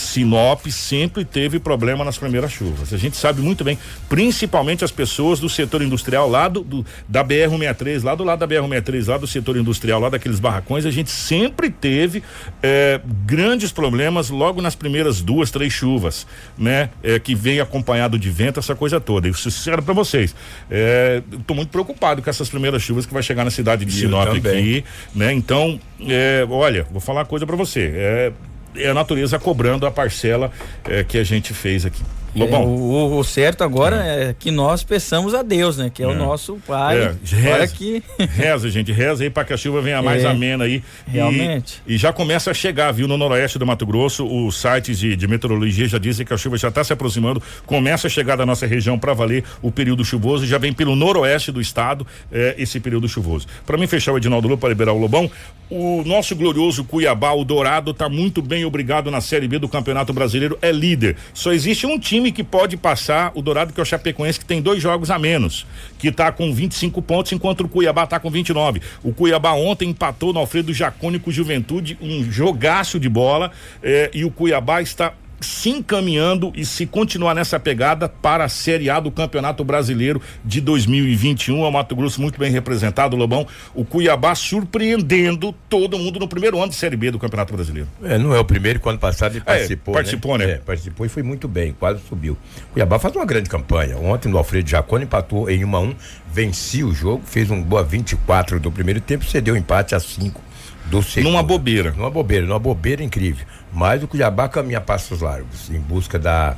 Sinop 0.00 0.66
sempre 0.68 1.24
teve 1.24 1.58
problema 1.58 2.04
nas 2.04 2.16
primeiras 2.18 2.52
chuvas. 2.52 2.92
A 2.92 2.96
gente 2.96 3.16
sabe 3.16 3.40
muito 3.40 3.62
bem, 3.64 3.78
principalmente 4.08 4.84
as 4.84 4.90
pessoas 4.90 5.40
do 5.40 5.48
setor 5.48 5.82
industrial 5.82 6.28
lá 6.28 6.48
do, 6.48 6.60
do- 6.62 6.86
da 7.08 7.24
BR-163, 7.24 8.02
lá 8.02 8.14
do 8.14 8.24
lado 8.24 8.38
da 8.40 8.48
BR-163, 8.48 9.08
lá 9.08 9.18
do 9.18 9.26
setor 9.26 9.56
industrial, 9.56 10.00
lá 10.00 10.08
daqueles 10.08 10.38
barracões, 10.40 10.86
a 10.86 10.90
gente 10.90 11.10
sempre 11.10 11.68
teve 11.70 12.22
eh, 12.62 13.00
grandes 13.26 13.72
problemas 13.72 14.30
logo 14.30 14.62
nas 14.62 14.74
primeiras 14.74 15.20
duas, 15.20 15.50
três 15.50 15.72
chuvas, 15.72 16.26
né? 16.56 16.90
Eh, 17.02 17.18
que 17.18 17.34
vem 17.34 17.60
acompanhado 17.60 18.18
de 18.18 18.30
vento, 18.30 18.60
essa 18.60 18.74
coisa 18.74 19.00
toda. 19.00 19.26
Eu 19.28 19.34
sincero 19.34 19.82
para 19.82 19.94
vocês, 19.94 20.34
eh, 20.70 21.22
eu 21.32 21.40
tô 21.40 21.54
muito 21.54 21.70
preocupado 21.70 22.22
com 22.22 22.30
essas 22.30 22.48
primeiras 22.48 22.82
chuvas 22.82 23.06
que 23.06 23.12
vai 23.12 23.22
chegar 23.22 23.44
na 23.44 23.50
cidade 23.50 23.84
de 23.84 23.94
eu 24.04 24.08
Sinop 24.08 24.26
também. 24.28 24.58
aqui, 24.58 24.84
né? 25.14 25.32
Então, 25.32 25.78
eh, 26.00 26.46
olha, 26.48 26.86
vou 26.90 27.00
falar 27.00 27.20
uma 27.20 27.26
coisa 27.26 27.46
para 27.46 27.56
você, 27.56 27.90
é, 27.94 28.32
é 28.76 28.88
a 28.88 28.94
natureza 28.94 29.38
cobrando 29.38 29.86
a 29.86 29.90
parcela 29.90 30.50
eh, 30.84 31.04
que 31.04 31.18
a 31.18 31.24
gente 31.24 31.52
fez 31.52 31.84
aqui. 31.86 32.02
É, 32.34 32.38
Lobão. 32.38 32.64
o, 32.64 33.18
o 33.18 33.24
certo 33.24 33.62
agora 33.62 33.96
é. 34.04 34.34
que 34.38 34.50
nós 34.50 34.82
peçamos 34.82 35.34
a 35.34 35.42
Deus, 35.42 35.76
né? 35.76 35.90
Que 35.92 36.02
é, 36.02 36.06
o 36.06 36.14
nosso 36.14 36.58
Pai. 36.66 36.98
É, 36.98 37.14
reza, 37.24 37.74
que 37.74 38.02
reza, 38.18 38.68
gente, 38.70 38.92
reza 38.92 39.22
aí 39.22 39.30
para 39.30 39.44
que 39.44 39.52
a 39.52 39.56
chuva 39.56 39.80
venha 39.80 40.02
mais 40.02 40.24
É, 40.24 40.28
amena 40.28 40.64
aí. 40.64 40.82
E- 41.06 41.10
realmente. 41.10 41.82
E, 41.86 41.96
já 41.96 42.12
começa 42.12 42.50
a 42.50 42.54
chegar, 42.54 42.92
viu, 42.92 43.06
no 43.06 43.16
noroeste 43.16 43.58
do 43.58 43.66
Mato 43.66 43.86
Grosso, 43.86 44.26
os 44.26 44.60
sites 44.60 44.98
de, 44.98 45.16
de 45.16 45.26
meteorologia 45.28 45.86
já 45.86 45.98
dizem 45.98 46.26
que 46.26 46.34
a 46.34 46.36
chuva 46.36 46.56
já 46.56 46.68
está 46.68 46.82
se 46.82 46.92
aproximando, 46.92 47.42
começa 47.66 48.06
a 48.06 48.10
chegar 48.10 48.36
da 48.36 48.46
nossa 48.46 48.66
região 48.66 48.98
para 48.98 49.12
valer 49.12 49.44
o 49.62 49.70
período 49.70 50.04
chuvoso, 50.04 50.46
já 50.46 50.58
vem 50.58 50.72
pelo 50.72 50.96
noroeste 50.96 51.52
do 51.52 51.60
estado 51.60 52.06
eh, 52.32 52.54
esse 52.58 52.80
período 52.80 53.08
chuvoso. 53.08 53.46
Para 53.66 53.76
mim 53.76 53.86
fechar 53.86 54.12
o 54.12 54.16
Edinaldo 54.16 54.48
Lu 54.48 54.58
para 54.58 54.68
liberar 54.68 54.92
o 54.92 54.98
Lobão, 54.98 55.30
o 55.70 56.02
nosso 56.04 56.36
glorioso 56.36 56.84
Cuiabá, 56.84 57.32
o 57.32 57.44
Dourado, 57.44 57.90
está 57.90 58.08
muito 58.08 58.42
bem 58.42 58.64
obrigado 58.64 59.10
na 59.10 59.20
Série 59.20 59.48
B 59.48 59.58
do 59.58 59.68
Campeonato 59.68 60.12
Brasileiro, 60.12 60.58
é 60.60 60.70
líder. 60.70 61.16
Só 61.32 61.52
existe 61.52 61.86
um 61.86 61.98
time 61.98 62.23
que 62.32 62.44
pode 62.44 62.76
passar 62.76 63.32
o 63.34 63.42
Dourado, 63.42 63.72
que 63.72 63.80
é 63.80 63.82
o 63.82 63.86
Chapecoense, 63.86 64.38
que 64.38 64.44
tem 64.44 64.60
dois 64.60 64.82
jogos 64.82 65.10
a 65.10 65.18
menos, 65.18 65.66
que 65.98 66.08
está 66.08 66.30
com 66.30 66.52
25 66.52 67.00
pontos, 67.02 67.32
enquanto 67.32 67.62
o 67.62 67.68
Cuiabá 67.68 68.04
está 68.04 68.20
com 68.20 68.30
29. 68.30 68.80
O 69.02 69.12
Cuiabá 69.12 69.52
ontem 69.52 69.90
empatou 69.90 70.32
no 70.32 70.38
Alfredo 70.38 70.72
Jacone 70.72 71.18
com 71.18 71.30
Juventude, 71.30 71.98
um 72.00 72.30
jogaço 72.30 73.00
de 73.00 73.08
bola, 73.08 73.50
eh, 73.82 74.10
e 74.14 74.24
o 74.24 74.30
Cuiabá 74.30 74.80
está 74.82 75.12
se 75.44 75.70
encaminhando 75.70 76.52
e 76.56 76.64
se 76.64 76.86
continuar 76.86 77.34
nessa 77.34 77.60
pegada 77.60 78.08
para 78.08 78.44
a 78.44 78.48
Série 78.48 78.90
A 78.90 78.98
do 78.98 79.10
Campeonato 79.10 79.62
Brasileiro 79.62 80.20
de 80.44 80.60
2021. 80.60 81.64
É 81.64 81.68
o 81.68 81.70
Mato 81.70 81.94
Grosso 81.94 82.20
muito 82.20 82.38
bem 82.38 82.50
representado, 82.50 83.16
Lobão. 83.16 83.46
O 83.74 83.84
Cuiabá 83.84 84.34
surpreendendo 84.34 85.54
todo 85.68 85.98
mundo 85.98 86.18
no 86.18 86.26
primeiro 86.26 86.58
ano 86.58 86.70
de 86.70 86.74
Série 86.74 86.96
B 86.96 87.10
do 87.10 87.18
Campeonato 87.18 87.52
Brasileiro. 87.52 87.88
É, 88.02 88.18
não 88.18 88.34
é 88.34 88.38
o 88.38 88.44
primeiro, 88.44 88.80
quando 88.80 88.98
passado 88.98 89.36
ele 89.36 89.44
participou. 89.44 89.94
participou, 89.94 90.38
né? 90.38 90.50
É, 90.50 90.54
participou 90.56 91.06
e 91.06 91.08
foi 91.08 91.22
muito 91.22 91.46
bem, 91.46 91.74
quase 91.78 92.00
subiu. 92.08 92.36
Cuiabá 92.72 92.98
faz 92.98 93.14
uma 93.14 93.24
grande 93.24 93.48
campanha. 93.48 93.96
Ontem 93.98 94.28
no 94.28 94.38
Alfredo 94.38 94.68
Jacone 94.68 95.04
empatou 95.04 95.48
em 95.48 95.64
1 95.64 95.76
a 95.76 95.80
1 95.80 95.94
vencia 96.32 96.84
o 96.84 96.92
jogo, 96.92 97.22
fez 97.24 97.48
um 97.50 97.62
boa 97.62 97.84
24 97.84 98.58
do 98.58 98.72
primeiro 98.72 99.00
tempo, 99.00 99.24
cedeu 99.24 99.56
empate 99.56 99.94
a 99.94 100.00
5 100.00 100.42
do 100.86 101.02
segundo. 101.02 101.30
Numa 101.30 101.42
bobeira. 101.42 101.92
Numa 101.92 102.10
bobeira, 102.10 102.46
numa 102.46 102.58
bobeira 102.58 103.02
incrível. 103.02 103.46
Mas 103.74 104.02
o 104.02 104.08
Cuiabá 104.08 104.48
caminha 104.48 104.80
passos 104.80 105.20
largos, 105.20 105.68
em 105.68 105.80
busca 105.80 106.16
da, 106.16 106.56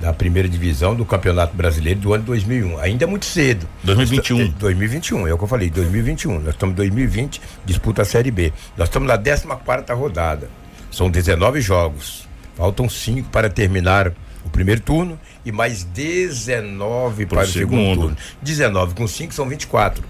da 0.00 0.12
primeira 0.12 0.48
divisão 0.48 0.94
do 0.94 1.04
Campeonato 1.04 1.56
Brasileiro 1.56 2.00
do 2.00 2.12
ano 2.12 2.24
2001. 2.24 2.78
Ainda 2.80 3.04
é 3.04 3.06
muito 3.06 3.26
cedo. 3.26 3.66
2021. 3.84 4.40
É, 4.40 4.48
2021, 4.58 5.28
é 5.28 5.32
o 5.32 5.38
que 5.38 5.44
eu 5.44 5.48
falei, 5.48 5.70
2021. 5.70 6.40
Nós 6.40 6.54
estamos 6.54 6.72
em 6.72 6.76
2020, 6.76 7.40
disputa 7.64 8.02
a 8.02 8.04
Série 8.04 8.32
B. 8.32 8.52
Nós 8.76 8.88
estamos 8.88 9.06
na 9.06 9.16
14 9.16 9.46
quarta 9.64 9.94
rodada. 9.94 10.50
São 10.90 11.08
19 11.08 11.60
jogos. 11.60 12.26
Faltam 12.56 12.88
cinco 12.88 13.30
para 13.30 13.48
terminar 13.48 14.12
o 14.44 14.50
primeiro 14.50 14.80
turno 14.80 15.18
e 15.44 15.52
mais 15.52 15.84
19 15.84 17.26
Pro 17.26 17.36
para 17.36 17.44
o 17.44 17.48
segundo. 17.48 17.76
segundo. 17.76 18.00
turno. 18.00 18.16
19 18.42 18.94
com 18.94 19.06
5 19.06 19.32
são 19.32 19.48
24. 19.48 20.02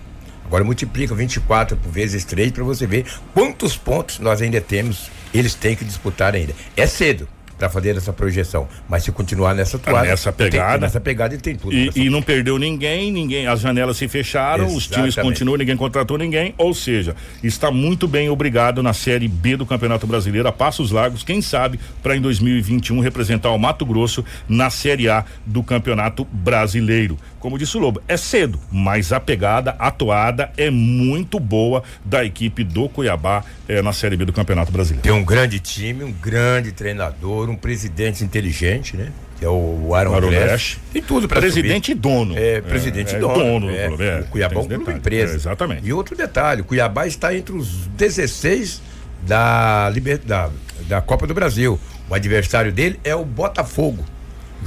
Agora 0.46 0.64
multiplica 0.64 1.14
24 1.14 1.76
por 1.76 1.92
vezes 1.92 2.24
3 2.24 2.53
para 2.53 2.64
você 2.64 2.86
ver 2.86 3.05
quantos 3.34 3.76
pontos 3.76 4.18
nós 4.18 4.40
ainda 4.40 4.61
temos. 4.62 5.11
Eles 5.33 5.55
têm 5.55 5.74
que 5.76 5.85
disputar 5.85 6.35
ainda. 6.35 6.55
É 6.76 6.87
cedo 6.87 7.29
para 7.59 7.68
fazer 7.68 7.97
essa 7.97 8.12
projeção, 8.12 8.68
mas 8.89 9.03
se 9.03 9.11
continuar 9.11 9.53
nessa 9.53 9.81
toada, 9.81 10.07
nessa 10.07 10.31
tem- 10.33 10.49
pegada. 10.49 10.79
nessa 10.79 11.01
pegada 11.01 11.35
ele 11.35 11.43
tem 11.43 11.57
tudo. 11.57 11.74
E, 11.74 11.91
e 11.93 12.09
não 12.09 12.22
perdeu 12.22 12.57
ninguém, 12.57 13.11
ninguém, 13.11 13.49
as 13.49 13.59
janelas 13.59 13.97
se 13.97 14.07
fecharam, 14.07 14.66
os 14.66 14.87
times 14.87 15.09
Exatamente. 15.09 15.33
continuam, 15.35 15.59
ninguém 15.59 15.76
contratou 15.76 16.16
ninguém, 16.16 16.55
ou 16.57 16.72
seja, 16.72 17.16
está 17.43 17.68
muito 17.68 18.07
bem 18.07 18.31
obrigado 18.31 18.81
na 18.81 18.93
Série 18.93 19.26
B 19.26 19.57
do 19.57 19.66
Campeonato 19.66 20.07
Brasileiro, 20.07 20.47
a 20.47 20.53
Passos 20.53 20.93
Largos, 20.93 21.24
quem 21.24 21.43
sabe, 21.43 21.81
para 22.01 22.14
em 22.16 22.20
2021 22.20 23.01
representar 23.01 23.51
o 23.51 23.59
Mato 23.59 23.85
Grosso 23.85 24.24
na 24.49 24.70
Série 24.70 25.09
A 25.09 25.24
do 25.45 25.61
Campeonato 25.64 26.24
Brasileiro. 26.33 27.18
Como 27.41 27.57
disse 27.57 27.76
o 27.76 27.80
Lobo, 27.80 28.03
é 28.09 28.16
cedo, 28.16 28.59
mas 28.70 29.12
a 29.12 29.20
pegada, 29.20 29.76
a 29.78 29.91
toada 29.91 30.51
é 30.57 30.70
muito 30.70 31.39
boa 31.39 31.84
da 32.05 32.24
equipe 32.24 32.64
do 32.64 32.89
Cuiabá 32.89 33.45
eh, 33.68 33.80
na 33.80 33.93
Série 33.93 34.16
B 34.16 34.24
do 34.24 34.32
Campeonato 34.32 34.72
Brasileiro. 34.72 35.03
Tem 35.03 35.12
um 35.12 35.24
grande 35.24 35.61
time, 35.61 36.03
um 36.03 36.12
grande 36.12 36.72
treinador, 36.72 37.49
um 37.49 37.55
presidente 37.55 38.24
inteligente, 38.24 38.97
né? 38.97 39.12
Que 39.39 39.45
é 39.45 39.49
o 39.49 39.95
Aaron, 39.95 40.14
Aaron. 40.14 40.30
Glass. 40.30 40.78
Tem 40.93 41.01
tudo 41.01 41.28
para 41.28 41.41
Presidente 41.41 41.93
e 41.93 41.95
dono. 41.95 42.36
É, 42.36 42.61
presidente 42.61 43.14
é, 43.14 43.18
e 43.18 43.20
dono. 43.20 43.34
dono 43.34 43.66
do 43.68 43.72
é. 43.72 43.86
clube, 43.86 44.05
é. 44.05 44.20
O 44.20 44.24
Cuiabá 44.24 44.55
é 44.55 44.59
um 44.59 44.66
clube 44.66 44.93
empresa. 44.93 45.32
É, 45.34 45.36
exatamente. 45.36 45.86
E 45.86 45.93
outro 45.93 46.16
detalhe, 46.16 46.62
o 46.62 46.64
Cuiabá 46.64 47.07
está 47.07 47.32
entre 47.32 47.55
os 47.55 47.86
16 47.97 48.82
da, 49.22 49.89
liber... 49.91 50.18
da, 50.18 50.51
da 50.89 51.01
Copa 51.01 51.24
do 51.24 51.34
Brasil. 51.34 51.78
O 52.11 52.14
adversário 52.14 52.72
dele 52.72 52.99
é 53.05 53.14
o 53.14 53.24
Botafogo. 53.24 54.05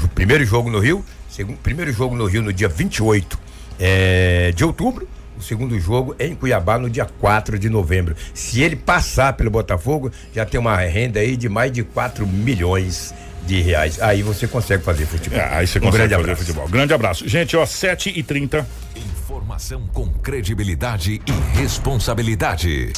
O 0.01 0.07
primeiro 0.07 0.45
jogo 0.45 0.69
no 0.69 0.79
Rio, 0.79 1.03
segundo, 1.31 1.57
primeiro 1.57 1.91
jogo 1.91 2.15
no 2.15 2.25
Rio 2.25 2.41
no 2.41 2.53
dia 2.53 2.67
28 2.67 3.39
é, 3.79 4.51
de 4.55 4.63
outubro. 4.63 5.07
O 5.37 5.41
segundo 5.41 5.79
jogo 5.79 6.15
é 6.19 6.27
em 6.27 6.35
Cuiabá 6.35 6.77
no 6.77 6.87
dia 6.87 7.05
4 7.05 7.57
de 7.57 7.67
novembro. 7.67 8.15
Se 8.33 8.61
ele 8.61 8.75
passar 8.75 9.33
pelo 9.33 9.49
Botafogo, 9.49 10.11
já 10.33 10.45
tem 10.45 10.59
uma 10.59 10.77
renda 10.77 11.19
aí 11.19 11.35
de 11.35 11.49
mais 11.49 11.71
de 11.71 11.83
4 11.83 12.27
milhões 12.27 13.11
de 13.47 13.59
reais. 13.59 13.99
Aí 14.01 14.21
você 14.21 14.47
consegue 14.47 14.83
fazer 14.83 15.05
futebol. 15.05 15.39
É, 15.39 15.55
aí 15.55 15.65
você 15.65 15.79
um 15.79 15.81
consegue 15.81 15.97
grande 15.97 16.13
fazer 16.13 16.23
abraço. 16.23 16.45
futebol. 16.45 16.67
Grande 16.67 16.93
abraço. 16.93 17.27
Gente, 17.27 17.57
ó, 17.57 17.65
7 17.65 18.13
e 18.15 18.21
30 18.21 18.67
Informação 18.95 19.87
com 19.93 20.07
credibilidade 20.09 21.21
e 21.25 21.57
responsabilidade. 21.57 22.91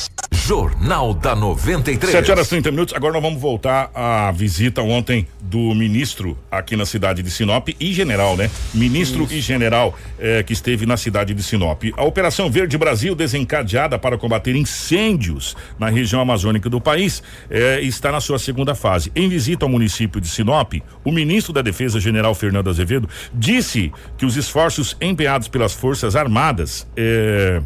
Jornal 0.46 1.14
da 1.14 1.34
93. 1.34 2.12
7 2.12 2.32
horas 2.32 2.48
e 2.48 2.50
30 2.50 2.72
minutos. 2.72 2.94
Agora 2.94 3.14
nós 3.14 3.24
vamos 3.24 3.40
voltar 3.40 3.90
à 3.96 4.30
visita 4.30 4.82
ontem 4.82 5.26
do 5.40 5.74
ministro 5.74 6.38
aqui 6.52 6.76
na 6.76 6.86
cidade 6.86 7.24
de 7.24 7.32
Sinop 7.32 7.70
e 7.80 7.94
general, 7.94 8.36
né? 8.36 8.52
Ministro 8.74 9.26
e 9.32 9.40
general 9.40 9.98
eh, 10.20 10.44
que 10.44 10.52
esteve 10.52 10.86
na 10.86 10.98
cidade 10.98 11.34
de 11.34 11.42
Sinop. 11.42 11.84
A 11.96 12.04
Operação 12.04 12.52
Verde 12.52 12.78
Brasil, 12.78 13.16
desencadeada 13.16 13.98
para 13.98 14.18
combater 14.18 14.54
incêndios 14.54 15.56
na 15.80 15.90
região 15.90 16.20
amazônica 16.20 16.70
do 16.70 16.82
país, 16.82 17.24
eh, 17.50 17.80
está 17.82 18.12
na 18.12 18.20
sua 18.20 18.38
segunda 18.38 18.76
fase. 18.76 19.14
Em 19.16 19.30
visita 19.30 19.64
ao 19.64 19.70
município 19.70 20.20
de 20.20 20.28
Sinop, 20.28 20.74
o 21.06 21.12
ministro 21.14 21.54
da 21.54 21.62
Defesa, 21.62 22.02
general 22.02 22.36
Fernando 22.36 22.70
Azevedo, 22.70 23.08
disse 23.34 23.94
que 24.18 24.26
os 24.26 24.36
esforços 24.36 24.98
empenhados 25.00 25.48
pelas 25.48 25.72
Forças 25.72 26.18
Armadas. 26.18 26.86
eh, 26.98 27.62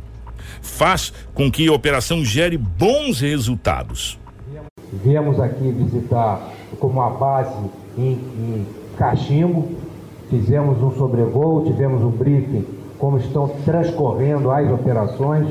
faz 0.61 1.13
com 1.33 1.51
que 1.51 1.67
a 1.67 1.73
operação 1.73 2.23
gere 2.23 2.57
bons 2.57 3.19
resultados. 3.21 4.19
Viemos 4.91 5.39
aqui 5.39 5.71
visitar 5.71 6.49
como 6.79 7.01
a 7.01 7.09
base 7.09 7.53
em, 7.97 8.13
em 8.13 8.65
Cachimbo, 8.97 9.69
fizemos 10.29 10.81
um 10.81 10.91
sobrevoo, 10.91 11.65
tivemos 11.65 12.01
um 12.03 12.09
briefing 12.09 12.77
como 12.97 13.17
estão 13.17 13.47
transcorrendo 13.63 14.51
as 14.51 14.69
operações. 14.71 15.47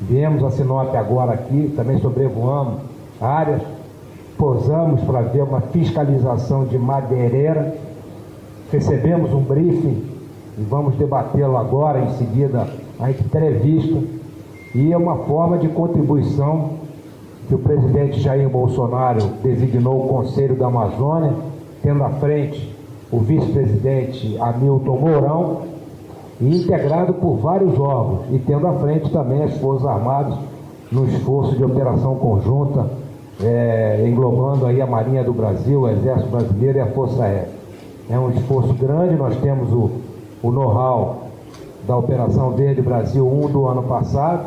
Viemos 0.00 0.44
a 0.44 0.50
Sinop 0.50 0.94
agora 0.94 1.32
aqui, 1.32 1.72
também 1.74 1.98
sobrevoamos 2.00 2.80
áreas, 3.20 3.62
posamos 4.36 5.00
para 5.02 5.22
ver 5.22 5.42
uma 5.42 5.60
fiscalização 5.60 6.66
de 6.66 6.76
madeireira, 6.76 7.74
recebemos 8.70 9.32
um 9.32 9.42
briefing 9.42 10.04
e 10.58 10.62
vamos 10.62 10.96
debatê-lo 10.96 11.56
agora, 11.56 12.00
em 12.00 12.10
seguida, 12.18 12.68
a 12.98 13.10
entrevista. 13.10 13.98
E 14.74 14.92
é 14.92 14.96
uma 14.96 15.16
forma 15.24 15.58
de 15.58 15.68
contribuição 15.68 16.70
que 17.48 17.54
o 17.54 17.58
presidente 17.58 18.20
Jair 18.20 18.48
Bolsonaro 18.48 19.20
designou 19.42 20.04
o 20.04 20.08
Conselho 20.08 20.56
da 20.56 20.66
Amazônia, 20.66 21.32
tendo 21.82 22.02
à 22.02 22.10
frente 22.10 22.74
o 23.10 23.20
vice-presidente 23.20 24.36
Hamilton 24.38 24.98
Mourão, 24.98 25.62
e 26.40 26.56
integrado 26.56 27.14
por 27.14 27.36
vários 27.36 27.78
órgãos, 27.78 28.26
e 28.30 28.38
tendo 28.40 28.66
à 28.66 28.74
frente 28.74 29.10
também 29.10 29.42
as 29.42 29.56
Forças 29.58 29.86
Armadas 29.86 30.36
no 30.92 31.06
esforço 31.06 31.56
de 31.56 31.64
operação 31.64 32.16
conjunta, 32.16 32.90
é, 33.42 34.04
englobando 34.06 34.66
aí 34.66 34.80
a 34.80 34.86
Marinha 34.86 35.24
do 35.24 35.32
Brasil, 35.32 35.80
o 35.80 35.88
Exército 35.88 36.28
Brasileiro 36.28 36.78
e 36.78 36.80
a 36.80 36.86
Força 36.86 37.24
Aérea. 37.24 37.48
É 38.10 38.18
um 38.18 38.30
esforço 38.30 38.74
grande, 38.74 39.14
nós 39.14 39.36
temos 39.36 39.72
o, 39.72 39.90
o 40.42 40.50
know-how 40.50 41.25
da 41.86 41.96
Operação 41.96 42.50
Verde 42.50 42.82
Brasil 42.82 43.26
1 43.26 43.48
do 43.52 43.66
ano 43.66 43.82
passado, 43.84 44.46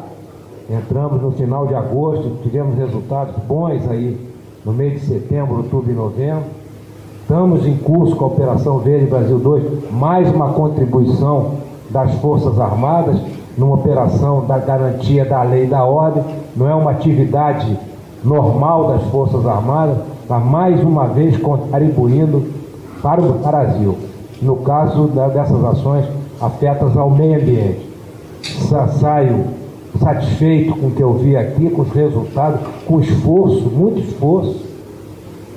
entramos 0.69 1.21
no 1.21 1.31
final 1.31 1.65
de 1.67 1.73
agosto, 1.73 2.37
tivemos 2.43 2.75
resultados 2.75 3.35
bons 3.47 3.89
aí 3.89 4.19
no 4.65 4.73
mês 4.73 4.99
de 4.99 5.07
setembro, 5.07 5.57
outubro 5.57 5.89
e 5.89 5.95
novembro. 5.95 6.43
Estamos 7.21 7.65
em 7.65 7.77
curso 7.77 8.15
com 8.15 8.25
a 8.25 8.27
Operação 8.27 8.79
Verde 8.79 9.05
Brasil 9.05 9.39
2, 9.39 9.91
mais 9.91 10.29
uma 10.29 10.51
contribuição 10.51 11.53
das 11.89 12.13
Forças 12.15 12.59
Armadas, 12.59 13.17
numa 13.57 13.75
operação 13.75 14.45
da 14.45 14.57
garantia 14.57 15.25
da 15.25 15.41
lei 15.43 15.63
e 15.63 15.67
da 15.67 15.83
ordem, 15.83 16.23
não 16.55 16.69
é 16.69 16.75
uma 16.75 16.91
atividade 16.91 17.77
normal 18.23 18.89
das 18.89 19.03
Forças 19.03 19.45
Armadas, 19.45 19.97
mas 20.27 20.45
mais 20.45 20.83
uma 20.83 21.07
vez 21.07 21.37
contribuindo 21.37 22.45
para 23.01 23.21
o 23.21 23.33
Brasil. 23.33 23.97
No 24.41 24.57
caso 24.57 25.07
dessas 25.07 25.63
ações 25.63 26.05
afetas 26.41 26.95
ao 26.97 27.09
meio 27.09 27.41
ambiente. 27.41 27.89
Saio 28.99 29.45
satisfeito 29.99 30.75
com 30.75 30.87
o 30.87 30.91
que 30.91 31.01
eu 31.01 31.13
vi 31.13 31.35
aqui, 31.35 31.69
com 31.69 31.81
os 31.81 31.91
resultados, 31.91 32.61
com 32.85 32.99
esforço, 32.99 33.69
muito 33.69 33.99
esforço. 33.99 34.65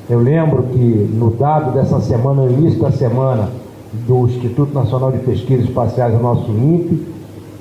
Eu 0.08 0.18
lembro 0.18 0.64
que 0.64 1.10
no 1.14 1.30
dado 1.30 1.72
dessa 1.72 2.00
semana, 2.00 2.42
no 2.42 2.50
início 2.50 2.80
da 2.80 2.90
semana, 2.90 3.50
do 4.06 4.26
Instituto 4.26 4.74
Nacional 4.74 5.12
de 5.12 5.18
Pesquisas 5.18 5.66
Espaciais, 5.66 6.14
o 6.14 6.18
nosso 6.18 6.50
INPE, 6.50 7.06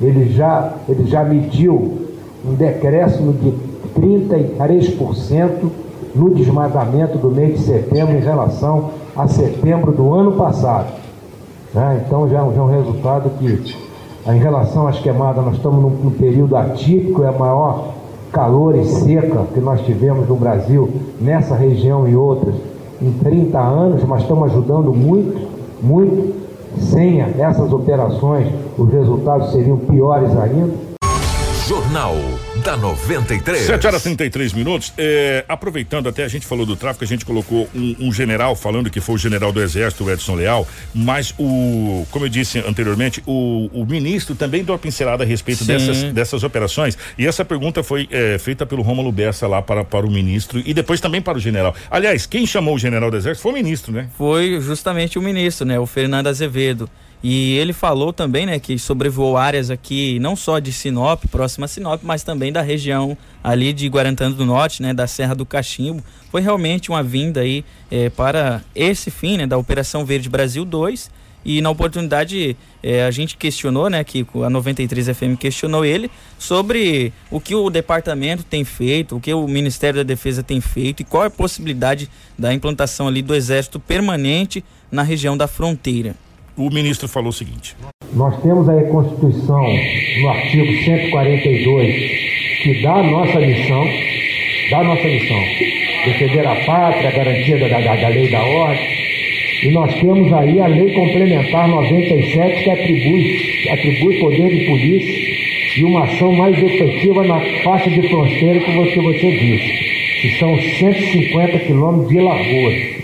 ele 0.02 0.32
já, 0.32 0.74
ele 0.88 1.06
já 1.06 1.24
mediu 1.24 2.00
um 2.46 2.54
decréscimo 2.54 3.34
de 3.34 3.54
33% 4.00 5.70
no 6.16 6.34
desmatamento 6.34 7.18
do 7.18 7.30
mês 7.30 7.60
de 7.60 7.66
setembro 7.66 8.16
em 8.16 8.22
relação 8.22 8.90
a 9.16 9.28
setembro 9.28 9.92
do 9.92 10.14
ano 10.14 10.34
passado. 10.34 10.88
Né? 11.74 12.04
Então 12.06 12.28
já, 12.28 12.40
já 12.40 12.60
é 12.60 12.62
um 12.62 12.70
resultado 12.70 13.30
que, 13.38 13.76
em 14.28 14.40
relação 14.40 14.88
às 14.88 15.00
queimadas, 15.00 15.44
nós 15.44 15.56
estamos 15.56 15.82
num, 15.82 15.90
num 15.90 16.12
período 16.12 16.56
atípico, 16.56 17.24
é 17.24 17.30
a 17.30 17.32
maior 17.32 17.94
calor 18.32 18.76
e 18.76 18.86
seca 18.86 19.46
que 19.54 19.60
nós 19.60 19.82
tivemos 19.82 20.28
no 20.28 20.36
Brasil, 20.36 20.90
nessa 21.20 21.56
região 21.56 22.08
e 22.08 22.16
outras, 22.16 22.56
em 23.02 23.12
30 23.12 23.60
anos, 23.60 24.04
mas 24.04 24.22
estamos 24.22 24.52
ajudando 24.52 24.94
muito, 24.94 25.48
muito. 25.82 26.42
Sem 26.78 27.20
essas 27.20 27.74
operações, 27.74 28.48
os 28.78 28.90
resultados 28.90 29.52
seriam 29.52 29.78
piores 29.78 30.32
ainda. 30.38 30.72
Jornal 31.68 32.14
da 32.62 32.78
93. 32.78 33.66
7 33.66 33.88
horas 33.88 34.02
e 34.02 34.04
33 34.04 34.54
minutos. 34.54 34.94
É, 34.98 35.44
aproveitando, 35.48 36.08
até 36.08 36.24
a 36.24 36.28
gente 36.28 36.46
falou 36.46 36.66
do 36.66 36.76
tráfico, 36.76 37.04
a 37.04 37.08
gente 37.08 37.26
colocou 37.26 37.68
um, 37.74 37.96
um, 38.00 38.14
general 38.14 38.56
falando 38.56 38.90
que 38.90 39.02
foi 39.02 39.16
o 39.16 39.18
general 39.18 39.52
do 39.52 39.62
Exército, 39.62 40.04
o 40.04 40.12
Edson 40.12 40.36
Leal, 40.36 40.68
mas 40.94 41.34
o, 41.38 42.06
como 42.12 42.26
eu 42.26 42.30
disse 42.30 42.60
anteriormente, 42.60 43.22
o, 43.26 43.70
o 43.74 43.86
ministro 43.86 44.36
também 44.36 44.64
deu 44.64 44.74
uma 44.74 44.80
pincelada 44.80 45.24
a 45.24 45.28
respeito 45.28 45.66
dessas, 45.66 46.04
dessas 46.14 46.44
operações. 46.44 46.98
E 47.18 47.26
essa 47.26 47.44
pergunta 47.44 47.84
foi 47.84 48.08
é, 48.12 48.38
feita 48.38 48.66
pelo 48.66 48.82
Rômulo 48.82 49.12
Bessa 49.12 49.48
lá 49.48 49.62
para, 49.62 49.84
para 49.84 50.06
o 50.06 50.12
ministro 50.12 50.62
e 50.64 50.74
depois 50.74 51.02
também 51.02 51.22
para 51.22 51.38
o 51.38 51.42
general. 51.42 51.76
Aliás, 51.90 52.26
quem 52.26 52.46
chamou 52.46 52.76
o 52.76 52.80
general 52.80 53.10
do 53.10 53.18
Exército 53.18 53.42
foi 53.42 53.52
o 53.52 53.56
ministro, 53.56 53.92
né? 53.92 54.08
Foi 54.18 54.60
justamente 54.62 55.18
o 55.18 55.22
ministro, 55.22 55.66
né? 55.66 55.80
O 55.80 55.86
Fernando 55.86 56.28
Azevedo. 56.28 56.90
E 57.24 57.56
ele 57.58 57.72
falou 57.72 58.12
também, 58.12 58.48
né, 58.48 58.60
que 58.60 58.80
sobrevoou 58.80 59.38
áreas 59.38 59.70
aqui, 59.70 60.18
não 60.20 60.36
só 60.36 60.58
de 60.58 60.72
Sinop, 60.74 61.24
próxima 61.30 61.66
a 61.66 61.68
Sinop, 61.68 62.02
mas 62.04 62.24
também 62.24 62.52
da 62.52 62.62
região 62.62 63.16
ali 63.44 63.74
de 63.74 63.88
Guarantã 63.88 64.32
do 64.32 64.44
Norte, 64.44 64.82
né, 64.82 64.92
da 64.92 65.06
Serra 65.06 65.36
do 65.36 65.46
Cachimbo. 65.46 66.04
Foi 66.32 66.42
realmente 66.42 66.90
uma 66.90 67.04
vinda 67.04 67.42
aí 67.42 67.64
é, 67.92 68.10
para 68.10 68.64
esse 68.74 69.12
fim, 69.12 69.38
né, 69.38 69.46
da 69.46 69.58
Operação 69.58 70.04
Verde 70.04 70.30
Brasil 70.30 70.66
2. 70.66 71.12
E 71.44 71.60
na 71.60 71.72
oportunidade 71.72 72.56
é, 72.84 73.04
a 73.04 73.12
gente 73.12 73.36
questionou, 73.36 73.90
né, 73.90 74.04
que 74.04 74.26
a 74.44 74.50
93 74.50 75.10
FM 75.10 75.38
questionou 75.40 75.86
ele 75.86 76.10
sobre 76.40 77.14
o 77.30 77.40
que 77.40 77.54
o 77.54 77.70
departamento 77.70 78.44
tem 78.44 78.64
feito, 78.64 79.16
o 79.16 79.20
que 79.20 79.32
o 79.34 79.48
Ministério 79.48 79.98
da 79.98 80.04
Defesa 80.04 80.42
tem 80.42 80.60
feito 80.60 81.02
e 81.02 81.04
qual 81.04 81.24
é 81.24 81.28
a 81.28 81.32
possibilidade 81.32 82.10
da 82.38 82.52
implantação 82.52 83.08
ali 83.08 83.22
do 83.22 83.36
Exército 83.36 83.80
permanente 83.80 84.64
na 84.92 85.04
região 85.04 85.38
da 85.38 85.48
fronteira 85.48 86.16
o 86.58 86.70
ministro 86.70 87.08
falou 87.08 87.30
o 87.30 87.34
seguinte: 87.34 87.76
Nós 88.14 88.42
temos 88.42 88.68
aí 88.68 88.80
a 88.80 88.90
Constituição, 88.90 89.66
no 90.22 90.30
artigo 90.30 90.84
142, 90.84 91.96
que 92.64 92.82
dá 92.82 92.96
a 92.96 93.04
nossa 93.04 93.40
missão, 93.40 93.88
dá 94.70 94.80
a 94.80 94.84
nossa 94.84 95.08
missão, 95.08 95.40
defender 96.06 96.46
a 96.46 96.56
pátria, 96.66 97.10
a 97.10 97.12
garantia 97.12 97.58
da, 97.58 97.68
da, 97.68 97.96
da 97.96 98.08
lei 98.10 98.30
da 98.30 98.44
ordem. 98.44 99.02
E 99.64 99.70
nós 99.70 99.94
temos 99.94 100.34
aí 100.34 100.60
a 100.60 100.66
lei 100.66 100.92
complementar 100.94 101.68
97 101.68 102.64
que 102.64 102.70
atribui, 102.72 103.70
atribui 103.70 104.20
poder 104.20 104.50
de 104.50 104.66
polícia 104.66 105.32
e 105.78 105.84
uma 105.84 106.04
ação 106.04 106.34
mais 106.34 106.58
efetiva 106.62 107.24
na 107.24 107.40
faixa 107.64 107.90
de 107.90 108.08
fronteira 108.10 108.60
que 108.60 108.72
você, 108.72 109.00
você 109.00 109.32
disse, 109.32 110.22
que 110.22 110.40
são 110.40 110.60
150 110.60 111.60
quilômetros 111.60 112.10
de 112.10 112.20
largura. 112.20 113.01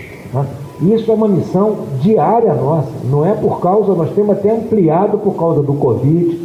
Isso 0.80 1.10
é 1.10 1.14
uma 1.14 1.26
missão 1.26 1.76
diária 2.00 2.54
nossa, 2.54 2.88
não 3.04 3.26
é 3.26 3.32
por 3.32 3.60
causa, 3.60 3.94
nós 3.94 4.10
temos 4.14 4.30
até 4.30 4.52
ampliado 4.52 5.18
por 5.18 5.34
causa 5.34 5.60
do 5.60 5.72
Covid, 5.74 6.38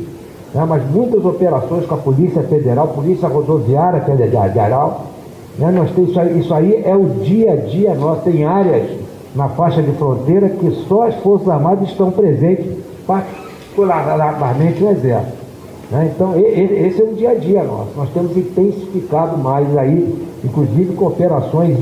né, 0.54 0.66
mas 0.68 0.84
muitas 0.90 1.24
operações 1.24 1.86
com 1.86 1.94
a 1.94 2.00
Polícia 2.00 2.42
Federal, 2.44 2.88
Polícia 2.88 3.28
Rodoviária 3.28 4.02
Federal, 4.02 5.06
né, 5.58 5.72
nós 5.72 5.92
temos 5.92 6.10
isso 6.10 6.20
aí, 6.20 6.40
isso 6.40 6.54
aí 6.54 6.82
é 6.84 6.96
o 6.96 7.06
dia 7.24 7.54
a 7.54 7.56
dia 7.58 7.94
nosso, 7.94 8.22
tem 8.22 8.44
áreas 8.44 8.90
na 9.36 9.50
faixa 9.50 9.82
de 9.82 9.92
fronteira 9.94 10.50
que 10.50 10.72
só 10.88 11.08
as 11.08 11.16
Forças 11.16 11.50
Armadas 11.50 11.90
estão 11.90 12.12
presentes, 12.12 12.66
particularmente 13.06 14.84
o 14.84 14.90
Exército. 14.90 15.44
Né? 15.92 16.12
Então, 16.16 16.34
esse 16.38 17.02
é 17.02 17.04
o 17.04 17.14
dia 17.14 17.32
a 17.32 17.36
dia 17.36 17.64
nosso. 17.64 17.90
Nós 17.96 18.10
temos 18.14 18.36
intensificado 18.36 19.38
mais 19.38 19.76
aí, 19.78 20.16
inclusive 20.44 20.96
com 20.96 21.06
operações 21.06 21.78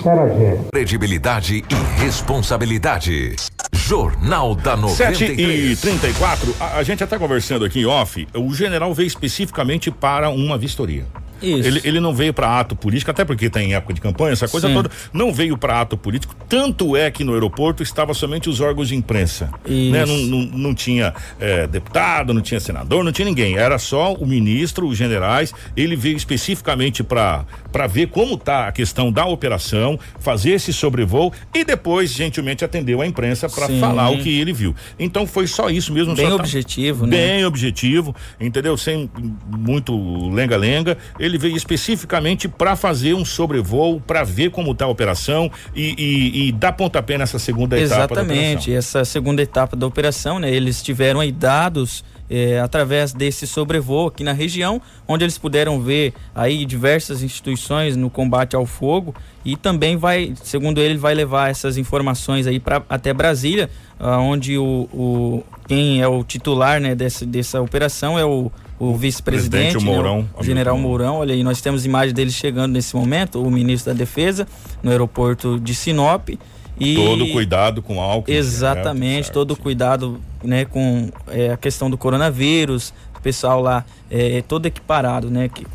de 0.00 0.70
Credibilidade 0.72 1.56
e 1.68 2.00
responsabilidade. 2.00 3.36
Jornal 3.72 4.54
da 4.54 4.74
93. 4.76 5.18
7 5.18 5.42
e 5.42 5.76
34 5.76 6.56
a, 6.58 6.78
a 6.78 6.82
gente 6.82 7.04
até 7.04 7.18
conversando 7.18 7.64
aqui 7.64 7.80
em 7.80 7.86
off, 7.86 8.26
o 8.34 8.54
general 8.54 8.94
veio 8.94 9.06
especificamente 9.06 9.90
para 9.90 10.30
uma 10.30 10.56
vistoria. 10.56 11.04
Isso. 11.42 11.66
Ele, 11.68 11.80
ele 11.84 12.00
não 12.00 12.12
veio 12.12 12.32
para 12.32 12.58
ato 12.58 12.76
político, 12.76 13.10
até 13.10 13.24
porque 13.24 13.46
está 13.46 13.62
em 13.62 13.74
época 13.74 13.94
de 13.94 14.00
campanha, 14.00 14.32
essa 14.32 14.48
coisa 14.48 14.68
Sim. 14.68 14.74
toda. 14.74 14.90
Não 15.12 15.32
veio 15.32 15.56
para 15.56 15.80
ato 15.80 15.96
político. 15.96 16.34
Tanto 16.48 16.96
é 16.96 17.10
que 17.10 17.24
no 17.24 17.32
aeroporto 17.32 17.82
estava 17.82 18.14
somente 18.14 18.48
os 18.48 18.60
órgãos 18.60 18.88
de 18.88 18.96
imprensa. 18.96 19.50
Né? 19.66 20.04
Não, 20.04 20.16
não, 20.16 20.38
não, 20.58 20.74
tinha 20.74 21.14
é, 21.38 21.66
deputado, 21.66 22.34
não 22.34 22.40
tinha 22.40 22.60
senador, 22.60 23.04
não 23.04 23.12
tinha 23.12 23.26
ninguém. 23.26 23.56
Era 23.56 23.78
só 23.78 24.14
o 24.14 24.26
ministro, 24.26 24.88
os 24.88 24.96
generais. 24.96 25.52
Ele 25.76 25.96
veio 25.96 26.16
especificamente 26.16 27.02
para 27.02 27.46
ver 27.88 28.08
como 28.08 28.34
está 28.34 28.68
a 28.68 28.72
questão 28.72 29.10
da 29.12 29.26
operação, 29.26 29.98
fazer 30.18 30.50
esse 30.50 30.72
sobrevoo 30.72 31.32
e 31.54 31.64
depois, 31.64 32.12
gentilmente, 32.12 32.64
atendeu 32.64 33.00
a 33.00 33.06
imprensa 33.06 33.48
para 33.48 33.68
falar 33.68 34.10
o 34.10 34.18
que 34.18 34.40
ele 34.40 34.52
viu. 34.52 34.74
Então 34.98 35.26
foi 35.26 35.46
só 35.46 35.70
isso 35.70 35.92
mesmo. 35.92 36.14
Bem 36.14 36.32
objetivo, 36.32 37.04
tá, 37.04 37.10
né? 37.10 37.16
Bem 37.16 37.44
objetivo, 37.44 38.14
entendeu? 38.40 38.76
Sem 38.76 39.10
muito 39.46 40.30
lenga-lenga. 40.30 40.98
Ele 41.18 41.29
ele 41.30 41.38
veio 41.38 41.56
especificamente 41.56 42.48
para 42.48 42.76
fazer 42.76 43.14
um 43.14 43.24
sobrevoo, 43.24 44.00
para 44.00 44.22
ver 44.22 44.50
como 44.50 44.72
está 44.72 44.84
a 44.84 44.88
operação 44.88 45.50
e, 45.74 45.94
e, 45.96 46.48
e, 46.48 46.52
dar 46.52 46.72
pontapé 46.72 47.16
nessa 47.16 47.38
segunda 47.38 47.78
etapa 47.78 48.14
Exatamente, 48.14 48.72
essa 48.72 49.04
segunda 49.04 49.40
etapa 49.40 49.76
da 49.76 49.86
operação, 49.86 50.38
né? 50.38 50.50
Eles 50.50 50.82
tiveram 50.82 51.20
aí 51.20 51.32
dados 51.32 52.04
é, 52.28 52.60
através 52.60 53.12
desse 53.12 53.46
sobrevoo 53.46 54.06
aqui 54.06 54.22
na 54.22 54.32
região, 54.32 54.80
onde 55.06 55.24
eles 55.24 55.36
puderam 55.36 55.80
ver 55.80 56.14
aí 56.34 56.64
diversas 56.64 57.22
instituições 57.22 57.96
no 57.96 58.08
combate 58.08 58.54
ao 58.54 58.64
fogo 58.64 59.14
e 59.44 59.56
também 59.56 59.96
vai, 59.96 60.34
segundo 60.44 60.80
ele, 60.80 60.96
vai 60.96 61.14
levar 61.14 61.50
essas 61.50 61.76
informações 61.76 62.46
aí 62.46 62.60
para 62.60 62.82
até 62.88 63.12
Brasília, 63.12 63.68
onde 63.98 64.56
o, 64.56 64.88
o, 64.92 65.44
quem 65.66 66.00
é 66.00 66.06
o 66.06 66.22
titular 66.22 66.80
né, 66.80 66.94
dessa 66.94 67.60
operação 67.60 68.18
é 68.18 68.24
o 68.24 68.50
o 68.80 68.96
vice-presidente, 68.96 69.76
o, 69.76 69.82
Mourão, 69.82 70.22
né, 70.22 70.28
o 70.38 70.42
general 70.42 70.76
Mourão. 70.78 71.16
Olha 71.16 71.34
aí, 71.34 71.44
nós 71.44 71.60
temos 71.60 71.84
imagem 71.84 72.14
dele 72.14 72.30
chegando 72.30 72.72
nesse 72.72 72.96
momento, 72.96 73.40
o 73.40 73.50
ministro 73.50 73.92
da 73.92 73.98
Defesa, 73.98 74.48
no 74.82 74.90
aeroporto 74.90 75.60
de 75.60 75.74
Sinop. 75.74 76.30
E 76.78 76.94
todo 76.94 77.28
cuidado 77.28 77.82
com 77.82 78.00
álcool. 78.00 78.32
Exatamente, 78.32 79.24
certo, 79.24 79.34
todo 79.34 79.54
cuidado 79.54 80.18
né, 80.42 80.64
com 80.64 81.10
é, 81.28 81.50
a 81.50 81.56
questão 81.58 81.90
do 81.90 81.98
coronavírus, 81.98 82.94
o 83.14 83.20
pessoal 83.20 83.60
lá 83.60 83.84
é, 84.10 84.42
todo 84.48 84.64
equiparado, 84.64 85.30
né? 85.30 85.50
Que... 85.50 85.66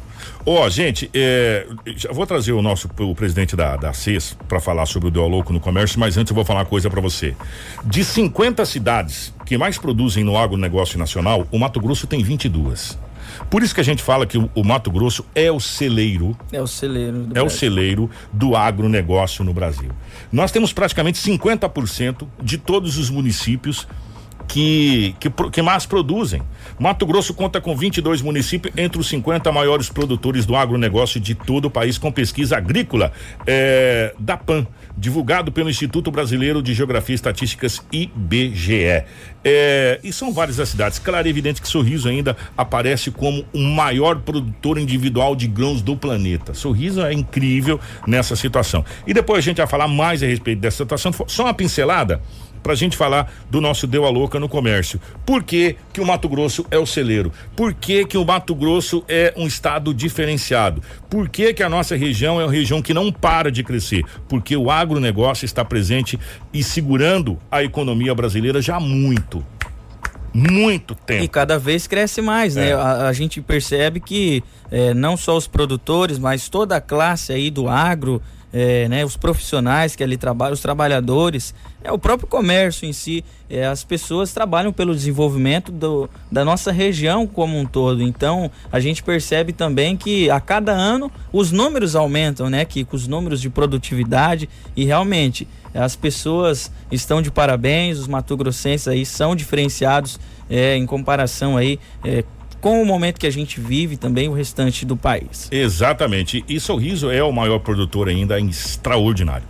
Ó, 0.45 0.65
oh, 0.65 0.69
gente, 0.69 1.09
é, 1.13 1.67
vou 2.11 2.26
trazer 2.26 2.51
o 2.51 2.61
nosso 2.61 2.89
o 2.99 3.15
presidente 3.15 3.55
da, 3.55 3.76
da 3.76 3.93
CES 3.93 4.38
para 4.47 4.59
falar 4.59 4.86
sobre 4.86 5.07
o 5.07 5.11
Deu 5.11 5.28
Louco 5.28 5.51
no 5.51 5.59
comércio, 5.59 5.99
mas 5.99 6.17
antes 6.17 6.30
eu 6.32 6.36
vou 6.36 6.45
falar 6.45 6.59
uma 6.59 6.65
coisa 6.65 6.89
para 6.89 7.01
você. 7.01 7.36
De 7.84 8.03
50 8.03 8.65
cidades 8.65 9.34
que 9.45 9.57
mais 9.57 9.78
produzem 9.78 10.23
no 10.23 10.38
agronegócio 10.38 10.99
nacional, 10.99 11.47
o 11.51 11.57
Mato 11.57 11.80
Grosso 11.80 12.07
tem 12.07 12.23
22. 12.23 12.97
Por 13.49 13.63
isso 13.63 13.73
que 13.73 13.82
a 13.82 13.84
gente 13.84 14.01
fala 14.03 14.26
que 14.26 14.38
o, 14.38 14.49
o 14.55 14.63
Mato 14.63 14.91
Grosso 14.91 15.26
é 15.34 15.51
o 15.51 15.59
celeiro. 15.59 16.38
É 16.51 16.61
o 16.61 16.67
celeiro. 16.67 17.17
é 17.17 17.34
Brasil. 17.34 17.45
o 17.45 17.49
celeiro 17.49 18.09
do 18.32 18.55
agronegócio 18.55 19.43
no 19.43 19.53
Brasil. 19.53 19.89
Nós 20.32 20.51
temos 20.51 20.73
praticamente 20.73 21.19
50% 21.19 22.28
de 22.41 22.57
todos 22.57 22.97
os 22.97 23.09
municípios 23.09 23.88
que, 24.47 25.15
que, 25.19 25.29
que, 25.29 25.61
mais 25.61 25.85
produzem. 25.85 26.41
Mato 26.79 27.05
Grosso 27.05 27.33
conta 27.33 27.59
com 27.59 27.75
22 27.75 28.21
municípios 28.21 28.73
entre 28.77 28.99
os 28.99 29.07
50 29.07 29.51
maiores 29.51 29.89
produtores 29.89 30.45
do 30.45 30.55
agronegócio 30.55 31.19
de 31.19 31.35
todo 31.35 31.65
o 31.65 31.71
país, 31.71 31.97
com 31.97 32.11
pesquisa 32.11 32.57
agrícola 32.57 33.11
é, 33.45 34.13
da 34.19 34.37
PAN, 34.37 34.65
divulgado 34.97 35.51
pelo 35.51 35.69
Instituto 35.69 36.11
Brasileiro 36.11 36.61
de 36.61 36.73
Geografia 36.73 37.13
e 37.13 37.15
Estatísticas 37.15 37.81
IBGE. 37.91 39.03
É, 39.43 39.99
e 40.03 40.11
são 40.11 40.33
várias 40.33 40.59
as 40.59 40.69
cidades. 40.69 40.97
Claro, 40.99 41.27
é 41.27 41.29
evidente 41.29 41.61
que 41.61 41.67
Sorriso 41.67 42.09
ainda 42.09 42.35
aparece 42.57 43.11
como 43.11 43.45
o 43.53 43.59
maior 43.59 44.19
produtor 44.19 44.77
individual 44.79 45.35
de 45.35 45.47
grãos 45.47 45.81
do 45.81 45.95
planeta. 45.95 46.53
Sorriso 46.53 47.01
é 47.01 47.13
incrível 47.13 47.79
nessa 48.07 48.35
situação. 48.35 48.83
E 49.05 49.13
depois 49.13 49.39
a 49.39 49.41
gente 49.41 49.57
vai 49.57 49.67
falar 49.67 49.87
mais 49.87 50.23
a 50.23 50.25
respeito 50.25 50.59
dessa 50.59 50.77
situação. 50.77 51.11
Só 51.27 51.43
uma 51.43 51.53
pincelada 51.53 52.21
para 52.66 52.74
a 52.74 52.76
gente 52.76 52.97
falar 52.97 53.32
do 53.47 53.61
nosso 53.61 53.86
Deu 53.86 54.05
a 54.05 54.09
Louca 54.09 54.39
no 54.39 54.49
comércio. 54.49 54.99
Por 55.24 55.43
que, 55.43 55.76
que 55.93 56.01
o 56.01 56.05
Mato 56.05 56.28
Grosso 56.28 56.66
é 56.72 56.80
o 56.80 56.86
celeiro? 56.88 57.32
Por 57.55 57.76
que, 57.76 58.03
que 58.05 58.18
o 58.18 58.26
Mato 58.26 58.55
Grosso 58.55 59.05
é 59.07 59.32
um 59.38 59.45
estado 59.45 59.93
diferenciado? 59.93 60.82
Por 61.07 61.30
que, 61.30 61.53
que 61.53 61.61
a 61.61 61.70
nossa 61.70 61.95
região 61.95 62.41
é 62.41 62.43
uma 62.43 62.51
região 62.51 62.82
que 62.82 62.91
não 62.91 63.11
para 63.11 63.51
de 63.51 63.63
crescer? 63.63 64.03
Porque 64.28 64.57
o 64.57 64.72
agronegócio 64.72 65.45
está 65.45 65.63
presente 65.63 66.20
e 66.51 66.63
segurando 66.63 67.38
a 67.51 67.63
economia 67.63 68.16
brasileira 68.16 68.59
já 68.59 68.78
há 68.78 68.80
muito 68.80 69.45
muito 70.34 70.95
tempo. 70.95 71.24
E 71.24 71.30
cada 71.30 71.57
vez 71.57 71.88
cresce 71.88 72.22
mais, 72.22 72.55
né? 72.55 72.72
é. 72.72 72.74
A, 72.74 73.07
a, 73.07 73.13
gente 73.13 73.39
percebe 73.41 74.01
que 74.01 74.43
é, 74.70 74.93
não 74.93 75.16
só 75.16 75.38
os 75.38 75.47
produtores, 75.47 76.20
mas 76.20 76.49
toda 76.49 76.76
a 76.76 76.82
classe 76.82 77.32
aí 77.32 77.49
do 77.49 77.70
agro 77.70 78.22
é, 78.57 78.87
né, 78.87 79.03
os 79.03 79.17
profissionais 79.17 79.97
que 79.97 80.03
ali 80.03 80.15
trabalham, 80.15 80.53
os 80.53 80.61
trabalhadores, 80.61 81.53
é 81.83 81.91
o 81.91 81.99
próprio 81.99 82.25
comércio 82.25 82.87
em 82.87 82.93
si, 82.93 83.21
é, 83.49 83.65
as 83.65 83.83
pessoas 83.83 84.31
trabalham 84.31 84.71
pelo 84.71 84.95
desenvolvimento 84.95 85.73
do, 85.73 86.09
da 86.31 86.45
nossa 86.45 86.71
região 86.71 87.27
como 87.27 87.59
um 87.59 87.65
todo. 87.65 88.01
Então 88.01 88.49
a 88.71 88.79
gente 88.79 89.03
percebe 89.03 89.51
também 89.51 89.97
que 89.97 90.29
a 90.29 90.39
cada 90.39 90.71
ano 90.71 91.11
os 91.33 91.51
números 91.51 91.97
aumentam, 91.97 92.49
né, 92.49 92.63
que 92.63 92.87
os 92.89 93.09
números 93.09 93.41
de 93.41 93.49
produtividade 93.49 94.47
e 94.73 94.85
realmente 94.85 95.45
as 95.73 95.97
pessoas 95.97 96.71
estão 96.89 97.21
de 97.21 97.29
parabéns, 97.29 97.99
os 97.99 98.07
matogrossenses 98.07 98.87
aí 98.87 99.05
são 99.05 99.35
diferenciados 99.35 100.17
é, 100.49 100.77
em 100.77 100.85
comparação 100.85 101.57
aí 101.57 101.77
é, 102.05 102.23
com 102.66 102.82
o 102.82 102.86
momento 102.86 103.20
que 103.20 103.28
a 103.28 103.32
gente 103.32 103.59
vive 103.59 103.95
também 103.95 104.28
o 104.28 104.34
restante 104.34 104.88
do 104.88 104.97
país. 104.97 105.47
Exatamente. 105.51 106.43
E 106.49 106.59
Sorriso 106.59 107.11
é 107.11 107.24
o 107.24 107.32
maior 107.32 107.59
produtor 107.59 108.09
ainda 108.09 108.39
extraordinário. 108.39 109.45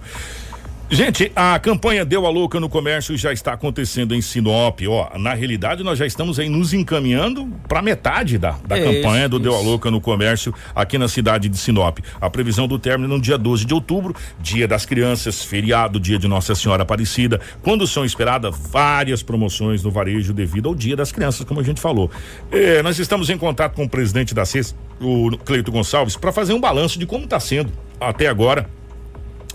Gente, 0.88 1.31
a 1.36 1.57
campanha 1.57 2.05
Deu 2.05 2.27
a 2.27 2.29
Louca 2.29 2.59
no 2.59 2.69
Comércio 2.69 3.17
já 3.17 3.33
está 3.33 3.53
acontecendo 3.53 4.13
em 4.13 4.21
Sinop. 4.21 4.81
Ó, 4.88 5.17
na 5.17 5.33
realidade, 5.33 5.83
nós 5.83 5.97
já 5.97 6.05
estamos 6.05 6.38
aí 6.38 6.47
nos 6.47 6.73
encaminhando 6.73 7.47
para 7.67 7.81
metade 7.81 8.38
da, 8.38 8.51
da 8.67 8.77
é 8.77 8.83
campanha 8.83 9.21
isso, 9.21 9.29
do 9.29 9.39
Deu 9.39 9.55
a 9.55 9.59
Louca 9.61 9.89
no 9.89 9.99
Comércio 9.99 10.53
aqui 10.75 10.99
na 10.99 11.07
cidade 11.07 11.49
de 11.49 11.57
Sinop. 11.57 11.97
A 12.21 12.29
previsão 12.29 12.67
do 12.67 12.77
término 12.77 13.15
no 13.15 13.21
dia 13.21 13.36
12 13.36 13.65
de 13.65 13.73
outubro, 13.73 14.15
dia 14.39 14.67
das 14.67 14.86
crianças, 14.86 15.43
feriado, 15.43 15.99
dia 15.99 16.19
de 16.19 16.27
Nossa 16.27 16.53
Senhora 16.53 16.83
Aparecida, 16.83 17.41
quando 17.63 17.88
são 17.88 18.05
esperadas 18.05 18.55
várias 18.55 19.23
promoções 19.23 19.83
no 19.83 19.89
varejo 19.89 20.33
devido 20.33 20.69
ao 20.69 20.75
dia 20.75 20.95
das 20.95 21.11
crianças, 21.11 21.43
como 21.47 21.59
a 21.59 21.63
gente 21.63 21.81
falou. 21.81 22.11
É, 22.51 22.83
nós 22.83 22.99
estamos 22.99 23.31
em 23.31 23.39
contato 23.39 23.73
com 23.73 23.86
o 23.86 23.89
presidente 23.89 24.36
da 24.36 24.45
CES, 24.45 24.75
o 25.01 25.36
Cleito 25.39 25.71
Gonçalves, 25.71 26.15
para 26.15 26.31
fazer 26.31 26.53
um 26.53 26.61
balanço 26.61 26.99
de 26.99 27.07
como 27.07 27.23
está 27.23 27.39
sendo 27.39 27.71
até 27.99 28.27
agora 28.27 28.69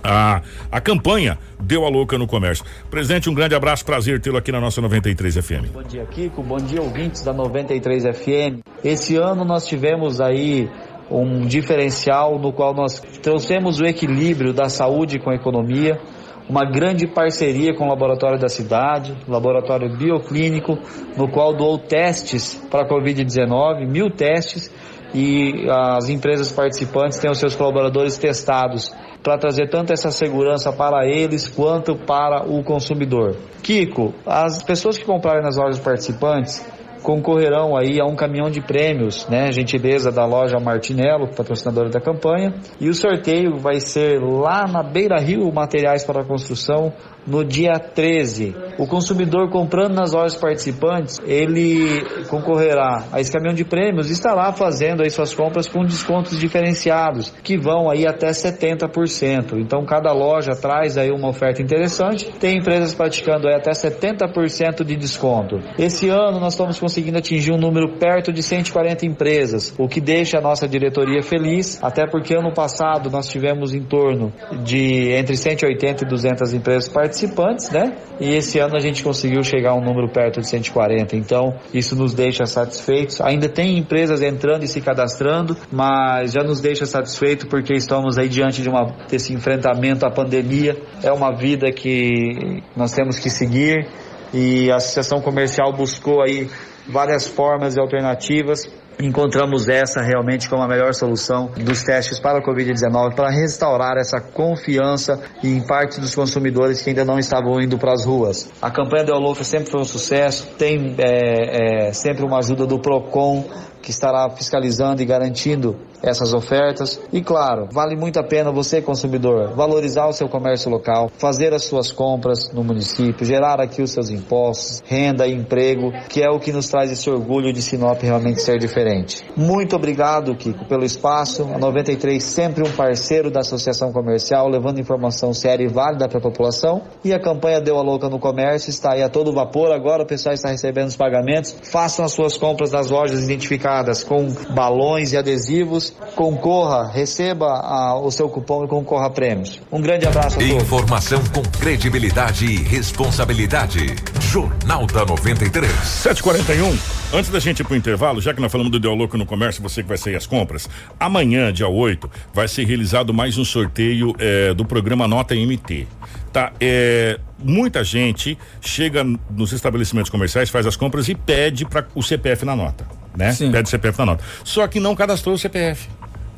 a, 0.03 0.43
a 0.71 0.81
campanha 0.81 1.39
deu 1.59 1.85
a 1.85 1.89
louca 1.89 2.19
no 2.19 2.27
comércio. 2.27 2.65
Presidente, 2.91 3.29
um 3.29 3.35
grande 3.35 3.55
abraço, 3.55 3.85
prazer 3.85 4.21
tê-lo 4.21 4.37
aqui 4.37 4.51
na 4.51 4.61
nossa 4.61 4.81
93 4.81 5.37
FM. 5.37 5.73
Bom 5.73 5.83
dia, 5.83 6.05
Kiko. 6.07 6.43
Bom 6.43 6.57
dia, 6.57 6.83
ouvintes 6.83 7.23
da 7.23 7.33
93 7.33 8.05
FM. 8.05 8.61
Esse 8.83 9.17
ano 9.17 9.45
nós 9.45 9.67
tivemos 9.67 10.21
aí 10.21 10.69
um 11.11 11.41
diferencial 11.41 12.39
no 12.39 12.53
qual 12.53 12.73
nós 12.73 13.01
trouxemos 13.23 13.81
o 13.81 13.85
equilíbrio 13.85 14.53
da 14.53 14.69
saúde 14.69 15.19
com 15.19 15.31
a 15.31 15.35
economia, 15.35 16.01
uma 16.49 16.65
grande 16.65 17.07
parceria 17.07 17.75
com 17.75 17.85
o 17.85 17.89
laboratório 17.89 18.39
da 18.39 18.49
cidade, 18.49 19.17
laboratório 19.29 19.97
bioclínico, 19.97 20.79
no 21.17 21.29
qual 21.29 21.55
doou 21.55 21.79
testes 21.79 22.55
para 22.71 22.83
a 22.83 22.89
Covid-19, 22.89 23.89
mil 23.89 24.11
testes, 24.11 24.73
e 25.13 25.67
as 25.69 26.09
empresas 26.09 26.53
participantes 26.53 27.19
têm 27.19 27.31
os 27.31 27.39
seus 27.39 27.57
colaboradores 27.57 28.17
testados 28.17 28.93
para 29.23 29.39
trazer 29.39 29.69
tanto 29.69 29.93
essa 29.93 30.11
segurança 30.11 30.73
para 30.73 31.07
eles 31.07 31.49
quanto 31.49 31.95
para 31.95 32.45
o 32.49 32.63
consumidor. 32.65 33.37
Kiko, 33.63 34.15
as 34.27 34.63
pessoas 34.63 34.99
que 34.99 35.05
comprarem 35.05 35.43
nas 35.43 35.57
lojas 35.57 35.79
participantes 35.79 36.65
concorrerão 37.03 37.77
aí 37.77 38.01
a 38.01 38.05
um 38.05 38.15
caminhão 38.15 38.51
de 38.51 38.61
prêmios, 38.61 39.27
né? 39.29 39.51
Gentileza 39.53 40.13
da 40.13 40.25
loja 40.25 40.59
Martinello, 40.59 41.29
patrocinadora 41.35 41.89
da 41.89 42.01
campanha. 42.01 42.55
E 42.81 42.89
o 42.89 42.95
sorteio 42.95 43.59
vai 43.59 43.81
ser 43.81 44.21
lá 44.21 44.67
na 44.67 44.83
Beira 44.83 45.19
Rio 45.19 45.51
Materiais 45.53 46.05
para 46.05 46.23
a 46.23 46.25
Construção, 46.25 46.93
no 47.27 47.45
dia 47.45 47.79
13. 47.79 48.55
O 48.79 48.87
consumidor 48.87 49.51
comprando 49.51 49.95
nas 49.95 50.13
lojas 50.13 50.37
participantes, 50.37 51.19
ele 51.25 52.03
concorrerá 52.29 53.05
a 53.13 53.21
esse 53.21 53.31
caminhão 53.31 53.55
de 53.55 53.65
prêmios 53.65 54.09
e 54.09 54.13
estará 54.13 54.53
fazendo 54.53 55.03
aí 55.03 55.11
suas 55.11 55.35
compras 55.35 55.69
com 55.69 55.85
descontos 55.85 56.39
diferenciados, 56.39 57.33
que 57.43 57.59
vão 57.59 57.91
aí 57.91 58.07
até 58.07 58.31
70%. 58.31 59.59
Então 59.59 59.85
cada 59.85 60.13
loja 60.13 60.53
traz 60.53 60.97
aí 60.97 61.11
uma 61.11 61.29
oferta 61.29 61.63
interessante. 61.63 62.31
Tem 62.39 62.59
empresas 62.59 62.95
praticando 62.95 63.49
aí 63.49 63.55
até 63.55 63.73
70% 63.73 64.85
de 64.85 64.97
desconto. 64.97 65.59
Esse 65.79 66.09
ano 66.09 66.41
nós 66.41 66.55
estamos 66.55 66.79
conseguindo 66.79 67.19
atingir 67.19 67.53
um 67.53 67.59
número 67.59 67.99
perto 67.99 68.33
de 68.33 68.43
140 68.43 69.05
empresas, 69.05 69.75
o 69.79 69.89
que 69.89 70.01
deixa 70.01 70.39
a 70.39 70.41
nossa 70.41 70.67
diretoria 70.67 71.23
feliz, 71.23 71.83
até 71.83 72.07
porque 72.07 72.35
ano 72.35 72.53
passado 72.53 73.11
nós 73.11 73.29
tivemos 73.29 73.75
em 73.75 73.83
torno 73.83 74.33
de 74.65 75.13
entre 75.13 75.37
180 75.37 76.05
e 76.05 76.09
200 76.09 76.55
empresas 76.55 76.89
participantes 76.89 77.10
participantes, 77.11 77.71
né? 77.71 77.97
E 78.21 78.35
esse 78.35 78.59
ano 78.59 78.77
a 78.77 78.81
gente 78.81 79.03
conseguiu 79.03 79.43
chegar 79.43 79.71
a 79.71 79.75
um 79.75 79.81
número 79.81 80.09
perto 80.09 80.41
de 80.41 80.49
140. 80.49 81.17
Então, 81.17 81.59
isso 81.75 81.97
nos 81.97 82.15
deixa 82.15 82.47
satisfeitos. 82.47 83.21
Ainda 83.21 83.49
tem 83.49 83.77
empresas 83.77 84.23
entrando 84.23 84.63
e 84.63 84.69
se 84.69 84.81
cadastrando, 84.81 85.57
mas 85.73 86.33
já 86.33 86.43
nos 86.43 86.61
deixa 86.61 86.87
satisfeito 86.87 87.49
porque 87.49 87.75
estamos 87.75 88.17
aí 88.17 88.29
diante 88.29 88.63
de 88.63 88.69
uma 88.69 88.87
desse 89.09 89.33
enfrentamento 89.33 90.07
à 90.07 90.11
pandemia. 90.11 90.77
É 91.03 91.13
uma 91.13 91.33
vida 91.33 91.73
que 91.73 92.63
nós 92.77 92.93
temos 92.93 93.19
que 93.19 93.29
seguir 93.29 93.89
e 94.33 94.71
a 94.71 94.77
Associação 94.77 95.21
Comercial 95.21 95.73
buscou 95.73 96.23
aí 96.23 96.49
várias 96.89 97.27
formas 97.27 97.77
e 97.77 97.81
alternativas 97.81 98.71
encontramos 99.03 99.69
essa 99.69 100.01
realmente 100.03 100.49
como 100.49 100.63
a 100.63 100.69
melhor 100.69 100.95
solução 100.95 101.51
dos 101.57 101.83
testes 101.83 102.19
para 102.19 102.39
a 102.39 102.43
Covid-19 102.43 103.15
para 103.15 103.31
restaurar 103.31 103.97
essa 103.97 104.21
confiança 104.21 105.21
em 105.43 105.61
parte 105.67 106.01
dos 106.01 106.15
consumidores 106.15 106.83
que 106.83 106.91
ainda 106.91 107.05
não 107.05 107.19
estavam 107.19 107.61
indo 107.61 107.79
para 107.79 107.93
as 107.93 108.05
ruas. 108.05 108.51
A 108.61 108.71
campanha 108.71 109.05
do 109.05 109.15
Louca 109.19 109.45
sempre 109.45 109.71
foi 109.71 109.81
um 109.81 109.85
sucesso, 109.85 110.47
tem 110.59 110.95
é, 110.99 111.89
é, 111.89 111.93
sempre 111.93 112.25
uma 112.25 112.39
ajuda 112.39 112.67
do 112.67 112.79
PROCON 112.79 113.45
que 113.83 113.91
estará 113.91 114.29
fiscalizando 114.31 115.03
e 115.03 115.05
garantindo 115.05 115.77
essas 116.03 116.33
ofertas. 116.33 117.01
E 117.13 117.21
claro, 117.21 117.69
vale 117.73 117.97
muito 117.97 118.19
a 118.19 118.23
pena 118.23 118.51
você, 118.51 118.81
consumidor, 118.81 119.55
valorizar 119.55 120.07
o 120.07 120.13
seu 120.13 120.29
comércio 120.29 120.71
local, 120.71 121.11
fazer 121.19 121.53
as 121.53 121.65
suas 121.65 121.93
compras 121.93 122.51
no 122.53 122.65
município, 122.65 123.25
gerar 123.25 123.61
aqui 123.61 123.83
os 123.83 123.91
seus 123.91 124.11
impostos, 124.11 124.83
renda 124.87 125.27
e 125.27 125.35
emprego, 125.35 125.93
que 126.09 126.23
é 126.23 126.31
o 126.31 126.39
que 126.39 126.53
nos 126.53 126.69
traz 126.69 126.91
esse 126.91 127.09
orgulho 127.11 127.53
de 127.53 127.63
Sinop 127.63 128.01
realmente 128.03 128.41
ser 128.41 128.59
diferente. 128.59 129.25
Muito 129.37 129.77
obrigado, 129.77 130.35
Kiko, 130.35 130.65
pelo 130.67 130.85
espaço. 130.85 131.43
A 131.55 131.59
93 131.59 132.23
sempre 132.23 132.67
um 132.67 132.73
parceiro 132.73 133.31
da 133.31 133.41
Associação 133.41 133.93
Comercial, 133.93 134.49
levando 134.49 134.81
informação 134.81 135.33
séria 135.33 135.65
e 135.65 135.69
válida 135.69 136.09
para 136.09 136.19
a 136.19 136.23
população. 136.23 136.83
E 137.05 137.13
a 137.13 137.21
campanha 137.21 137.61
Deu 137.61 137.79
a 137.79 137.83
Louca 137.83 138.09
no 138.09 138.19
Comércio 138.19 138.71
está 138.71 138.95
aí 138.95 139.03
a 139.03 139.09
todo 139.09 139.33
vapor. 139.33 139.73
Agora 139.73 140.03
o 140.03 140.07
pessoal 140.07 140.35
está 140.35 140.49
recebendo 140.49 140.89
os 140.89 140.97
pagamentos. 140.97 141.55
Façam 141.63 142.05
as 142.05 142.13
suas 142.13 142.37
compras 142.37 142.73
nas 142.73 142.91
lojas 142.91 143.23
identificadas 143.23 144.03
com 144.03 144.27
balões 144.55 145.13
e 145.13 145.17
adesivos. 145.17 145.90
Concorra, 146.15 146.91
receba 146.91 147.47
a, 147.47 147.99
o 147.99 148.11
seu 148.11 148.29
cupom 148.29 148.65
e 148.65 148.69
concorra 148.69 149.07
a 149.07 149.11
prêmios. 149.11 149.61
Um 149.71 149.81
grande 149.81 150.07
abraço 150.07 150.37
a 150.37 150.41
todos. 150.41 150.63
Informação 150.63 151.23
com 151.35 151.43
credibilidade 151.59 152.47
e 152.47 152.57
responsabilidade. 152.57 153.95
Jornal 154.21 154.87
da 154.87 155.05
93. 155.05 155.71
741. 155.71 156.79
Antes 157.13 157.31
da 157.31 157.41
gente 157.41 157.61
ir 157.61 157.65
pro 157.65 157.75
intervalo, 157.75 158.21
já 158.21 158.33
que 158.33 158.41
nós 158.41 158.53
falamos 158.53 158.71
do 158.71 158.79
Deu 158.79 158.95
Louco 158.95 159.19
no 159.19 159.27
Comércio, 159.27 159.63
você 159.63 159.83
que 159.83 159.89
vai 159.89 159.99
sair 159.99 160.17
as 160.17 160.27
compras, 160.27 160.69
amanhã, 160.99 161.53
dia 161.53 161.69
8, 161.69 162.09
vai 162.33 162.47
ser 162.47 162.65
realizado 162.65 163.13
mais 163.13 163.37
um 163.37 163.45
sorteio 163.45 164.15
é, 164.19 164.55
do 164.55 164.65
programa 164.65 165.09
Nota 165.09 165.35
MT. 165.35 165.87
Tá, 166.33 166.53
é, 166.61 167.19
muita 167.39 167.83
gente 167.83 168.39
chega 168.61 169.03
nos 169.31 169.53
estabelecimentos 169.53 170.11
comerciais, 170.11 170.49
faz 170.49 170.65
as 170.67 170.77
compras 170.77 171.09
e 171.09 171.15
pede 171.15 171.65
para 171.65 171.89
o 171.95 172.03
CPF 172.03 172.45
na 172.45 172.55
nota, 172.55 172.87
né? 173.21 173.33
Sim. 173.33 173.53
Pede 173.53 173.69
o 173.69 173.71
CPF 173.71 173.99
na 173.99 174.07
nota. 174.07 174.25
Só 174.43 174.67
que 174.67 174.81
não 174.81 174.97
cadastrou 174.97 175.35
o 175.35 175.39
CPF. 175.39 175.89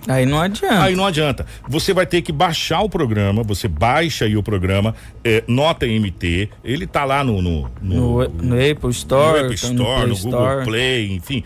Aí 0.08 0.26
não 0.26 0.40
adianta. 0.40 0.82
Aí 0.82 0.96
não 0.96 1.06
adianta. 1.06 1.46
Você 1.68 1.94
vai 1.94 2.06
ter 2.06 2.22
que 2.22 2.32
baixar 2.32 2.80
o 2.80 2.88
programa, 2.88 3.42
você 3.42 3.68
baixa 3.68 4.24
aí 4.24 4.36
o 4.36 4.42
programa, 4.42 4.94
é, 5.22 5.44
nota 5.46 5.86
MT, 5.86 6.48
ele 6.64 6.86
tá 6.86 7.04
lá 7.04 7.22
no 7.22 7.40
no, 7.40 7.70
no, 7.80 8.18
no, 8.20 8.28
no 8.28 8.70
Apple 8.70 8.90
Store, 8.90 9.38
no, 9.38 9.44
Apple 9.44 9.54
Store, 9.54 9.76
no, 9.76 10.08
no 10.08 10.16
Google 10.16 10.40
Store. 10.40 10.64
Play, 10.64 11.12
enfim. 11.12 11.44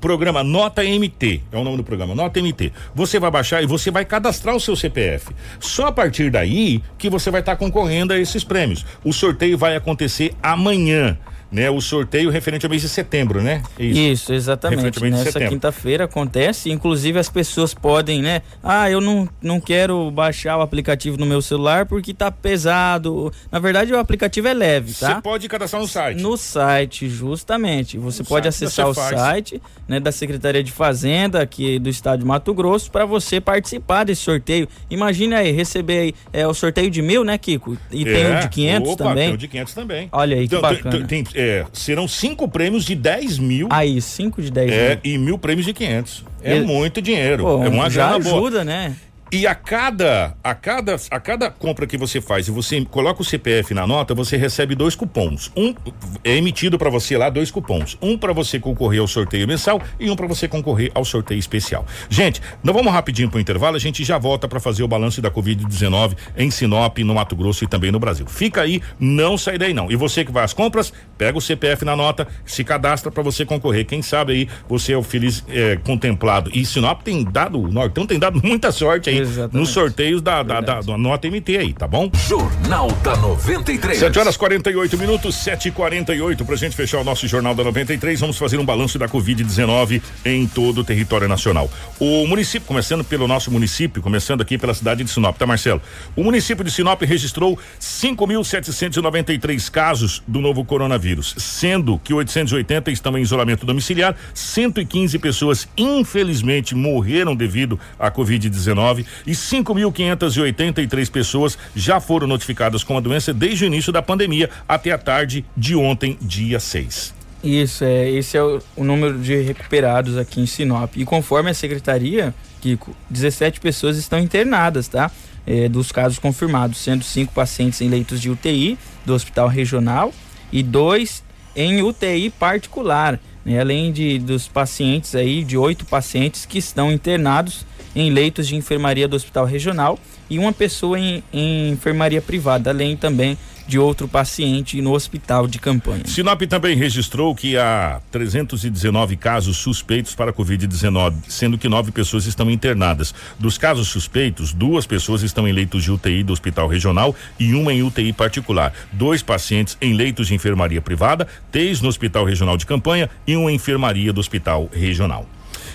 Programa 0.00 0.42
Nota 0.42 0.82
MT, 0.82 1.42
é 1.52 1.56
o 1.56 1.64
nome 1.64 1.76
do 1.76 1.84
programa, 1.84 2.14
Nota 2.14 2.40
MT. 2.40 2.72
Você 2.94 3.20
vai 3.20 3.30
baixar 3.30 3.62
e 3.62 3.66
você 3.66 3.90
vai 3.90 4.04
cadastrar 4.04 4.54
o 4.56 4.60
seu 4.60 4.74
CPF. 4.74 5.32
Só 5.60 5.86
a 5.86 5.92
partir 5.92 6.30
daí 6.30 6.82
que 6.98 7.08
você 7.08 7.30
vai 7.30 7.40
estar 7.40 7.52
tá 7.52 7.58
concorrendo 7.58 8.12
a 8.12 8.18
esses 8.18 8.42
prêmios. 8.42 8.84
O 9.04 9.12
sorteio 9.12 9.56
vai 9.56 9.76
acontecer 9.76 10.34
amanhã 10.42 11.16
né, 11.52 11.70
o 11.70 11.80
sorteio 11.80 12.30
referente 12.30 12.64
ao 12.64 12.70
mês 12.70 12.80
de 12.80 12.88
setembro, 12.88 13.42
né? 13.42 13.62
Isso, 13.78 14.00
Isso 14.00 14.32
exatamente. 14.32 15.00
Nessa 15.02 15.46
quinta-feira 15.46 16.04
acontece, 16.04 16.70
inclusive 16.70 17.18
as 17.18 17.28
pessoas 17.28 17.74
podem, 17.74 18.22
né? 18.22 18.40
Ah, 18.62 18.90
eu 18.90 19.00
não, 19.00 19.28
não 19.42 19.60
quero 19.60 20.10
baixar 20.10 20.56
o 20.56 20.62
aplicativo 20.62 21.18
no 21.18 21.26
meu 21.26 21.42
celular 21.42 21.84
porque 21.84 22.14
tá 22.14 22.30
pesado. 22.30 23.30
Na 23.50 23.58
verdade, 23.58 23.92
o 23.92 23.98
aplicativo 23.98 24.48
é 24.48 24.54
leve, 24.54 24.94
tá? 24.94 25.16
Você 25.16 25.20
pode 25.20 25.48
cadastrar 25.48 25.82
no 25.82 25.88
site. 25.88 26.22
No 26.22 26.36
site, 26.36 27.08
justamente. 27.08 27.98
Você 27.98 28.22
no 28.22 28.28
pode 28.28 28.48
acessar 28.48 28.88
o 28.88 28.94
site, 28.94 29.60
né, 29.86 30.00
da 30.00 30.10
Secretaria 30.10 30.62
de 30.62 30.72
Fazenda 30.72 31.42
aqui 31.42 31.78
do 31.78 31.90
estado 31.90 32.20
de 32.20 32.24
Mato 32.24 32.54
Grosso 32.54 32.90
para 32.90 33.04
você 33.04 33.40
participar 33.40 34.04
desse 34.04 34.22
sorteio. 34.22 34.66
Imagine 34.88 35.34
aí, 35.34 35.50
receber 35.50 35.98
aí, 35.98 36.14
é 36.32 36.46
o 36.46 36.54
sorteio 36.54 36.90
de 36.90 37.02
mil, 37.02 37.24
né, 37.24 37.36
Kiko? 37.36 37.76
E 37.90 38.08
é, 38.08 38.12
tem 38.12 38.36
o 38.36 38.40
de 38.40 38.48
500 38.48 38.92
opa, 38.92 39.04
também. 39.04 39.26
Tem 39.26 39.34
o 39.34 39.38
de 39.38 39.48
500 39.48 39.74
também. 39.74 40.08
Olha 40.12 40.36
aí 40.36 40.48
que 40.48 40.54
então, 40.54 40.62
bacana. 40.62 41.06
Tem, 41.06 41.24
tem, 41.24 41.41
é, 41.42 41.66
serão 41.72 42.06
cinco 42.06 42.48
prêmios 42.48 42.84
de 42.84 42.94
10 42.94 43.38
mil. 43.38 43.68
Aí, 43.70 44.00
cinco 44.00 44.40
de 44.40 44.50
10 44.50 44.70
é, 44.70 44.88
mil. 44.90 45.00
E 45.04 45.18
mil 45.18 45.38
prêmios 45.38 45.66
de 45.66 45.72
500. 45.72 46.24
É, 46.42 46.60
muito 46.60 47.02
dinheiro. 47.02 47.42
Pô, 47.44 47.64
é 47.64 47.68
uma 47.68 47.90
já 47.90 48.14
ajuda, 48.16 48.50
boa. 48.50 48.64
né? 48.64 48.96
E 49.34 49.46
a 49.46 49.54
cada, 49.54 50.36
a 50.44 50.54
cada, 50.54 50.94
a 51.10 51.18
cada 51.18 51.50
compra 51.50 51.86
que 51.86 51.96
você 51.96 52.20
faz 52.20 52.48
e 52.48 52.50
você 52.50 52.84
coloca 52.84 53.22
o 53.22 53.24
CPF 53.24 53.72
na 53.72 53.86
nota, 53.86 54.14
você 54.14 54.36
recebe 54.36 54.74
dois 54.74 54.94
cupons. 54.94 55.50
Um 55.56 55.74
é 56.22 56.36
emitido 56.36 56.76
para 56.76 56.90
você 56.90 57.16
lá 57.16 57.30
dois 57.30 57.50
cupons. 57.50 57.96
Um 58.02 58.18
para 58.18 58.34
você 58.34 58.60
concorrer 58.60 59.00
ao 59.00 59.08
sorteio 59.08 59.48
mensal 59.48 59.80
e 59.98 60.10
um 60.10 60.16
para 60.16 60.26
você 60.26 60.46
concorrer 60.46 60.90
ao 60.94 61.02
sorteio 61.02 61.38
especial. 61.38 61.86
Gente, 62.10 62.42
nós 62.62 62.76
vamos 62.76 62.92
rapidinho 62.92 63.30
pro 63.30 63.40
intervalo, 63.40 63.74
a 63.74 63.78
gente 63.78 64.04
já 64.04 64.18
volta 64.18 64.46
para 64.46 64.60
fazer 64.60 64.82
o 64.82 64.88
balanço 64.88 65.22
da 65.22 65.30
Covid-19 65.30 66.14
em 66.36 66.50
Sinop, 66.50 66.98
no 66.98 67.14
Mato 67.14 67.34
Grosso 67.34 67.64
e 67.64 67.66
também 67.66 67.90
no 67.90 67.98
Brasil. 67.98 68.26
Fica 68.26 68.60
aí, 68.60 68.82
não 69.00 69.38
sai 69.38 69.56
daí 69.56 69.72
não. 69.72 69.90
E 69.90 69.96
você 69.96 70.26
que 70.26 70.30
vai 70.30 70.44
às 70.44 70.52
compras, 70.52 70.92
pega 71.16 71.38
o 71.38 71.40
CPF 71.40 71.86
na 71.86 71.96
nota, 71.96 72.28
se 72.44 72.62
cadastra 72.62 73.10
para 73.10 73.22
você 73.22 73.46
concorrer. 73.46 73.86
Quem 73.86 74.02
sabe 74.02 74.32
aí 74.34 74.48
você 74.68 74.92
é 74.92 74.96
o 74.98 75.02
feliz 75.02 75.42
é, 75.48 75.76
contemplado. 75.76 76.50
E 76.52 76.66
Sinop 76.66 77.00
tem 77.00 77.24
dado, 77.24 77.58
o 77.58 78.06
tem 78.06 78.18
dado 78.18 78.38
muita 78.44 78.70
sorte 78.70 79.08
aí 79.08 79.21
Exatamente. 79.22 79.56
nos 79.56 79.70
sorteios 79.70 80.20
da, 80.20 80.42
da, 80.42 80.60
da, 80.60 80.80
da, 80.80 80.98
nota 80.98 81.28
MT 81.28 81.56
aí, 81.56 81.72
tá 81.72 81.86
bom? 81.86 82.10
Jornal 82.28 82.90
da 83.02 83.16
93. 83.16 83.98
7 83.98 84.18
horas 84.18 84.36
48 84.36 84.98
minutos, 84.98 85.34
7 85.36 85.68
e 85.68 85.70
48 85.70 86.44
pra 86.44 86.56
gente 86.56 86.76
fechar 86.76 86.98
o 86.98 87.04
nosso 87.04 87.26
Jornal 87.26 87.54
da 87.54 87.64
93. 87.64 88.20
Vamos 88.20 88.36
fazer 88.36 88.58
um 88.58 88.64
balanço 88.64 88.98
da 88.98 89.08
Covid-19 89.08 90.02
em 90.24 90.46
todo 90.46 90.80
o 90.80 90.84
território 90.84 91.28
nacional. 91.28 91.70
O 91.98 92.26
município, 92.26 92.66
começando 92.66 93.04
pelo 93.04 93.28
nosso 93.28 93.50
município, 93.50 94.02
começando 94.02 94.40
aqui 94.40 94.58
pela 94.58 94.74
cidade 94.74 95.04
de 95.04 95.10
Sinop, 95.10 95.36
tá, 95.36 95.46
Marcelo? 95.46 95.80
O 96.16 96.22
município 96.24 96.64
de 96.64 96.70
Sinop 96.70 97.00
registrou 97.02 97.58
5.793 97.80 99.70
casos 99.70 100.22
do 100.26 100.40
novo 100.40 100.64
coronavírus, 100.64 101.34
sendo 101.38 101.98
que 101.98 102.12
880 102.12 102.90
estão 102.90 103.16
em 103.16 103.22
isolamento 103.22 103.64
domiciliar, 103.66 104.16
115 104.34 105.18
pessoas, 105.18 105.68
infelizmente, 105.76 106.74
morreram 106.74 107.34
devido 107.34 107.78
à 107.98 108.10
Covid-19 108.10 109.04
e 109.26 109.32
5.583 109.32 111.10
pessoas 111.10 111.58
já 111.74 112.00
foram 112.00 112.26
notificadas 112.26 112.84
com 112.84 112.96
a 112.96 113.00
doença 113.00 113.32
desde 113.32 113.64
o 113.64 113.66
início 113.66 113.92
da 113.92 114.02
pandemia 114.02 114.50
até 114.68 114.92
a 114.92 114.98
tarde 114.98 115.44
de 115.56 115.74
ontem, 115.74 116.16
dia 116.20 116.60
6. 116.60 117.14
Isso, 117.42 117.82
é, 117.82 118.08
esse 118.08 118.36
é 118.36 118.42
o, 118.42 118.62
o, 118.76 118.84
número 118.84 119.18
de 119.18 119.34
recuperados 119.42 120.16
aqui 120.16 120.40
em 120.40 120.46
Sinop. 120.46 120.96
E 120.96 121.04
conforme 121.04 121.50
a 121.50 121.54
secretaria, 121.54 122.32
Kiko, 122.60 122.94
17 123.10 123.58
pessoas 123.58 123.96
estão 123.96 124.18
internadas, 124.18 124.86
tá? 124.86 125.10
É, 125.44 125.68
dos 125.68 125.90
casos 125.90 126.20
confirmados, 126.20 126.78
sendo 126.78 127.02
cinco 127.02 127.32
pacientes 127.32 127.80
em 127.80 127.88
leitos 127.88 128.20
de 128.20 128.30
UTI 128.30 128.78
do 129.04 129.12
hospital 129.12 129.48
regional 129.48 130.12
e 130.52 130.62
dois 130.62 131.24
em 131.56 131.82
UTI 131.82 132.30
particular, 132.30 133.18
né? 133.44 133.60
além 133.60 133.92
de 133.92 134.18
dos 134.18 134.48
pacientes 134.48 135.14
aí, 135.14 135.44
de 135.44 135.56
oito 135.56 135.84
pacientes 135.84 136.46
que 136.46 136.58
estão 136.58 136.92
internados 136.92 137.66
em 137.94 138.10
leitos 138.10 138.48
de 138.48 138.56
enfermaria 138.56 139.06
do 139.06 139.16
Hospital 139.16 139.44
Regional 139.44 139.98
e 140.30 140.38
uma 140.38 140.52
pessoa 140.52 140.98
em, 140.98 141.22
em 141.32 141.70
enfermaria 141.70 142.22
privada, 142.22 142.70
além 142.70 142.96
também 142.96 143.36
de 143.66 143.78
outro 143.78 144.08
paciente 144.08 144.80
no 144.80 144.92
hospital 144.92 145.46
de 145.46 145.58
campanha. 145.58 146.02
Sinop 146.06 146.42
também 146.42 146.76
registrou 146.76 147.34
que 147.34 147.56
há 147.56 148.00
319 148.10 149.16
casos 149.16 149.56
suspeitos 149.56 150.14
para 150.14 150.32
Covid-19, 150.32 151.14
sendo 151.28 151.58
que 151.58 151.68
nove 151.68 151.90
pessoas 151.92 152.26
estão 152.26 152.50
internadas. 152.50 153.14
Dos 153.38 153.58
casos 153.58 153.88
suspeitos, 153.88 154.52
duas 154.52 154.86
pessoas 154.86 155.22
estão 155.22 155.46
em 155.46 155.52
leitos 155.52 155.82
de 155.82 155.90
UTI 155.90 156.22
do 156.22 156.32
Hospital 156.32 156.68
Regional 156.68 157.14
e 157.38 157.54
uma 157.54 157.72
em 157.72 157.82
UTI 157.82 158.12
particular. 158.12 158.72
Dois 158.92 159.22
pacientes 159.22 159.76
em 159.80 159.94
leitos 159.94 160.28
de 160.28 160.34
enfermaria 160.34 160.80
privada, 160.80 161.26
três 161.50 161.80
no 161.80 161.88
Hospital 161.88 162.24
Regional 162.24 162.56
de 162.56 162.66
Campanha 162.66 163.08
e 163.26 163.36
uma 163.36 163.52
enfermaria 163.52 164.12
do 164.12 164.20
Hospital 164.20 164.68
Regional. 164.72 165.26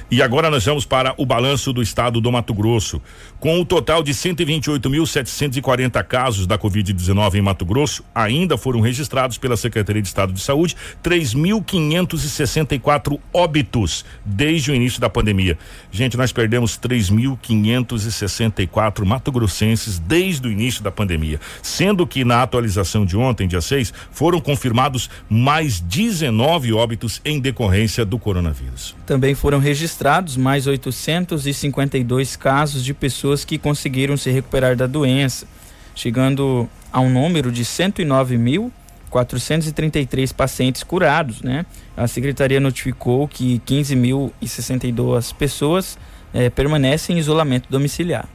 E 0.10 0.22
agora 0.22 0.50
nós 0.50 0.64
vamos 0.64 0.86
para 0.86 1.14
o 1.18 1.26
balanço 1.26 1.74
do 1.74 1.82
estado 1.82 2.22
do 2.22 2.32
Mato 2.32 2.54
Grosso. 2.54 3.02
Com 3.42 3.60
o 3.60 3.66
total 3.66 4.02
de 4.02 4.14
128.740 4.14 6.02
casos 6.06 6.48
da 6.48 6.58
Covid-19 6.58 7.36
em 7.36 7.42
Mato 7.42 7.66
Grosso, 7.66 8.06
ainda 8.16 8.58
foram 8.58 8.80
registrados 8.80 9.38
pela 9.38 9.58
Secretaria 9.58 10.02
de 10.02 10.08
Estado 10.08 10.32
de 10.32 10.40
Saúde 10.40 10.78
3.564 11.04 13.20
óbitos 13.34 14.06
desde 14.24 14.72
o 14.72 14.76
início 14.76 15.02
da 15.02 15.10
pandemia. 15.10 15.58
Gente, 15.92 16.16
nós 16.16 16.32
perdemos 16.32 16.80
3.564 16.80 19.04
mato-grossenses 19.04 20.00
desde 20.00 20.48
o 20.48 20.52
início 20.52 20.82
da 20.82 20.92
pandemia, 20.92 21.38
sendo 21.62 22.08
que 22.08 22.24
na 22.24 22.42
atualização 22.42 23.06
de 23.06 23.18
ontem, 23.18 23.46
dia 23.46 23.60
6, 23.60 23.94
foram 24.10 24.40
confirmados 24.40 25.10
mais 25.30 25.82
19 25.82 26.72
óbitos 26.72 27.20
em 27.26 27.42
decorrência 27.42 28.06
do 28.06 28.18
coronavírus. 28.18 28.96
Também 29.06 29.36
foram 29.36 29.60
registrados 29.60 29.97
mais 30.38 30.68
852 30.68 32.36
casos 32.36 32.84
de 32.84 32.94
pessoas 32.94 32.94
pessoas 32.94 33.44
que 33.44 33.58
conseguiram 33.58 34.16
se 34.16 34.30
recuperar 34.30 34.76
da 34.76 34.86
doença, 34.86 35.48
chegando 35.96 36.70
a 36.92 37.00
um 37.00 37.10
número 37.10 37.52
de 37.52 37.66
109.433 37.66 40.32
pacientes 40.34 40.84
curados, 40.84 41.42
né? 41.42 41.66
A 41.96 42.06
secretaria 42.08 42.60
notificou 42.60 43.26
que 43.28 43.60
15.062 43.66 45.34
pessoas 45.34 45.98
eh, 46.34 46.50
permanecem 46.50 47.16
em 47.16 47.20
isolamento 47.20 47.70
domiciliar. 47.70 48.28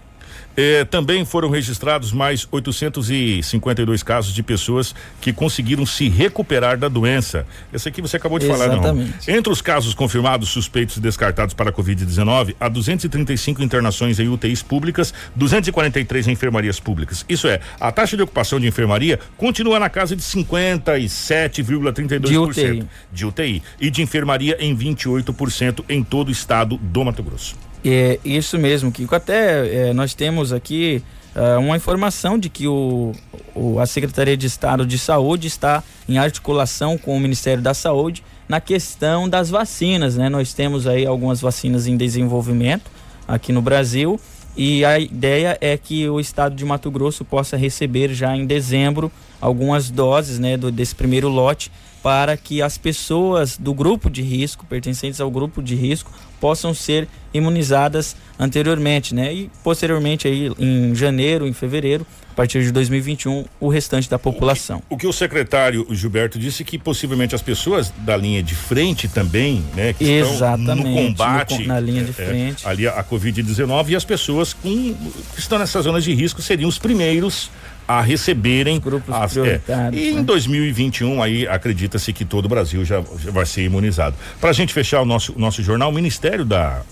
Eh, 0.57 0.85
também 0.85 1.25
foram 1.25 1.49
registrados 1.49 2.13
mais 2.13 2.47
852 2.51 4.03
casos 4.03 4.35
de 4.35 4.43
pessoas 4.43 4.95
que 5.21 5.33
conseguiram 5.33 5.87
se 5.87 6.09
recuperar 6.09 6.77
da 6.77 6.89
doença. 6.89 7.47
Esse 7.73 7.89
aqui 7.89 8.03
você 8.03 8.17
acabou 8.17 8.39
de 8.39 8.45
Exatamente. 8.47 8.83
falar, 8.83 8.95
não? 8.95 9.09
Entre 9.27 9.53
os 9.53 9.63
casos 9.63 9.95
confirmados, 9.95 10.51
suspeitos 10.51 10.97
e 10.97 11.01
descartados 11.01 11.55
para 11.55 11.71
a 11.71 11.73
Covid-19, 11.73 12.55
há 12.61 12.69
235 12.69 13.63
internações 13.63 14.19
em 14.21 14.29
UTIs 14.29 14.63
públicas, 14.63 15.15
243 15.35 16.29
em 16.29 16.33
enfermarias 16.33 16.79
públicas. 16.81 17.25
Isso 17.29 17.49
é, 17.49 17.61
a 17.81 17.91
taxa 17.91 18.17
de 18.17 18.23
ocupação 18.23 18.61
de 18.61 18.67
enfermaria 18.67 19.19
continua 19.37 19.79
na 19.79 19.89
casa 19.89 20.15
de 20.17 20.23
57,32% 20.23 22.21
De 22.21 22.39
UTI. 22.39 22.85
de 23.13 23.27
UTI 23.27 23.63
e 23.81 23.91
de 23.91 24.03
enfermaria 24.03 24.57
em 24.61 24.77
28% 24.77 25.85
em 25.89 26.03
todo 26.03 26.29
o 26.29 26.33
estado 26.33 26.77
do 26.77 27.05
Mato 27.05 27.23
Grosso. 27.23 27.72
É 27.85 28.19
isso 28.25 28.59
mesmo, 28.59 28.93
Kiko. 28.93 29.15
Até 29.15 29.89
é, 29.89 29.93
nós 29.93 30.15
temos 30.15 30.53
aqui 30.53 31.03
é, 31.35 31.57
uma 31.57 31.77
informação 31.77 32.39
de 32.39 32.49
que 32.49 32.69
o, 32.69 33.13
o- 33.55 33.79
a 33.81 33.87
Secretaria 33.87 34.37
de 34.37 34.47
Estado 34.47 34.87
de 34.87 34.99
Saúde 34.99 35.49
está 35.49 35.83
em 36.09 36.17
articulação 36.19 36.97
com 36.97 37.17
o 37.17 37.21
Ministério 37.21 37.63
da 37.63 37.75
Saúde 37.75 38.23
na 38.49 38.61
questão 38.61 39.29
das 39.29 39.51
vacinas, 39.51 40.17
né? 40.17 40.29
Nós 40.29 40.53
temos 40.53 40.87
aí 40.87 41.07
algumas 41.07 41.41
vacinas 41.41 41.87
em 41.87 41.97
desenvolvimento 41.97 42.91
aqui 43.27 43.51
no 43.53 43.63
Brasil 43.63 44.21
e 44.57 44.85
a 44.85 44.99
ideia 45.01 45.57
é 45.61 45.77
que 45.77 46.09
o 46.09 46.21
estado 46.21 46.55
de 46.55 46.65
Mato 46.65 46.91
Grosso 46.91 47.25
possa 47.25 47.57
receber 47.57 48.13
já 48.15 48.37
em 48.37 48.45
dezembro 48.47 49.11
algumas 49.41 49.91
doses, 49.91 50.39
né, 50.39 50.57
do, 50.57 50.71
desse 50.71 50.95
primeiro 50.95 51.29
lote 51.29 51.73
para 52.03 52.37
que 52.37 52.61
as 52.61 52.77
pessoas 52.77 53.57
do 53.57 53.73
grupo 53.73 54.11
de 54.11 54.23
risco, 54.23 54.67
pertencentes 54.67 55.21
ao 55.21 55.31
grupo 55.31 55.63
de 55.63 55.75
risco, 55.75 56.11
possam 56.41 56.75
ser 56.75 57.07
imunizadas 57.33 58.17
anteriormente, 58.39 59.15
né? 59.15 59.33
E 59.33 59.51
posteriormente 59.63 60.27
aí 60.27 60.53
em 60.59 60.93
janeiro, 60.95 61.47
em 61.47 61.53
fevereiro, 61.53 62.05
a 62.33 62.35
partir 62.35 62.65
de 62.65 62.73
2021, 62.73 63.45
o 63.61 63.69
restante 63.69 64.11
da 64.11 64.19
população. 64.19 64.83
O 64.91 64.97
que 64.97 65.07
o 65.07 65.13
secretário 65.13 65.87
Gilberto 65.91 66.39
disse 66.39 66.65
que 66.65 66.79
possivelmente 66.79 67.35
as 67.35 67.43
pessoas 67.43 67.93
da 67.99 68.17
linha 68.17 68.43
de 68.43 68.55
frente 68.55 69.07
também, 69.07 69.63
né, 69.75 69.93
que 69.93 70.03
estão 70.03 70.35
Exatamente, 70.35 70.89
no 70.89 70.95
combate 70.95 71.59
no 71.61 71.69
na 71.69 71.79
linha 71.79 72.03
de 72.03 72.21
é, 72.21 72.25
é, 72.25 72.27
frente. 72.27 72.67
ali 72.67 72.89
a, 72.89 72.93
a 72.93 73.05
Covid-19 73.05 73.91
e 73.91 73.97
as 73.97 74.05
pessoas 74.05 74.53
com, 74.53 74.95
que 75.35 75.39
estão 75.39 75.59
nessas 75.59 75.85
zonas 75.85 76.03
de 76.03 76.13
risco 76.13 76.43
seriam 76.43 76.69
os 76.69 76.79
primeiros 76.79 77.51
a 77.99 78.03
receberem 78.03 78.79
grupos 78.81 79.15
as, 79.15 79.37
é, 79.37 79.61
e 79.93 80.11
em 80.11 80.17
né? 80.17 80.23
2021 80.23 81.23
aí 81.23 81.47
acredita-se 81.47 82.13
que 82.13 82.25
todo 82.25 82.47
o 82.47 82.49
Brasil 82.49 82.85
já, 82.85 83.03
já 83.19 83.31
vai 83.31 83.47
ser 83.47 83.63
imunizado. 83.63 84.17
Para 84.41 84.51
a 84.51 84.53
gente 84.53 84.73
fechar 84.73 85.01
o 85.01 85.05
nosso 85.05 85.35
nosso 85.39 85.63
jornal, 85.63 85.91
o 85.91 85.93
Ministério 85.93 86.45
da 86.45 86.83